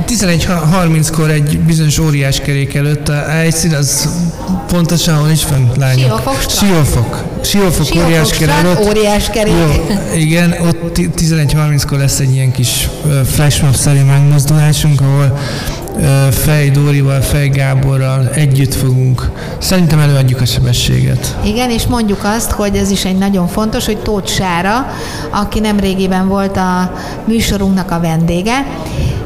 11.30-kor 0.07 1.29
egy 1.29 1.59
bizonyos 1.59 1.97
óriás 1.99 2.39
kerék 2.39 2.75
előtt 2.75 3.09
a 3.09 3.25
helyszín, 3.29 3.73
az 3.73 4.09
pontosan 4.67 5.17
hol 5.17 5.29
is 5.29 5.45
van, 5.45 5.71
lányok? 5.77 6.05
Siófok 6.07 6.49
Siófok. 6.49 7.23
Siófok, 7.43 7.85
Siófok 7.85 8.05
óriás 8.05 8.29
kerék 8.29 8.53
előtt. 8.53 8.85
Óriás 8.87 9.29
kerék. 9.29 9.53
Jó, 9.53 9.97
igen, 10.15 10.55
ott 10.61 10.97
11.30-kor 10.97 11.97
lesz 11.97 12.19
egy 12.19 12.33
ilyen 12.33 12.51
kis 12.51 12.89
flashmob-szerű 13.25 14.03
megmozdulásunk, 14.03 15.01
ahol 15.01 15.37
Fej 16.31 16.69
Dórival, 16.69 17.21
Fej 17.21 17.49
Gáborral 17.49 18.29
együtt 18.33 18.73
fogunk. 18.73 19.31
Szerintem 19.57 19.99
előadjuk 19.99 20.41
a 20.41 20.45
sebességet. 20.45 21.37
Igen, 21.43 21.69
és 21.69 21.87
mondjuk 21.87 22.23
azt, 22.23 22.51
hogy 22.51 22.75
ez 22.75 22.91
is 22.91 23.05
egy 23.05 23.17
nagyon 23.17 23.47
fontos, 23.47 23.85
hogy 23.85 23.97
Tóth 23.97 24.31
Sára, 24.31 24.87
aki 25.31 25.59
nem 25.59 25.79
régiben 25.79 26.27
volt 26.27 26.57
a 26.57 26.93
műsorunknak 27.25 27.91
a 27.91 27.99
vendége, 27.99 28.65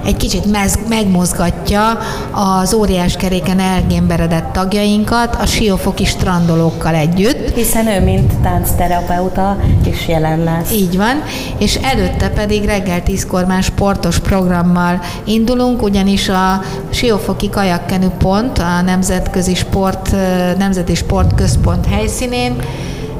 egy 0.07 0.17
kicsit 0.17 0.51
mez, 0.51 0.79
megmozgatja 0.89 1.99
az 2.31 2.73
óriás 2.73 3.15
keréken 3.15 3.59
elgémberedett 3.59 4.53
tagjainkat 4.53 5.35
a 5.35 5.45
siófoki 5.45 6.05
strandolókkal 6.05 6.95
együtt. 6.95 7.55
Hiszen 7.55 7.87
ő, 7.87 8.03
mint 8.03 8.33
táncterapeuta 8.33 9.57
is 9.85 10.07
jelen 10.07 10.43
lesz. 10.43 10.71
Így 10.71 10.97
van, 10.97 11.23
és 11.57 11.75
előtte 11.75 12.29
pedig 12.29 12.65
reggel 12.65 13.03
tízkor 13.03 13.45
már 13.45 13.63
sportos 13.63 14.19
programmal 14.19 14.99
indulunk, 15.25 15.81
ugyanis 15.81 16.29
a 16.29 16.56
Siófoki 16.89 17.49
Kajakkenű 17.49 18.07
Pont, 18.07 18.57
a 18.57 18.81
Nemzetközi 18.81 19.55
Sport, 19.55 20.15
Nemzeti 20.57 20.95
Sportközpont 20.95 21.85
helyszínén 21.85 22.55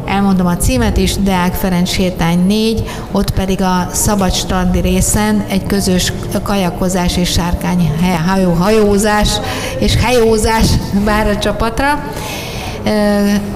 elmondom 0.08 0.48
a 0.48 0.58
címet 0.58 0.98
is, 0.98 1.16
Deák 1.16 1.54
Ferenc 1.54 1.90
sétány 1.90 2.46
4, 2.46 2.84
ott 3.12 3.32
pedig 3.32 3.62
a 3.62 3.88
szabad 3.92 4.34
strandi 4.34 4.80
részen 4.80 5.46
egy 5.50 5.66
közös 5.66 6.14
kajakozás 6.44 7.18
és 7.18 7.32
sárkány 7.32 7.92
hajó, 8.28 8.52
hajózás 8.52 9.30
és 9.80 9.98
hajózás 10.02 10.68
vár 11.04 11.28
a 11.28 11.38
csapatra. 11.38 12.04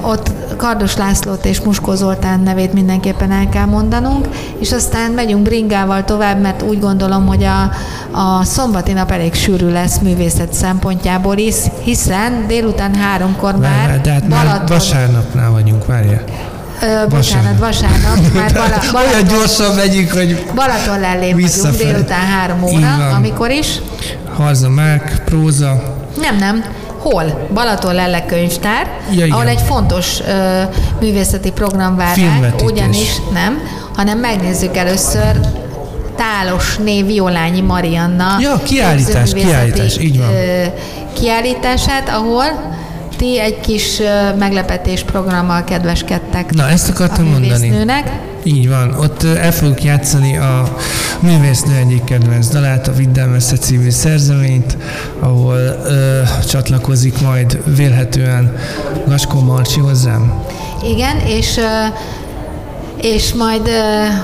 Ott 0.02 0.32
Kardos 0.58 0.96
Lászlót 0.96 1.46
és 1.46 1.62
Muskó 1.62 1.94
Zoltán 1.96 2.40
nevét 2.40 2.74
mindenképpen 2.74 3.32
el 3.32 3.50
kell 3.50 3.66
mondanunk, 3.66 4.28
és 4.60 4.72
aztán 4.72 5.12
megyünk 5.12 5.42
bringával 5.42 6.04
tovább, 6.04 6.42
mert 6.42 6.62
úgy 6.62 6.80
gondolom, 6.80 7.28
hogy 7.28 7.44
a, 7.44 7.72
a 8.12 8.44
szombati 8.44 8.92
nap 8.92 9.12
elég 9.12 9.34
sűrű 9.34 9.72
lesz 9.72 9.98
művészet 9.98 10.54
szempontjából 10.54 11.38
is, 11.38 11.56
hiszen 11.84 12.48
délután 12.48 12.96
háromkor 12.96 13.56
már, 13.56 13.88
már 13.88 14.02
de 14.02 14.12
hát 14.12 14.28
Balaton... 14.28 14.52
már 14.52 14.68
vasárnapnál 14.68 15.52
vagyunk, 15.52 15.86
várja. 15.86 16.22
Ö, 16.82 17.08
bocsánat, 17.08 17.60
vasárnap. 17.60 18.34
Már 18.34 18.54
Bala, 18.54 18.68
Balaton, 18.92 18.96
Olyan 18.96 19.28
gyorsan 19.28 19.76
megyünk, 19.76 20.12
hogy 20.12 20.46
Balaton 20.56 21.00
lellém 21.00 21.40
vagyunk 21.40 21.78
délután 21.78 22.26
három 22.26 22.64
óra, 22.64 23.10
amikor 23.16 23.50
is. 23.50 23.82
Harza 24.36 24.70
Márk, 24.70 25.22
próza. 25.26 25.96
Nem, 26.22 26.36
nem. 26.38 26.64
Hol? 26.98 27.48
Balaton 27.54 27.94
Lelle 27.94 28.26
könyvtár, 28.26 28.88
ja, 29.12 29.26
ahol 29.36 29.48
egy 29.48 29.62
fontos 29.62 30.20
ö, 30.20 30.62
művészeti 31.00 31.52
program 31.52 31.96
vár 31.96 32.18
ránk, 32.18 32.62
ugyanis 32.64 33.22
nem, 33.34 33.60
hanem 33.96 34.20
megnézzük 34.20 34.78
először 34.78 35.40
Tálos 36.16 36.78
név 36.78 37.06
Violányi 37.06 37.62
Marianna 37.62 38.38
ja, 38.40 38.62
kiállítás, 38.64 39.34
kiállítás, 39.34 39.98
így 39.98 40.18
van. 40.18 40.30
Ö, 40.30 40.64
kiállítását, 41.14 42.10
ahol 42.10 42.44
ti 43.18 43.40
egy 43.40 43.60
kis 43.60 44.02
meglepetés 44.40 45.04
programmal 45.04 45.64
kedveskedtek. 45.64 46.54
Na, 46.54 46.70
ezt 46.70 46.90
akartam 46.90 47.26
mondani. 47.26 47.68
Nőnek. 47.68 48.12
Így 48.44 48.70
van, 48.70 48.96
ott 49.00 49.24
el 49.24 49.52
fogjuk 49.52 49.84
játszani 49.84 50.38
a 50.38 50.76
művésznő 51.20 51.76
egyik 51.76 52.04
kedvenc 52.04 52.48
dalát, 52.48 52.88
a 52.88 52.92
Viddel 52.92 53.28
Messze 53.28 53.58
című 53.58 53.90
szerzeményt, 53.90 54.78
ahol 55.20 55.58
ö, 55.86 56.22
csatlakozik 56.50 57.22
majd 57.22 57.76
vélhetően 57.76 58.56
Laskó 59.08 59.40
Marcsi 59.40 59.80
hozzám. 59.80 60.44
Igen, 60.84 61.20
és 61.20 61.60
és 63.02 63.34
majd 63.34 63.70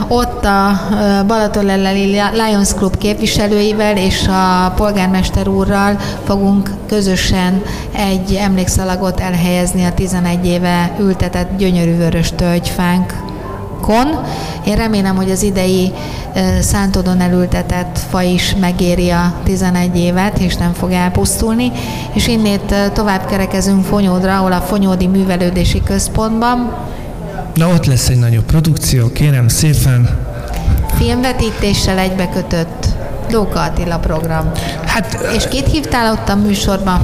ott 0.08 0.46
a 0.46 0.80
Balatonlelleli 1.28 2.22
Lions 2.34 2.74
Club 2.74 2.98
képviselőivel 2.98 3.98
és 3.98 4.28
a 4.28 4.74
polgármester 4.76 5.48
úrral 5.48 5.98
fogunk 6.24 6.72
közösen 6.88 7.62
egy 7.92 8.38
emlékszalagot 8.42 9.20
elhelyezni 9.20 9.86
a 9.86 9.94
11 9.94 10.46
éve 10.46 10.92
ültetett 11.00 11.58
gyönyörű 11.58 11.98
vörös 11.98 12.32
tölgyfánk 12.36 13.14
kon. 13.82 14.08
Én 14.66 14.76
remélem, 14.76 15.16
hogy 15.16 15.32
az 15.32 15.44
idei 15.44 15.94
szántodon 16.62 17.20
elültetett 17.20 18.00
fa 18.10 18.22
is 18.22 18.56
megéri 18.60 19.10
a 19.10 19.34
11 19.44 19.98
évet, 19.98 20.40
és 20.40 20.56
nem 20.56 20.74
fog 20.74 20.92
elpusztulni. 20.92 21.72
És 22.14 22.28
innét 22.28 22.76
tovább 22.94 23.26
kerekezünk 23.26 23.86
Fonyódra, 23.86 24.38
ahol 24.38 24.52
a 24.52 24.62
Fonyódi 24.62 25.08
Művelődési 25.08 25.84
Központban 25.84 26.74
Na 27.58 27.68
ott 27.68 27.86
lesz 27.86 28.10
egy 28.10 28.18
nagyobb 28.20 28.44
produkció, 28.44 29.12
kérem 29.12 29.48
szépen. 29.48 30.10
filmvetítéssel 30.98 31.98
egybekötött 31.98 32.88
Dóka 33.30 33.62
Attila 33.62 34.00
program. 34.00 34.52
Hát, 34.86 35.20
És 35.36 35.48
kit 35.48 35.72
hívtál 35.72 36.12
ott 36.12 36.30
a 36.30 36.36
műsorba? 36.36 37.02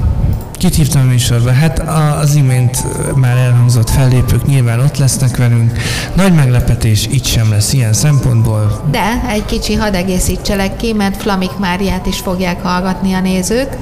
Kit 0.53 0.75
hívtam 0.75 1.01
a 1.01 1.05
műsorba? 1.05 1.51
Hát 1.51 1.79
az 2.21 2.35
imént 2.35 2.83
már 3.15 3.37
elhangzott 3.37 3.89
fellépők 3.89 4.45
nyilván 4.45 4.79
ott 4.79 4.97
lesznek 4.97 5.37
velünk. 5.37 5.71
Nagy 6.13 6.33
meglepetés 6.33 7.07
itt 7.11 7.25
sem 7.25 7.49
lesz 7.49 7.73
ilyen 7.73 7.93
szempontból. 7.93 8.81
De 8.91 9.23
egy 9.29 9.45
kicsi 9.45 9.73
hadd 9.73 9.93
egészítselek 9.95 10.75
ki, 10.75 10.93
mert 10.93 11.21
Flamik 11.21 11.57
Máriát 11.59 12.05
is 12.05 12.19
fogják 12.19 12.61
hallgatni 12.63 13.13
a 13.13 13.19
nézők, 13.19 13.77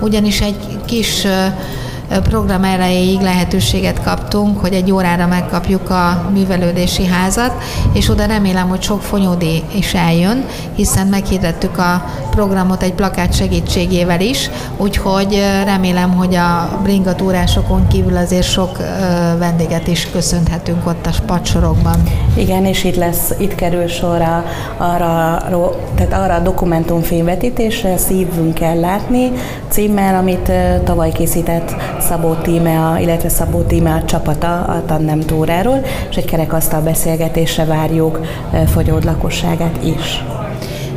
ugyanis 0.00 0.40
egy 0.40 0.78
kis 0.84 1.26
program 2.08 2.64
elejéig 2.64 3.20
lehetőséget 3.20 4.02
kaptunk, 4.02 4.60
hogy 4.60 4.72
egy 4.72 4.92
órára 4.92 5.26
megkapjuk 5.26 5.90
a 5.90 6.30
művelődési 6.32 7.06
házat, 7.06 7.52
és 7.92 8.08
oda 8.08 8.26
remélem, 8.26 8.68
hogy 8.68 8.82
sok 8.82 9.02
fonyódi 9.02 9.62
is 9.74 9.94
eljön, 9.94 10.44
hiszen 10.74 11.06
meghirdettük 11.06 11.78
a 11.78 12.04
programot 12.30 12.82
egy 12.82 12.92
plakát 12.92 13.34
segítségével 13.34 14.20
is, 14.20 14.50
úgyhogy 14.76 15.42
remélem, 15.64 16.10
hogy 16.10 16.34
a 16.34 16.78
bringatúrásokon 16.82 17.86
kívül 17.88 18.16
azért 18.16 18.46
sok 18.46 18.76
vendéget 19.38 19.86
is 19.86 20.10
köszönhetünk 20.10 20.86
ott 20.86 21.06
a 21.06 21.12
spatsorokban. 21.12 22.02
Igen, 22.34 22.64
és 22.64 22.84
itt 22.84 22.96
lesz, 22.96 23.34
itt 23.38 23.54
kerül 23.54 23.86
sor 23.86 24.20
a, 24.20 24.44
arra, 24.76 25.42
tehát 25.94 26.12
arra 26.12 26.34
a 26.34 26.40
dokumentumfilmvetítésre, 26.40 27.96
Szívünk 27.96 28.54
kell 28.54 28.80
látni 28.80 29.32
címmel, 29.78 30.14
amit 30.14 30.52
tavaly 30.84 31.12
készített 31.12 31.74
Szabó 32.00 32.34
Tímea, 32.34 32.98
illetve 33.00 33.28
Szabó 33.28 33.62
Tímea 33.62 34.04
csapata 34.04 34.60
a 34.60 34.82
Tannem 34.86 35.20
túráról, 35.20 35.80
és 36.10 36.16
egy 36.16 36.24
kerekasztal 36.24 36.80
beszélgetésre 36.80 37.64
várjuk 37.64 38.20
fogyód 38.66 39.04
lakosságát 39.04 39.84
is 39.84 40.24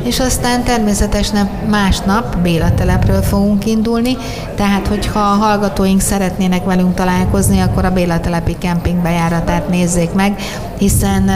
és 0.02 0.20
aztán 0.20 0.62
természetesen 0.62 1.50
másnap 1.70 2.36
Béla 2.36 2.74
telepről 2.74 3.22
fogunk 3.22 3.66
indulni, 3.66 4.16
tehát 4.56 4.86
hogyha 4.86 5.20
a 5.20 5.44
hallgatóink 5.44 6.00
szeretnének 6.00 6.64
velünk 6.64 6.94
találkozni, 6.94 7.60
akkor 7.60 7.84
a 7.84 7.90
Béla 7.90 8.20
telepi 8.20 8.56
kemping 8.58 9.02
bejáratát 9.02 9.68
nézzék 9.68 10.12
meg, 10.12 10.40
hiszen 10.78 11.28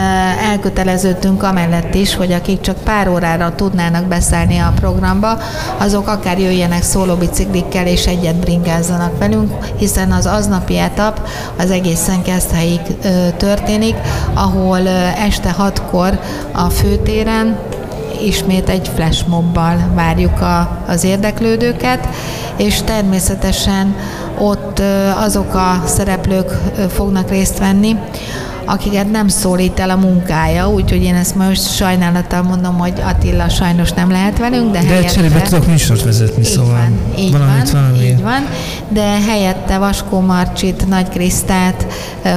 elköteleződtünk 0.51 1.43
amellett 1.43 1.95
is, 1.95 2.15
hogy 2.15 2.31
akik 2.31 2.61
csak 2.61 2.77
pár 2.77 3.09
órára 3.09 3.55
tudnának 3.55 4.05
beszállni 4.05 4.57
a 4.57 4.73
programba, 4.75 5.37
azok 5.77 6.07
akár 6.07 6.39
jöjjenek 6.39 6.83
szólóbiciklikkel 6.83 7.87
és 7.87 8.05
egyet 8.05 8.35
bringázzanak 8.35 9.17
velünk, 9.17 9.53
hiszen 9.77 10.11
az 10.11 10.25
aznapi 10.25 10.77
etap 10.77 11.27
az 11.57 11.71
egészen 11.71 12.21
Keszthelyig 12.21 12.81
történik, 13.37 13.95
ahol 14.33 14.87
este 15.17 15.51
hatkor 15.51 16.19
a 16.51 16.69
főtéren 16.69 17.57
ismét 18.21 18.69
egy 18.69 18.91
flashmobbal 18.95 19.91
várjuk 19.95 20.41
a, 20.41 20.83
az 20.87 21.03
érdeklődőket, 21.03 22.07
és 22.57 22.81
természetesen 22.81 23.95
ott 24.39 24.81
azok 25.17 25.53
a 25.53 25.81
szereplők 25.85 26.51
fognak 26.89 27.29
részt 27.29 27.59
venni, 27.59 27.95
akiket 28.67 29.11
nem 29.11 29.27
szólít 29.27 29.79
el 29.79 29.89
a 29.89 29.95
munkája, 29.95 30.69
úgyhogy 30.69 31.03
én 31.03 31.15
ezt 31.15 31.35
most 31.35 31.75
sajnálattal 31.75 32.41
mondom, 32.41 32.77
hogy 32.77 32.93
Attila 33.05 33.49
sajnos 33.49 33.91
nem 33.91 34.11
lehet 34.11 34.37
velünk, 34.37 34.71
de, 34.71 34.79
de 34.81 34.87
helyette... 34.87 35.11
cserébe 35.11 35.41
tudok 35.41 35.67
műsort 35.67 36.03
vezetni, 36.03 36.41
így 36.41 36.47
szóval 36.47 36.71
van, 36.71 36.99
így 37.17 37.31
valamit, 37.31 37.71
van, 37.71 37.81
valami. 37.81 38.05
így 38.05 38.21
van, 38.21 38.47
de 38.89 39.21
helyette 39.27 39.77
Vaskó 39.77 40.19
Marcsit, 40.19 40.87
Nagy 40.87 41.09
Krisztát, 41.09 41.85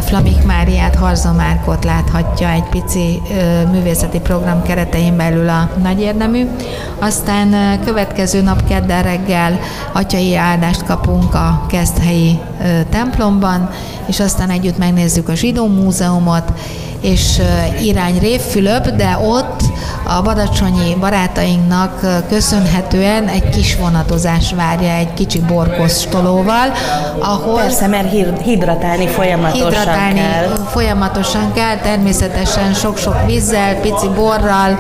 Flamik 0.05 0.45
Máriát, 0.45 0.95
Harza 0.95 1.33
Márkot 1.33 1.85
láthatja 1.85 2.49
egy 2.49 2.69
pici 2.71 3.23
művészeti 3.73 4.19
program 4.19 4.63
keretein 4.63 5.17
belül 5.17 5.49
a 5.49 5.71
nagy 5.83 6.01
érdemű. 6.01 6.47
Aztán 6.99 7.81
következő 7.85 8.43
nap 8.43 8.69
kedden 8.69 9.03
reggel 9.03 9.61
atyai 9.93 10.37
áldást 10.37 10.85
kapunk 10.85 11.35
a 11.35 11.67
Keszthelyi 11.69 12.39
templomban, 12.91 13.71
és 14.07 14.21
aztán 14.21 14.51
együtt 14.51 14.79
megnézzük 14.79 15.29
a 15.29 15.35
Zsidó 15.35 15.67
Múzeumot, 15.67 16.53
és 17.01 17.41
irány 17.83 18.19
Révfülöp, 18.19 18.89
de 18.89 19.19
ott 19.25 19.61
a 20.05 20.23
badacsonyi 20.23 20.95
barátainknak 21.01 22.07
köszönhetően 22.29 23.29
egy 23.29 23.49
kis 23.49 23.77
vonatozás 23.77 24.53
várja 24.53 24.93
egy 24.93 25.15
kicsi 25.15 25.41
borkosztolóval, 25.41 26.73
ahol... 27.19 27.61
Persze, 27.61 27.87
mert 27.87 28.11
hidratálni 28.43 29.07
folyamatosan 29.07 29.65
hidratálni 29.65 30.21
kell. 30.21 30.49
folyamatosan 30.71 31.53
kell, 31.53 31.77
természetesen 31.77 32.75
sok-sok 32.75 33.27
vízzel, 33.27 33.75
pici 33.75 34.09
borral, 34.15 34.79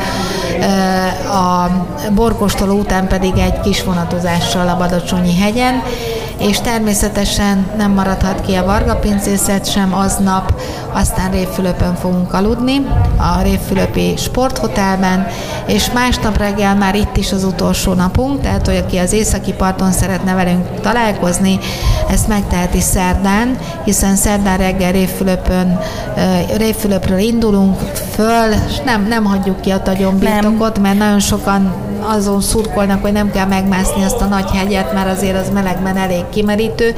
a 1.33 1.71
borkostoló 2.15 2.79
után 2.79 3.09
pedig 3.09 3.39
egy 3.39 3.61
kis 3.61 3.85
vonatozással 3.85 4.69
a 4.69 4.77
Badacsonyi 4.77 5.37
hegyen, 5.37 5.83
és 6.41 6.61
természetesen 6.61 7.67
nem 7.77 7.91
maradhat 7.91 8.41
ki 8.41 8.55
a 8.55 8.65
Varga 8.65 8.97
pincészet 8.97 9.71
sem 9.71 9.95
aznap, 9.95 10.61
aztán 10.93 11.31
Révfülöpön 11.31 11.95
fogunk 11.95 12.33
aludni, 12.33 12.87
a 13.17 13.43
Révfülöpi 13.43 14.15
sporthotelben, 14.17 15.27
és 15.67 15.93
másnap 15.93 16.37
reggel 16.37 16.75
már 16.77 16.95
itt 16.95 17.17
is 17.17 17.33
az 17.33 17.45
utolsó 17.45 17.93
napunk, 17.93 18.41
tehát 18.41 18.67
hogy 18.67 18.77
aki 18.77 18.97
az 18.97 19.13
északi 19.13 19.53
parton 19.53 19.93
szeretne 19.93 20.35
velünk 20.35 20.81
találkozni, 20.81 21.59
ezt 22.11 22.29
megteheti 22.29 22.81
szerdán, 22.81 23.59
hiszen 23.85 24.17
szerdán 24.17 24.59
reggel 24.59 24.93
Révfülöpön, 24.93 25.79
Révfülöpről 26.57 27.19
indulunk 27.19 27.79
föl, 28.15 28.53
és 28.69 28.79
nem, 28.85 29.07
nem 29.09 29.25
hagyjuk 29.25 29.61
ki 29.61 29.71
a 29.71 29.83
tagyonbirtokot, 29.83 30.79
mert 30.79 30.99
nagyon 30.99 31.21
sokan 31.21 31.89
azon 32.11 32.41
szurkolnak, 32.41 33.03
hogy 33.03 33.13
nem 33.13 33.31
kell 33.31 33.47
megmászni 33.47 34.05
azt 34.05 34.21
a 34.21 34.25
nagy 34.25 34.51
hegyet, 34.51 34.93
mert 34.93 35.17
azért 35.17 35.37
az 35.37 35.51
melegben 35.53 35.97
elég 35.97 36.25
kimerítő, 36.31 36.95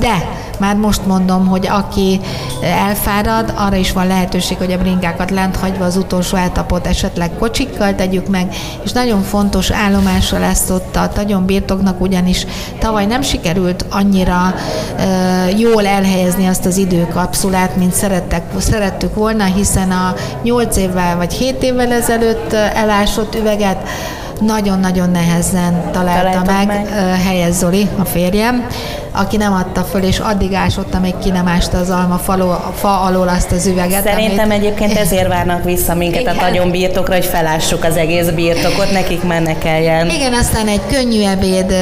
de 0.00 0.28
már 0.58 0.76
most 0.76 1.06
mondom, 1.06 1.46
hogy 1.46 1.66
aki 1.66 2.20
elfárad, 2.62 3.52
arra 3.56 3.76
is 3.76 3.92
van 3.92 4.06
lehetőség, 4.06 4.56
hogy 4.56 4.72
a 4.72 4.78
bringákat 4.78 5.30
lent 5.30 5.56
hagyva 5.56 5.84
az 5.84 5.96
utolsó 5.96 6.36
eltapot 6.36 6.86
esetleg 6.86 7.30
kocsikkal 7.38 7.94
tegyük 7.94 8.28
meg, 8.28 8.54
és 8.84 8.92
nagyon 8.92 9.22
fontos 9.22 9.70
állomásra 9.70 10.38
lesz 10.38 10.70
ott 10.70 10.96
a 10.96 11.08
tagyon 11.08 11.44
birtoknak, 11.44 12.00
ugyanis 12.00 12.46
tavaly 12.78 13.06
nem 13.06 13.22
sikerült 13.22 13.84
annyira 13.90 14.54
uh, 14.94 15.60
jól 15.60 15.86
elhelyezni 15.86 16.46
azt 16.46 16.66
az 16.66 16.76
időkapszulát, 16.76 17.76
mint 17.76 17.92
szerettek, 17.92 18.42
szerettük 18.58 19.14
volna, 19.14 19.44
hiszen 19.44 19.90
a 19.90 20.14
8 20.42 20.76
évvel 20.76 21.16
vagy 21.16 21.32
7 21.32 21.62
évvel 21.62 21.92
ezelőtt 21.92 22.52
elásott 22.52 23.34
üveget 23.34 23.88
nagyon-nagyon 24.40 25.10
nehezen 25.10 25.90
találta 25.92 26.30
Találtam 26.30 26.54
meg, 26.54 26.66
meg. 26.66 26.88
Helyez 27.26 27.58
Zoli, 27.58 27.88
a 27.98 28.04
férjem, 28.04 28.66
aki 29.12 29.36
nem 29.36 29.52
adta 29.52 29.82
föl, 29.82 30.02
és 30.02 30.18
addig 30.18 30.54
ásott, 30.54 30.94
amíg 30.94 31.18
ki 31.18 31.30
nem 31.30 31.48
ásta 31.48 31.78
az 31.78 31.90
alma 31.90 32.16
faló, 32.16 32.50
a 32.50 32.72
fa 32.74 33.00
alól 33.00 33.28
azt 33.28 33.52
az 33.52 33.66
üveget. 33.66 34.02
Szerintem 34.02 34.50
amit... 34.50 34.58
egyébként 34.58 34.96
ezért 34.96 35.28
várnak 35.28 35.64
vissza 35.64 35.94
minket 35.94 36.20
Igen. 36.20 36.36
a 36.36 36.40
nagyon 36.40 36.70
birtokra, 36.70 37.14
hogy 37.14 37.24
felássuk 37.24 37.84
az 37.84 37.96
egész 37.96 38.28
birtokot, 38.28 38.92
nekik 38.92 39.22
mennek 39.22 39.58
kelljen. 39.58 40.10
Igen, 40.10 40.32
aztán 40.32 40.66
egy 40.66 40.82
könnyű 40.90 41.24
ebéd 41.24 41.74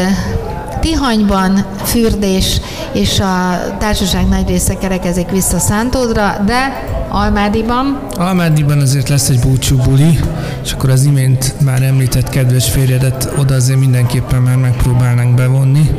Tihanyban 0.86 1.66
fürdés, 1.84 2.60
és 2.92 3.20
a 3.20 3.60
társaság 3.78 4.28
nagy 4.28 4.48
része 4.48 4.74
kerekezik 4.78 5.30
vissza 5.30 5.58
Szántódra, 5.58 6.42
de 6.46 6.84
Almádiban? 7.08 8.06
Almádiban 8.16 8.80
azért 8.80 9.08
lesz 9.08 9.28
egy 9.28 9.38
búcsú 9.38 9.76
buli, 9.76 10.18
és 10.64 10.72
akkor 10.72 10.90
az 10.90 11.04
imént 11.04 11.54
már 11.64 11.82
említett 11.82 12.28
kedves 12.28 12.70
férjedet 12.70 13.32
oda 13.38 13.54
azért 13.54 13.78
mindenképpen 13.78 14.42
már 14.42 14.56
megpróbálnánk 14.56 15.34
bevonni 15.34 15.90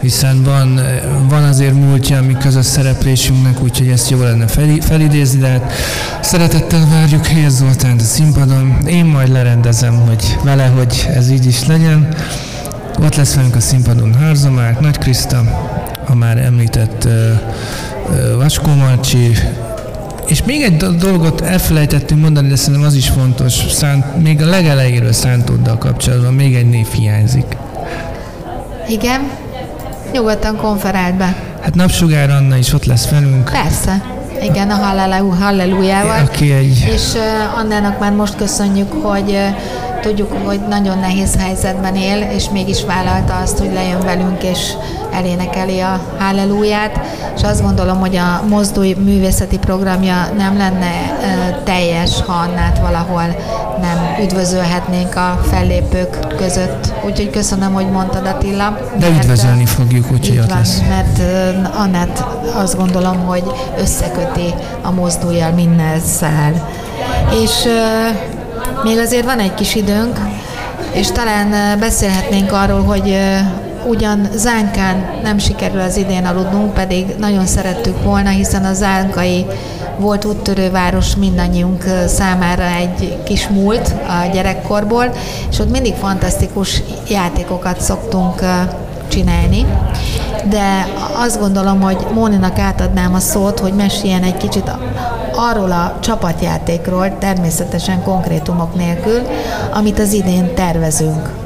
hiszen 0.00 0.42
van, 0.42 0.80
van 1.28 1.44
azért 1.44 1.74
múltja 1.74 2.18
a 2.18 2.22
mi 2.22 2.36
közös 2.40 2.66
szereplésünknek, 2.66 3.62
úgyhogy 3.62 3.88
ezt 3.88 4.10
jó 4.10 4.22
lenne 4.22 4.46
fel, 4.46 4.76
felidézni, 4.80 5.40
de 5.40 5.48
hát 5.48 5.72
szeretettel 6.20 6.86
várjuk 6.90 7.26
Helyez 7.26 7.56
Zoltánt 7.56 8.00
a 8.00 8.04
színpadon. 8.04 8.86
Én 8.86 9.04
majd 9.04 9.28
lerendezem, 9.28 10.00
hogy 10.06 10.36
vele, 10.44 10.66
hogy 10.66 11.08
ez 11.14 11.30
így 11.30 11.46
is 11.46 11.66
legyen. 11.66 12.08
Ott 13.02 13.14
lesz 13.14 13.34
velünk 13.34 13.56
a 13.56 13.60
színpadon 13.60 14.14
Hárzomák, 14.14 14.80
Nagy 14.80 14.98
Kriszta, 14.98 15.40
a 16.06 16.14
már 16.14 16.36
említett 16.36 17.04
uh, 17.04 17.12
uh, 18.08 18.36
Vaskó 18.36 18.74
Marcsi, 18.74 19.32
és 20.26 20.42
még 20.44 20.62
egy 20.62 20.76
dolgot 20.76 21.40
elfelejtettünk 21.40 22.20
mondani, 22.20 22.48
de 22.48 22.56
szerintem 22.56 22.88
az 22.88 22.94
is 22.94 23.08
fontos, 23.08 23.52
szánt, 23.70 24.22
még 24.22 24.42
a 24.42 24.46
legelejéről 24.46 25.12
Szántóddal 25.12 25.78
kapcsolatban 25.78 26.34
még 26.34 26.54
egy 26.54 26.68
név 26.68 26.86
hiányzik. 26.86 27.56
Igen? 28.88 29.30
Nyugodtan 30.12 30.56
konferált 30.56 31.14
be. 31.16 31.36
Hát 31.60 31.74
Napsugár 31.74 32.30
Anna 32.30 32.56
is 32.56 32.72
ott 32.72 32.84
lesz 32.84 33.08
velünk. 33.08 33.50
Persze. 33.50 34.02
Igen, 34.42 34.70
a 34.70 34.74
hallelujával. 35.40 36.20
Aki 36.24 36.52
egy... 36.52 36.88
És 36.94 37.12
uh, 37.14 37.58
Annának 37.58 37.98
már 37.98 38.12
most 38.12 38.36
köszönjük, 38.36 38.92
hogy 38.92 39.30
uh, 39.30 39.56
tudjuk, 40.00 40.32
hogy 40.44 40.60
nagyon 40.68 40.98
nehéz 40.98 41.36
helyzetben 41.38 41.96
él, 41.96 42.18
és 42.36 42.48
mégis 42.50 42.84
vállalta 42.84 43.36
azt, 43.36 43.58
hogy 43.58 43.72
lejön 43.72 44.00
velünk, 44.00 44.42
és 44.42 44.72
elénekeli 45.12 45.80
a 45.80 46.00
halleluját, 46.18 47.00
és 47.36 47.42
azt 47.42 47.62
gondolom, 47.62 47.98
hogy 47.98 48.16
a 48.16 48.42
Mozdulj 48.48 48.94
művészeti 49.04 49.58
programja 49.58 50.28
nem 50.36 50.56
lenne 50.56 50.90
teljes, 51.64 52.22
ha 52.26 52.32
Annát 52.32 52.78
valahol 52.78 53.36
nem 53.80 54.16
üdvözölhetnénk 54.22 55.16
a 55.16 55.40
fellépők 55.50 56.34
között. 56.36 56.92
Úgyhogy 57.04 57.30
köszönöm, 57.30 57.72
hogy 57.72 57.90
mondtad 57.90 58.26
Attila. 58.26 58.78
De 58.98 59.08
üdvözölni 59.08 59.64
fogjuk, 59.64 60.12
úgyhogy 60.12 60.38
ott 60.38 60.54
lesz. 60.54 60.80
Mert 60.88 61.20
Annát 61.76 62.24
azt 62.54 62.76
gondolom, 62.76 63.18
hogy 63.18 63.44
összeköti 63.78 64.54
a 64.82 64.90
mozdulja 64.90 65.54
minden 65.54 66.00
szál. 66.00 66.68
És 67.42 67.68
még 68.82 68.98
azért 68.98 69.24
van 69.24 69.38
egy 69.38 69.54
kis 69.54 69.74
időnk, 69.74 70.20
és 70.92 71.10
talán 71.10 71.78
beszélhetnénk 71.78 72.52
arról, 72.52 72.82
hogy 72.82 73.18
ugyan 73.86 74.28
Zánkán 74.34 75.04
nem 75.22 75.38
sikerül 75.38 75.80
az 75.80 75.96
idén 75.96 76.26
aludnunk, 76.26 76.74
pedig 76.74 77.14
nagyon 77.18 77.46
szerettük 77.46 78.02
volna, 78.02 78.28
hiszen 78.28 78.64
a 78.64 78.72
Zánkai 78.72 79.46
volt 79.98 80.24
úttörő 80.24 80.70
város 80.70 81.16
mindannyiunk 81.16 81.84
számára 82.06 82.64
egy 82.64 83.22
kis 83.24 83.48
múlt 83.48 83.94
a 84.08 84.30
gyerekkorból, 84.32 85.12
és 85.50 85.58
ott 85.58 85.70
mindig 85.70 85.94
fantasztikus 85.94 86.82
játékokat 87.08 87.80
szoktunk 87.80 88.42
csinálni. 89.08 89.66
De 90.48 90.86
azt 91.16 91.40
gondolom, 91.40 91.80
hogy 91.80 92.06
Móninak 92.14 92.58
átadnám 92.58 93.14
a 93.14 93.18
szót, 93.18 93.58
hogy 93.58 93.72
meséljen 93.72 94.22
egy 94.22 94.36
kicsit 94.36 94.68
arról 95.38 95.72
a 95.72 95.96
csapatjátékról, 96.00 97.18
természetesen 97.18 98.02
konkrétumok 98.02 98.74
nélkül, 98.74 99.20
amit 99.72 99.98
az 99.98 100.12
idén 100.12 100.54
tervezünk. 100.54 101.37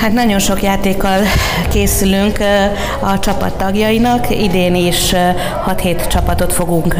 Hát 0.00 0.12
nagyon 0.12 0.38
sok 0.38 0.62
játékkal 0.62 1.18
készülünk 1.70 2.38
a 3.00 3.18
csapat 3.18 3.52
tagjainak. 3.56 4.30
Idén 4.30 4.74
is 4.74 5.14
6-7 5.66 6.08
csapatot 6.08 6.52
fogunk 6.52 6.96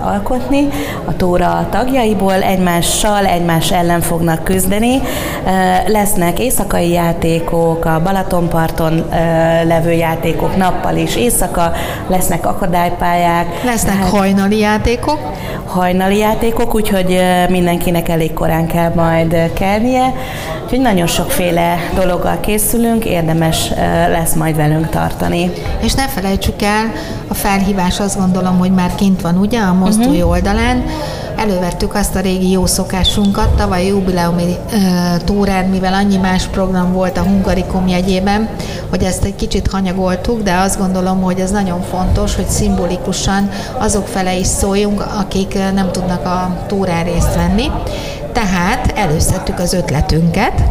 alkotni 0.00 0.68
a 1.04 1.16
Tóra 1.16 1.66
tagjaiból. 1.70 2.42
Egymással, 2.42 3.26
egymás 3.26 3.72
ellen 3.72 4.00
fognak 4.00 4.44
küzdeni. 4.44 5.00
Lesznek 5.86 6.38
éjszakai 6.38 6.90
játékok, 6.90 7.84
a 7.84 8.00
Balatonparton 8.02 9.04
levő 9.64 9.92
játékok 9.92 10.56
nappal 10.56 10.96
is 10.96 11.16
éjszaka, 11.16 11.72
lesznek 12.06 12.46
akadálypályák. 12.46 13.62
Lesznek 13.64 13.94
tehát 13.94 14.10
hajnali 14.10 14.58
játékok? 14.58 15.18
Hajnali 15.66 16.18
játékok, 16.18 16.74
úgyhogy 16.74 17.20
mindenkinek 17.48 18.08
elég 18.08 18.32
korán 18.32 18.66
kell 18.66 18.92
majd 18.94 19.52
kelnie. 19.52 20.12
Úgyhogy 20.64 20.80
nagyon 20.80 21.06
sokféle 21.06 21.76
dologgal 21.94 22.40
készülünk, 22.40 23.04
érdemes 23.04 23.68
lesz 24.08 24.34
majd 24.34 24.56
velünk 24.56 24.88
tartani. 24.88 25.50
És 25.80 25.94
ne 25.94 26.08
felejtsük 26.08 26.62
el, 26.62 26.92
a 27.28 27.34
felhívás 27.34 28.00
azt 28.00 28.18
gondolom, 28.18 28.58
hogy 28.58 28.70
már 28.70 28.94
kint 28.94 29.20
van, 29.20 29.38
ugye, 29.38 29.60
a 29.60 29.72
mozdulj 29.72 30.16
uh-huh. 30.16 30.30
oldalán. 30.30 30.84
Elővettük 31.36 31.94
azt 31.94 32.14
a 32.14 32.20
régi 32.20 32.50
jó 32.50 32.66
szokásunkat, 32.66 33.56
tavaly 33.56 33.86
jubileumi 33.86 34.42
uh, 34.42 35.22
túrán, 35.24 35.64
mivel 35.64 35.94
annyi 35.94 36.16
más 36.16 36.44
program 36.44 36.92
volt 36.92 37.18
a 37.18 37.22
Hungarikum 37.22 37.88
jegyében, 37.88 38.48
hogy 38.90 39.02
ezt 39.02 39.24
egy 39.24 39.36
kicsit 39.36 39.70
hanyagoltuk, 39.70 40.42
de 40.42 40.54
azt 40.54 40.78
gondolom, 40.78 41.22
hogy 41.22 41.40
ez 41.40 41.50
nagyon 41.50 41.82
fontos, 41.82 42.34
hogy 42.34 42.48
szimbolikusan 42.48 43.50
azok 43.78 44.06
fele 44.06 44.36
is 44.36 44.46
szóljunk, 44.46 45.04
akik 45.18 45.58
nem 45.74 45.90
tudnak 45.92 46.26
a 46.26 46.56
túrán 46.66 47.04
részt 47.04 47.34
venni. 47.34 47.70
Tehát 48.34 48.92
előszedtük 48.96 49.58
az 49.58 49.72
ötletünket, 49.72 50.62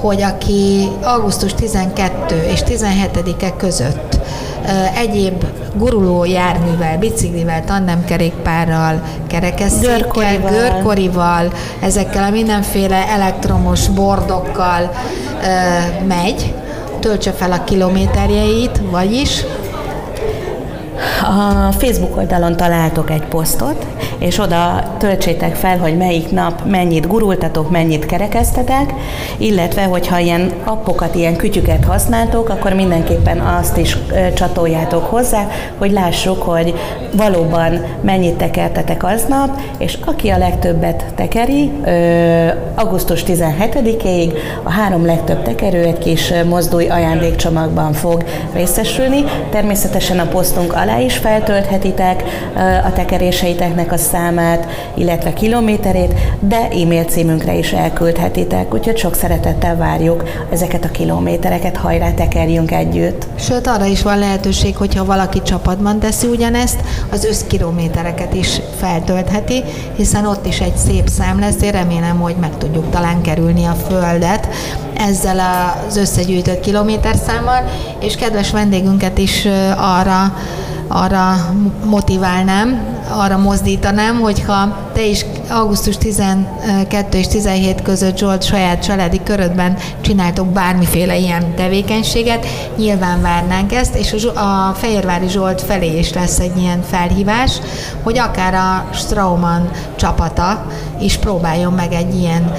hogy 0.00 0.22
aki 0.22 0.88
augusztus 1.02 1.54
12 1.54 2.42
és 2.52 2.60
17-e 2.66 3.56
között 3.56 4.18
egyéb 4.96 5.44
guruló 5.76 6.24
járművel, 6.24 6.98
biciklivel, 6.98 7.64
tandemkerékpárral, 7.64 9.02
kerekesszékkel, 9.26 10.38
görkorival, 10.38 11.52
ezekkel 11.80 12.22
a 12.22 12.30
mindenféle 12.30 13.08
elektromos 13.08 13.88
bordokkal 13.88 14.90
megy, 16.06 16.54
töltse 17.00 17.32
fel 17.32 17.52
a 17.52 17.64
kilométerjeit, 17.64 18.80
vagyis? 18.90 19.44
A 21.68 21.72
Facebook 21.72 22.16
oldalon 22.16 22.56
találtok 22.56 23.10
egy 23.10 23.24
posztot, 23.24 23.86
és 24.22 24.38
oda 24.38 24.82
töltsétek 24.98 25.54
fel, 25.54 25.78
hogy 25.78 25.96
melyik 25.96 26.30
nap 26.30 26.64
mennyit 26.64 27.06
gurultatok, 27.06 27.70
mennyit 27.70 28.06
kerekeztetek, 28.06 28.94
illetve 29.36 29.82
hogyha 29.82 30.18
ilyen 30.18 30.52
appokat, 30.64 31.14
ilyen 31.14 31.36
kütyüket 31.36 31.84
használtok, 31.84 32.48
akkor 32.48 32.72
mindenképpen 32.72 33.38
azt 33.38 33.76
is 33.76 33.96
csatoljátok 34.34 35.04
hozzá, 35.04 35.46
hogy 35.78 35.92
lássuk, 35.92 36.42
hogy 36.42 36.74
valóban 37.16 37.84
mennyit 38.00 38.34
tekertetek 38.34 39.04
aznap, 39.04 39.60
és 39.78 39.98
aki 40.04 40.28
a 40.28 40.38
legtöbbet 40.38 41.04
tekeri, 41.14 41.70
augusztus 42.74 43.22
17-ig 43.26 44.32
a 44.62 44.70
három 44.70 45.06
legtöbb 45.06 45.42
tekerő 45.42 45.82
egy 45.82 45.98
kis 45.98 46.32
mozdulj 46.48 46.88
ajándékcsomagban 46.88 47.92
fog 47.92 48.24
részesülni. 48.52 49.24
Természetesen 49.50 50.18
a 50.18 50.26
posztunk 50.26 50.72
alá 50.72 50.98
is 50.98 51.16
feltölthetitek 51.16 52.24
a 52.84 52.92
tekeréseiteknek 52.92 53.92
a 53.92 53.96
számát, 54.12 54.66
illetve 54.94 55.32
kilométerét, 55.32 56.14
de 56.40 56.56
e-mail 56.56 57.04
címünkre 57.04 57.54
is 57.54 57.72
elküldhetitek, 57.72 58.74
úgyhogy 58.74 58.98
sok 58.98 59.14
szeretettel 59.14 59.76
várjuk 59.76 60.24
ezeket 60.50 60.84
a 60.84 60.90
kilométereket, 60.90 61.76
hajrá 61.76 62.10
tekerjünk 62.10 62.70
együtt. 62.72 63.26
Sőt, 63.38 63.66
arra 63.66 63.84
is 63.84 64.02
van 64.02 64.18
lehetőség, 64.18 64.76
hogyha 64.76 65.04
valaki 65.04 65.42
csapatban 65.42 65.98
teszi 65.98 66.26
ugyanezt, 66.26 66.80
az 67.10 67.24
összkilométereket 67.24 68.34
is 68.34 68.60
feltöltheti, 68.78 69.62
hiszen 69.96 70.26
ott 70.26 70.46
is 70.46 70.60
egy 70.60 70.76
szép 70.76 71.08
szám 71.08 71.38
lesz, 71.38 71.62
én 71.62 71.70
remélem, 71.72 72.20
hogy 72.20 72.36
meg 72.40 72.56
tudjuk 72.58 72.90
talán 72.90 73.20
kerülni 73.22 73.64
a 73.64 73.76
Földet 73.88 74.48
ezzel 74.96 75.40
az 75.88 75.96
összegyűjtött 75.96 76.60
kilométerszámmal, 76.60 77.62
és 78.00 78.16
kedves 78.16 78.50
vendégünket 78.50 79.18
is 79.18 79.48
arra 79.76 80.34
arra 80.88 81.54
motiválnám, 81.84 82.92
arra 83.10 83.38
mozdítanám, 83.38 84.20
hogyha 84.20 84.76
te 84.92 85.04
is 85.06 85.24
augusztus 85.50 85.96
12 85.96 87.18
és 87.18 87.26
17 87.26 87.82
között 87.82 88.18
Zsolt 88.18 88.42
saját 88.42 88.82
családi 88.84 89.20
körödben 89.24 89.76
csináltok 90.00 90.46
bármiféle 90.46 91.16
ilyen 91.16 91.54
tevékenységet, 91.54 92.46
nyilván 92.76 93.22
várnánk 93.22 93.72
ezt, 93.72 93.94
és 93.94 94.24
a 94.34 94.74
Fehérvári 94.74 95.28
Zsolt 95.28 95.60
felé 95.60 95.98
is 95.98 96.12
lesz 96.12 96.38
egy 96.38 96.56
ilyen 96.56 96.82
felhívás, 96.82 97.60
hogy 98.02 98.18
akár 98.18 98.54
a 98.54 98.94
Strauman 98.94 99.70
csapata 99.96 100.66
is 101.00 101.16
próbáljon 101.16 101.72
meg 101.72 101.92
egy 101.92 102.14
ilyen 102.14 102.52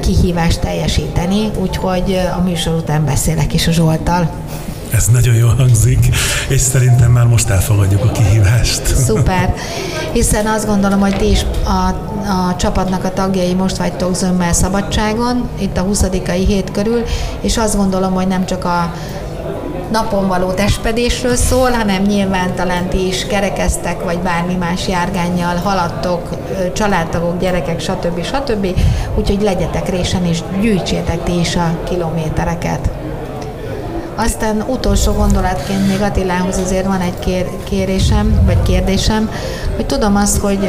kihívást 0.00 0.60
teljesíteni, 0.60 1.50
úgyhogy 1.60 2.20
a 2.36 2.40
műsor 2.40 2.74
után 2.74 3.04
beszélek 3.04 3.54
is 3.54 3.66
a 3.66 3.72
Zsolttal. 3.72 4.30
Ez 4.94 5.06
nagyon 5.06 5.34
jól 5.34 5.54
hangzik, 5.54 6.08
és 6.48 6.60
szerintem 6.60 7.10
már 7.10 7.26
most 7.26 7.48
elfogadjuk 7.48 8.04
a 8.04 8.12
kihívást. 8.12 8.86
Szuper, 8.86 9.54
hiszen 10.12 10.46
azt 10.46 10.66
gondolom, 10.66 11.00
hogy 11.00 11.16
ti 11.16 11.30
is 11.30 11.44
a, 11.64 11.86
a 12.30 12.56
csapatnak 12.56 13.04
a 13.04 13.12
tagjai 13.12 13.54
most 13.54 13.76
vagytok 13.76 14.14
zömmel 14.14 14.52
szabadságon, 14.52 15.48
itt 15.58 15.76
a 15.76 15.80
20 15.80 16.04
hét 16.46 16.70
körül, 16.70 17.02
és 17.40 17.56
azt 17.56 17.76
gondolom, 17.76 18.12
hogy 18.12 18.26
nem 18.26 18.46
csak 18.46 18.64
a 18.64 18.92
napon 19.92 20.28
való 20.28 20.50
testpedésről 20.50 21.36
szól, 21.36 21.70
hanem 21.70 22.02
nyilván 22.02 22.54
talán 22.54 22.88
ti 22.88 23.06
is 23.06 23.26
kerekeztek, 23.26 24.04
vagy 24.04 24.18
bármi 24.18 24.54
más 24.54 24.88
járgányjal 24.88 25.56
haladtok, 25.56 26.28
családtagok, 26.72 27.40
gyerekek, 27.40 27.80
stb. 27.80 28.24
stb. 28.24 28.66
Úgyhogy 29.14 29.42
legyetek 29.42 29.88
résen, 29.88 30.24
és 30.24 30.38
gyűjtsétek 30.60 31.22
ti 31.22 31.38
is 31.38 31.56
a 31.56 31.78
kilométereket. 31.84 32.90
Aztán 34.16 34.64
utolsó 34.68 35.12
gondolatként 35.12 35.88
még 35.88 36.00
Attilához 36.00 36.58
azért 36.58 36.86
van 36.86 37.00
egy 37.00 37.18
kér, 37.18 37.46
kérésem, 37.64 38.42
vagy 38.46 38.62
kérdésem, 38.62 39.30
hogy 39.76 39.86
tudom 39.86 40.16
azt, 40.16 40.38
hogy 40.38 40.68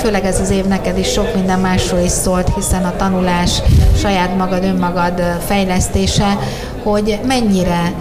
főleg 0.00 0.24
ez 0.24 0.40
az 0.40 0.50
év 0.50 0.64
neked 0.64 0.98
is 0.98 1.08
sok 1.08 1.34
minden 1.34 1.58
másról 1.58 2.00
is 2.00 2.10
szólt, 2.10 2.54
hiszen 2.54 2.84
a 2.84 2.96
tanulás, 2.96 3.62
saját 3.96 4.36
magad, 4.36 4.64
önmagad 4.64 5.22
fejlesztése, 5.46 6.38
hogy 6.82 7.20
mennyire 7.26 7.92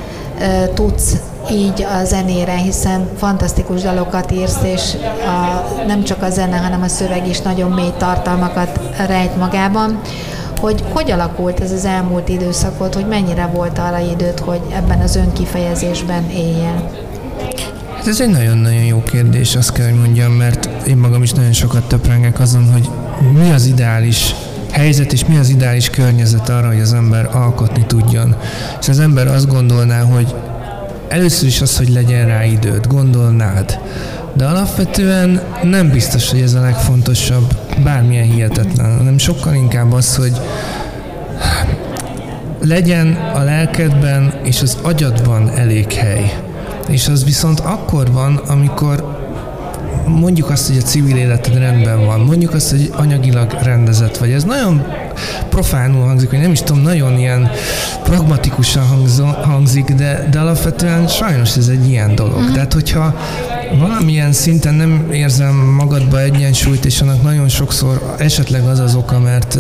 tudsz 0.74 1.16
így 1.52 1.86
a 2.02 2.04
zenére, 2.04 2.56
hiszen 2.56 3.10
fantasztikus 3.18 3.82
dalokat 3.82 4.32
írsz, 4.32 4.64
és 4.64 4.82
a, 5.26 5.66
nem 5.88 6.04
csak 6.04 6.24
a 6.24 6.30
zene, 6.30 6.58
hanem 6.58 6.82
a 6.82 6.88
szöveg 6.88 7.28
is 7.28 7.42
nagyon 7.42 7.72
mély 7.72 7.94
tartalmakat 7.98 8.80
rejt 9.08 9.38
magában 9.38 10.02
hogy 10.62 10.84
hogy 10.90 11.12
alakult 11.12 11.60
ez 11.60 11.72
az 11.72 11.86
elmúlt 11.86 12.30
időszakot, 12.30 12.94
hogy 12.94 13.08
mennyire 13.08 13.46
volt 13.46 13.78
arra 13.78 14.00
időt, 14.00 14.40
hogy 14.40 14.62
ebben 14.74 15.00
az 15.00 15.16
önkifejezésben 15.16 16.30
éljen? 16.30 16.90
Ez 18.06 18.22
egy 18.22 18.30
nagyon-nagyon 18.30 18.84
jó 18.84 19.04
kérdés, 19.04 19.56
azt 19.56 19.72
kell, 19.72 19.90
hogy 19.90 20.00
mondjam, 20.00 20.32
mert 20.32 20.70
én 20.88 20.98
magam 20.98 21.24
is 21.24 21.32
nagyon 21.32 21.52
sokat 21.52 21.88
töprengek 21.88 22.40
azon, 22.40 22.72
hogy 22.72 22.90
mi 23.34 23.52
az 23.52 23.66
ideális 23.66 24.36
helyzet, 24.72 25.14
és 25.14 25.26
mi 25.26 25.38
az 25.38 25.50
ideális 25.50 25.90
környezet 25.90 26.50
arra, 26.50 26.68
hogy 26.68 26.80
az 26.80 26.94
ember 26.94 27.30
alkotni 27.36 27.86
tudjon. 27.88 28.36
És 28.80 28.90
az 28.90 29.00
ember 29.00 29.28
azt 29.28 29.48
gondolná, 29.48 30.02
hogy 30.02 30.36
először 31.08 31.48
is 31.48 31.62
az, 31.62 31.78
hogy 31.78 31.90
legyen 31.90 32.28
rá 32.28 32.44
időt, 32.46 32.88
gondolnád. 32.88 33.80
De 34.34 34.46
alapvetően 34.46 35.42
nem 35.64 35.90
biztos, 35.90 36.30
hogy 36.30 36.42
ez 36.42 36.54
a 36.54 36.62
legfontosabb, 36.62 37.58
bármilyen 37.84 38.32
hihetetlen, 38.32 38.98
hanem 38.98 39.18
sokkal 39.18 39.54
inkább 39.54 39.94
az, 39.94 40.16
hogy 40.16 40.42
legyen 42.62 43.14
a 43.34 43.44
lelkedben 43.44 44.34
és 44.44 44.62
az 44.62 44.78
agyadban 44.82 45.50
elég 45.50 45.94
hely. 45.94 46.34
És 46.88 47.08
az 47.08 47.24
viszont 47.24 47.60
akkor 47.60 48.12
van, 48.12 48.36
amikor 48.36 49.21
mondjuk 50.06 50.50
azt, 50.50 50.68
hogy 50.68 50.78
a 50.78 50.82
civil 50.82 51.18
életed 51.18 51.58
rendben 51.58 52.06
van, 52.06 52.20
mondjuk 52.20 52.54
azt, 52.54 52.70
hogy 52.70 52.92
anyagilag 52.96 53.58
rendezett 53.64 54.18
vagy. 54.18 54.32
Ez 54.32 54.44
nagyon 54.44 54.84
profánul 55.50 56.06
hangzik, 56.06 56.30
hogy 56.30 56.40
nem 56.40 56.52
is 56.52 56.60
tudom, 56.60 56.82
nagyon 56.82 57.18
ilyen 57.18 57.50
pragmatikusan 58.04 58.84
hangzik, 59.44 59.86
de, 59.86 60.28
de 60.32 60.40
alapvetően 60.40 61.08
sajnos 61.08 61.58
ez 61.58 61.68
egy 61.68 61.90
ilyen 61.90 62.16
dolog. 62.16 62.38
Uh-huh. 62.38 62.54
Tehát, 62.54 62.74
hogyha 62.74 63.16
valamilyen 63.80 64.32
szinten 64.34 64.74
nem 64.74 65.08
érzem 65.12 65.56
magadba 65.56 66.22
egyensúlyt, 66.22 66.86
és 66.86 67.02
annak 67.02 67.22
nagyon 67.22 67.50
sokszor 67.50 68.16
esetleg 68.18 68.64
az 68.64 68.80
az 68.80 68.96
oka, 68.96 69.20
mert 69.20 69.58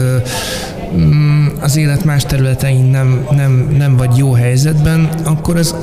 az 1.59 1.77
élet 1.77 2.03
más 2.03 2.23
területein 2.23 2.85
nem, 2.85 3.25
nem, 3.31 3.75
nem 3.77 3.97
vagy 3.97 4.17
jó 4.17 4.31
helyzetben, 4.31 5.09
akkor 5.23 5.57
az, 5.57 5.75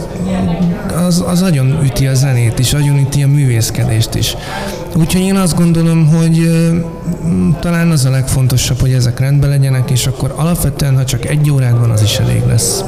az, 1.07 1.25
az 1.27 1.41
nagyon 1.41 1.83
üti 1.85 2.07
a 2.07 2.15
zenét 2.15 2.59
is, 2.59 2.71
nagyon 2.71 2.99
üti 2.99 3.23
a 3.23 3.29
művészkedést 3.29 4.15
is. 4.15 4.37
Úgyhogy 4.95 5.21
én 5.23 5.37
azt 5.37 5.57
gondolom, 5.57 6.07
hogy 6.07 6.51
talán 7.61 7.91
az 7.91 8.05
a 8.05 8.11
legfontosabb, 8.11 8.81
hogy 8.81 8.93
ezek 8.93 9.19
rendben 9.19 9.51
legyenek, 9.51 9.91
és 9.91 10.07
akkor 10.07 10.35
alapvetően, 10.37 10.97
ha 10.97 11.05
csak 11.05 11.27
egy 11.27 11.51
órád 11.51 11.79
van, 11.79 11.91
az 11.91 12.03
is 12.03 12.17
elég 12.17 12.43
lesz. 12.47 12.85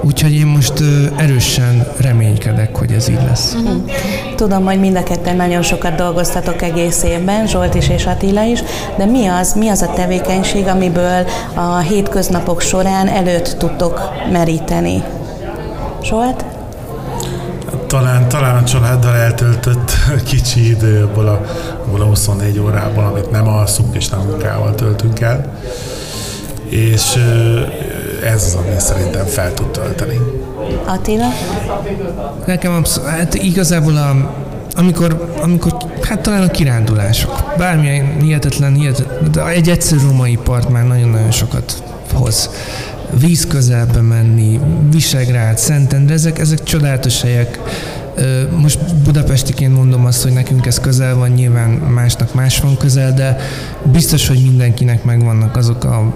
Úgyhogy 0.00 0.34
én 0.34 0.46
most 0.46 0.82
erősen 1.16 1.86
reménykedek, 2.00 2.76
hogy 2.76 2.92
ez 2.92 3.08
így 3.08 3.22
lesz. 3.26 3.54
Mhm. 3.54 3.76
Tudom, 4.36 4.64
hogy 4.64 4.80
mind 4.80 4.96
a 4.96 5.02
ketten 5.02 5.36
nagyon 5.36 5.62
sokat 5.62 5.94
dolgoztatok 5.94 6.62
egész 6.62 7.02
évben, 7.02 7.46
Zsolt 7.46 7.74
is 7.74 7.88
és 7.88 8.06
Attila 8.06 8.42
is, 8.42 8.62
de 8.96 9.04
mi 9.04 9.26
az, 9.26 9.52
mi 9.52 9.68
az 9.68 9.82
a 9.82 9.92
tevékenység, 9.92 10.66
amiből 10.66 11.26
a 11.54 11.78
hétköznapok 11.78 12.60
során 12.60 13.08
előtt 13.08 13.54
tudtok 13.58 14.10
meríteni? 14.32 15.02
Zsolt? 16.02 16.44
Talán, 17.86 18.28
talán 18.28 18.56
a 18.56 18.64
családdal 18.64 19.14
eltöltött 19.14 19.92
kicsi 20.30 20.70
idő 20.70 21.02
abból 21.02 21.26
a, 21.26 21.40
abból 21.86 22.00
a 22.00 22.04
24 22.04 22.58
órából, 22.58 23.04
amit 23.04 23.30
nem 23.30 23.48
alszunk 23.48 23.94
és 23.96 24.08
nem 24.08 24.20
munkával 24.20 24.74
töltünk 24.74 25.20
el. 25.20 25.58
És 26.68 27.18
ez 28.24 28.42
az, 28.42 28.54
ami 28.54 28.74
szerintem 28.78 29.26
fel 29.26 29.54
tud 29.54 29.66
tölteni. 29.66 30.18
Attila? 30.86 31.26
Nekem 32.46 32.72
abszolút, 32.72 33.10
hát 33.10 33.34
igazából 33.34 33.96
a, 33.96 34.34
amikor, 34.76 35.34
amikor, 35.42 35.72
hát 36.02 36.20
talán 36.20 36.42
a 36.42 36.50
kirándulások, 36.50 37.54
bármilyen 37.56 38.20
hihetetlen, 38.20 38.74
hihetetlen 38.74 39.30
de 39.32 39.46
egy 39.46 39.68
egyszerű 39.68 40.00
római 40.00 40.38
part 40.44 40.68
már 40.68 40.86
nagyon-nagyon 40.86 41.30
sokat 41.30 41.82
hoz. 42.12 42.50
Víz 43.20 43.46
közelbe 43.46 44.00
menni, 44.00 44.60
Visegrád, 44.90 45.58
Szentendre, 45.58 46.14
ezek, 46.14 46.38
ezek 46.38 46.62
csodálatos 46.62 47.22
helyek. 47.22 47.60
Most 48.56 48.94
budapestiként 48.94 49.76
mondom 49.76 50.04
azt, 50.04 50.22
hogy 50.22 50.32
nekünk 50.32 50.66
ez 50.66 50.80
közel 50.80 51.14
van, 51.14 51.28
nyilván 51.28 51.70
másnak 51.70 52.34
más 52.34 52.60
van 52.60 52.76
közel, 52.76 53.12
de 53.14 53.36
biztos, 53.82 54.28
hogy 54.28 54.42
mindenkinek 54.42 55.04
megvannak 55.04 55.56
azok 55.56 55.84
a 55.84 56.14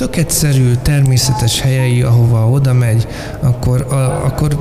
tök 0.00 0.16
egyszerű, 0.16 0.72
természetes 0.82 1.60
helyei, 1.60 2.02
ahova 2.02 2.48
oda 2.48 2.72
megy, 2.72 3.06
akkor, 3.40 3.86
a, 3.90 4.24
akkor 4.24 4.58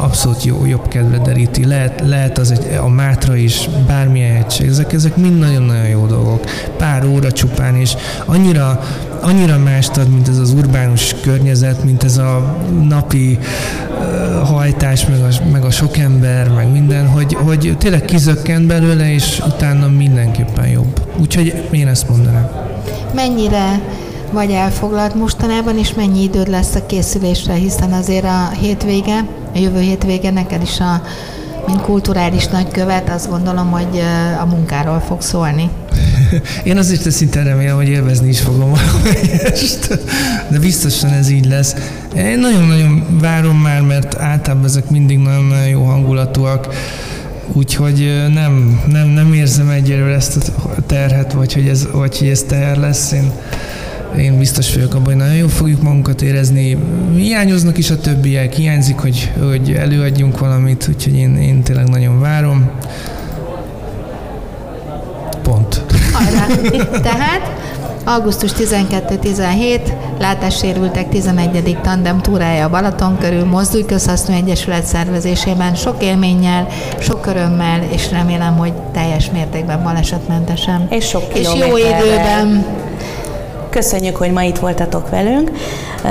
abszolút 0.00 0.44
jó, 0.44 0.66
jobb 0.66 0.88
kedve 0.88 1.18
deríti. 1.18 1.64
Lehet, 1.64 2.02
lehet 2.06 2.38
az 2.38 2.50
egy, 2.50 2.78
a 2.80 2.88
mátra 2.88 3.36
is, 3.36 3.68
bármilyen 3.86 4.36
egység. 4.36 4.68
Ezek, 4.68 4.92
ezek 4.92 5.16
mind 5.16 5.38
nagyon-nagyon 5.38 5.86
jó 5.86 6.06
dolgok. 6.06 6.44
Pár 6.76 7.06
óra 7.06 7.32
csupán, 7.32 7.76
és 7.76 7.94
annyira, 8.24 8.80
annyira 9.20 9.58
mást 9.58 9.96
ad, 9.96 10.08
mint 10.08 10.28
ez 10.28 10.38
az 10.38 10.52
urbánus 10.52 11.14
környezet, 11.22 11.84
mint 11.84 12.04
ez 12.04 12.16
a 12.16 12.56
napi 12.88 13.38
hajtás, 14.44 15.06
meg 15.06 15.20
a, 15.20 15.50
meg 15.50 15.64
a 15.64 15.70
sok 15.70 15.96
ember, 15.96 16.48
meg 16.48 16.72
minden, 16.72 17.08
hogy, 17.08 17.34
hogy 17.34 17.76
tényleg 17.78 18.04
kizökkent 18.04 18.66
belőle, 18.66 19.12
és 19.12 19.42
utána 19.46 19.88
mindenképpen 19.88 20.68
jobb. 20.68 21.00
Úgyhogy 21.20 21.68
én 21.70 21.86
ezt 21.86 22.08
mondanám. 22.08 22.50
Mennyire 23.14 23.80
vagy 24.32 24.50
elfoglalt 24.50 25.14
mostanában, 25.14 25.78
és 25.78 25.94
mennyi 25.94 26.22
időd 26.22 26.48
lesz 26.48 26.74
a 26.74 26.86
készülésre, 26.86 27.54
hiszen 27.54 27.92
azért 27.92 28.24
a 28.24 28.50
hétvége, 28.60 29.26
a 29.54 29.58
jövő 29.58 29.80
hétvége 29.80 30.30
neked 30.30 30.62
is 30.62 30.80
a, 30.80 31.02
mint 31.66 31.80
kulturális 31.80 32.46
nagykövet, 32.46 33.10
azt 33.10 33.28
gondolom, 33.28 33.70
hogy 33.70 34.02
a 34.40 34.44
munkáról 34.44 35.00
fog 35.00 35.20
szólni. 35.20 35.70
Én 36.64 36.76
azért 36.76 37.10
szinte 37.10 37.42
remélem, 37.42 37.76
hogy 37.76 37.88
élvezni 37.88 38.28
is 38.28 38.40
fogom 38.40 38.70
valamelyest, 38.70 39.98
de 40.50 40.58
biztosan 40.58 41.10
ez 41.10 41.30
így 41.30 41.46
lesz. 41.46 41.74
Én 42.16 42.38
nagyon-nagyon 42.38 43.18
várom 43.20 43.56
már, 43.56 43.80
mert 43.80 44.18
általában 44.18 44.64
ezek 44.64 44.90
mindig 44.90 45.18
nagyon-nagyon 45.18 45.68
jó 45.68 45.84
hangulatúak, 45.84 46.74
úgyhogy 47.52 48.24
nem, 48.32 48.82
nem, 48.86 49.06
nem 49.06 49.32
érzem 49.32 49.68
egyelőre 49.68 50.14
ezt 50.14 50.50
a 50.76 50.86
terhet, 50.86 51.32
vagy 51.32 51.52
hogy 51.52 51.68
ez, 51.68 51.86
vagy 51.92 52.18
hogy 52.18 52.28
ez 52.28 52.42
teher 52.42 52.76
lesz. 52.76 53.12
Én 53.12 53.32
én 54.16 54.38
biztos 54.38 54.74
vagyok 54.74 54.94
abban, 54.94 55.04
hogy 55.04 55.16
nagyon 55.16 55.34
jól 55.34 55.48
fogjuk 55.48 55.82
magunkat 55.82 56.22
érezni. 56.22 56.76
Hiányoznak 57.16 57.78
is 57.78 57.90
a 57.90 58.00
többiek, 58.00 58.52
hiányzik, 58.52 58.98
hogy, 58.98 59.32
hogy 59.48 59.72
előadjunk 59.72 60.38
valamit, 60.38 60.86
úgyhogy 60.88 61.16
én, 61.16 61.36
én 61.36 61.62
tényleg 61.62 61.88
nagyon 61.88 62.20
várom. 62.20 62.70
Pont. 65.42 65.84
Tehát 67.02 67.58
augusztus 68.04 68.50
12-17, 68.52 69.80
látássérültek 70.18 71.08
11. 71.08 71.78
tandem 71.82 72.20
túrája 72.20 72.64
a 72.64 72.68
Balaton 72.68 73.18
körül, 73.18 73.44
Mozdulj 73.44 73.84
Közhasznú 73.84 74.34
Egyesület 74.34 74.84
szervezésében, 74.84 75.74
sok 75.74 76.02
élménnyel, 76.02 76.66
sok 77.00 77.26
örömmel, 77.26 77.82
és 77.92 78.10
remélem, 78.10 78.56
hogy 78.56 78.72
teljes 78.72 79.30
mértékben 79.30 79.82
balesetmentesen. 79.82 80.86
És 80.90 81.04
sok 81.04 81.22
És 81.34 81.48
jó 81.54 81.76
időben. 81.76 82.66
Köszönjük, 83.70 84.16
hogy 84.16 84.32
ma 84.32 84.42
itt 84.42 84.58
voltatok 84.58 85.10
velünk. 85.10 85.50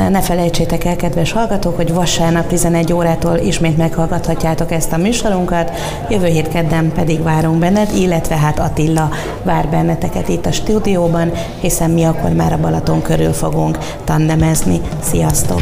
Ne 0.09 0.21
felejtsétek 0.21 0.85
el, 0.85 0.95
kedves 0.95 1.31
hallgatók, 1.31 1.75
hogy 1.75 1.93
vasárnap 1.93 2.47
11 2.47 2.93
órától 2.93 3.37
ismét 3.37 3.77
meghallgathatjátok 3.77 4.71
ezt 4.71 4.91
a 4.91 4.97
műsorunkat, 4.97 5.71
jövő 6.09 6.25
hét 6.25 6.47
kedden 6.47 6.91
pedig 6.91 7.23
várunk 7.23 7.59
benned, 7.59 7.89
illetve 7.95 8.35
hát 8.35 8.59
Attila 8.59 9.09
vár 9.43 9.67
benneteket 9.67 10.29
itt 10.29 10.45
a 10.45 10.51
stúdióban, 10.51 11.31
hiszen 11.59 11.89
mi 11.89 12.03
akkor 12.03 12.29
már 12.29 12.53
a 12.53 12.57
Balaton 12.57 13.01
körül 13.01 13.33
fogunk 13.33 13.77
tandemezni. 14.03 14.81
Sziasztok! 15.01 15.61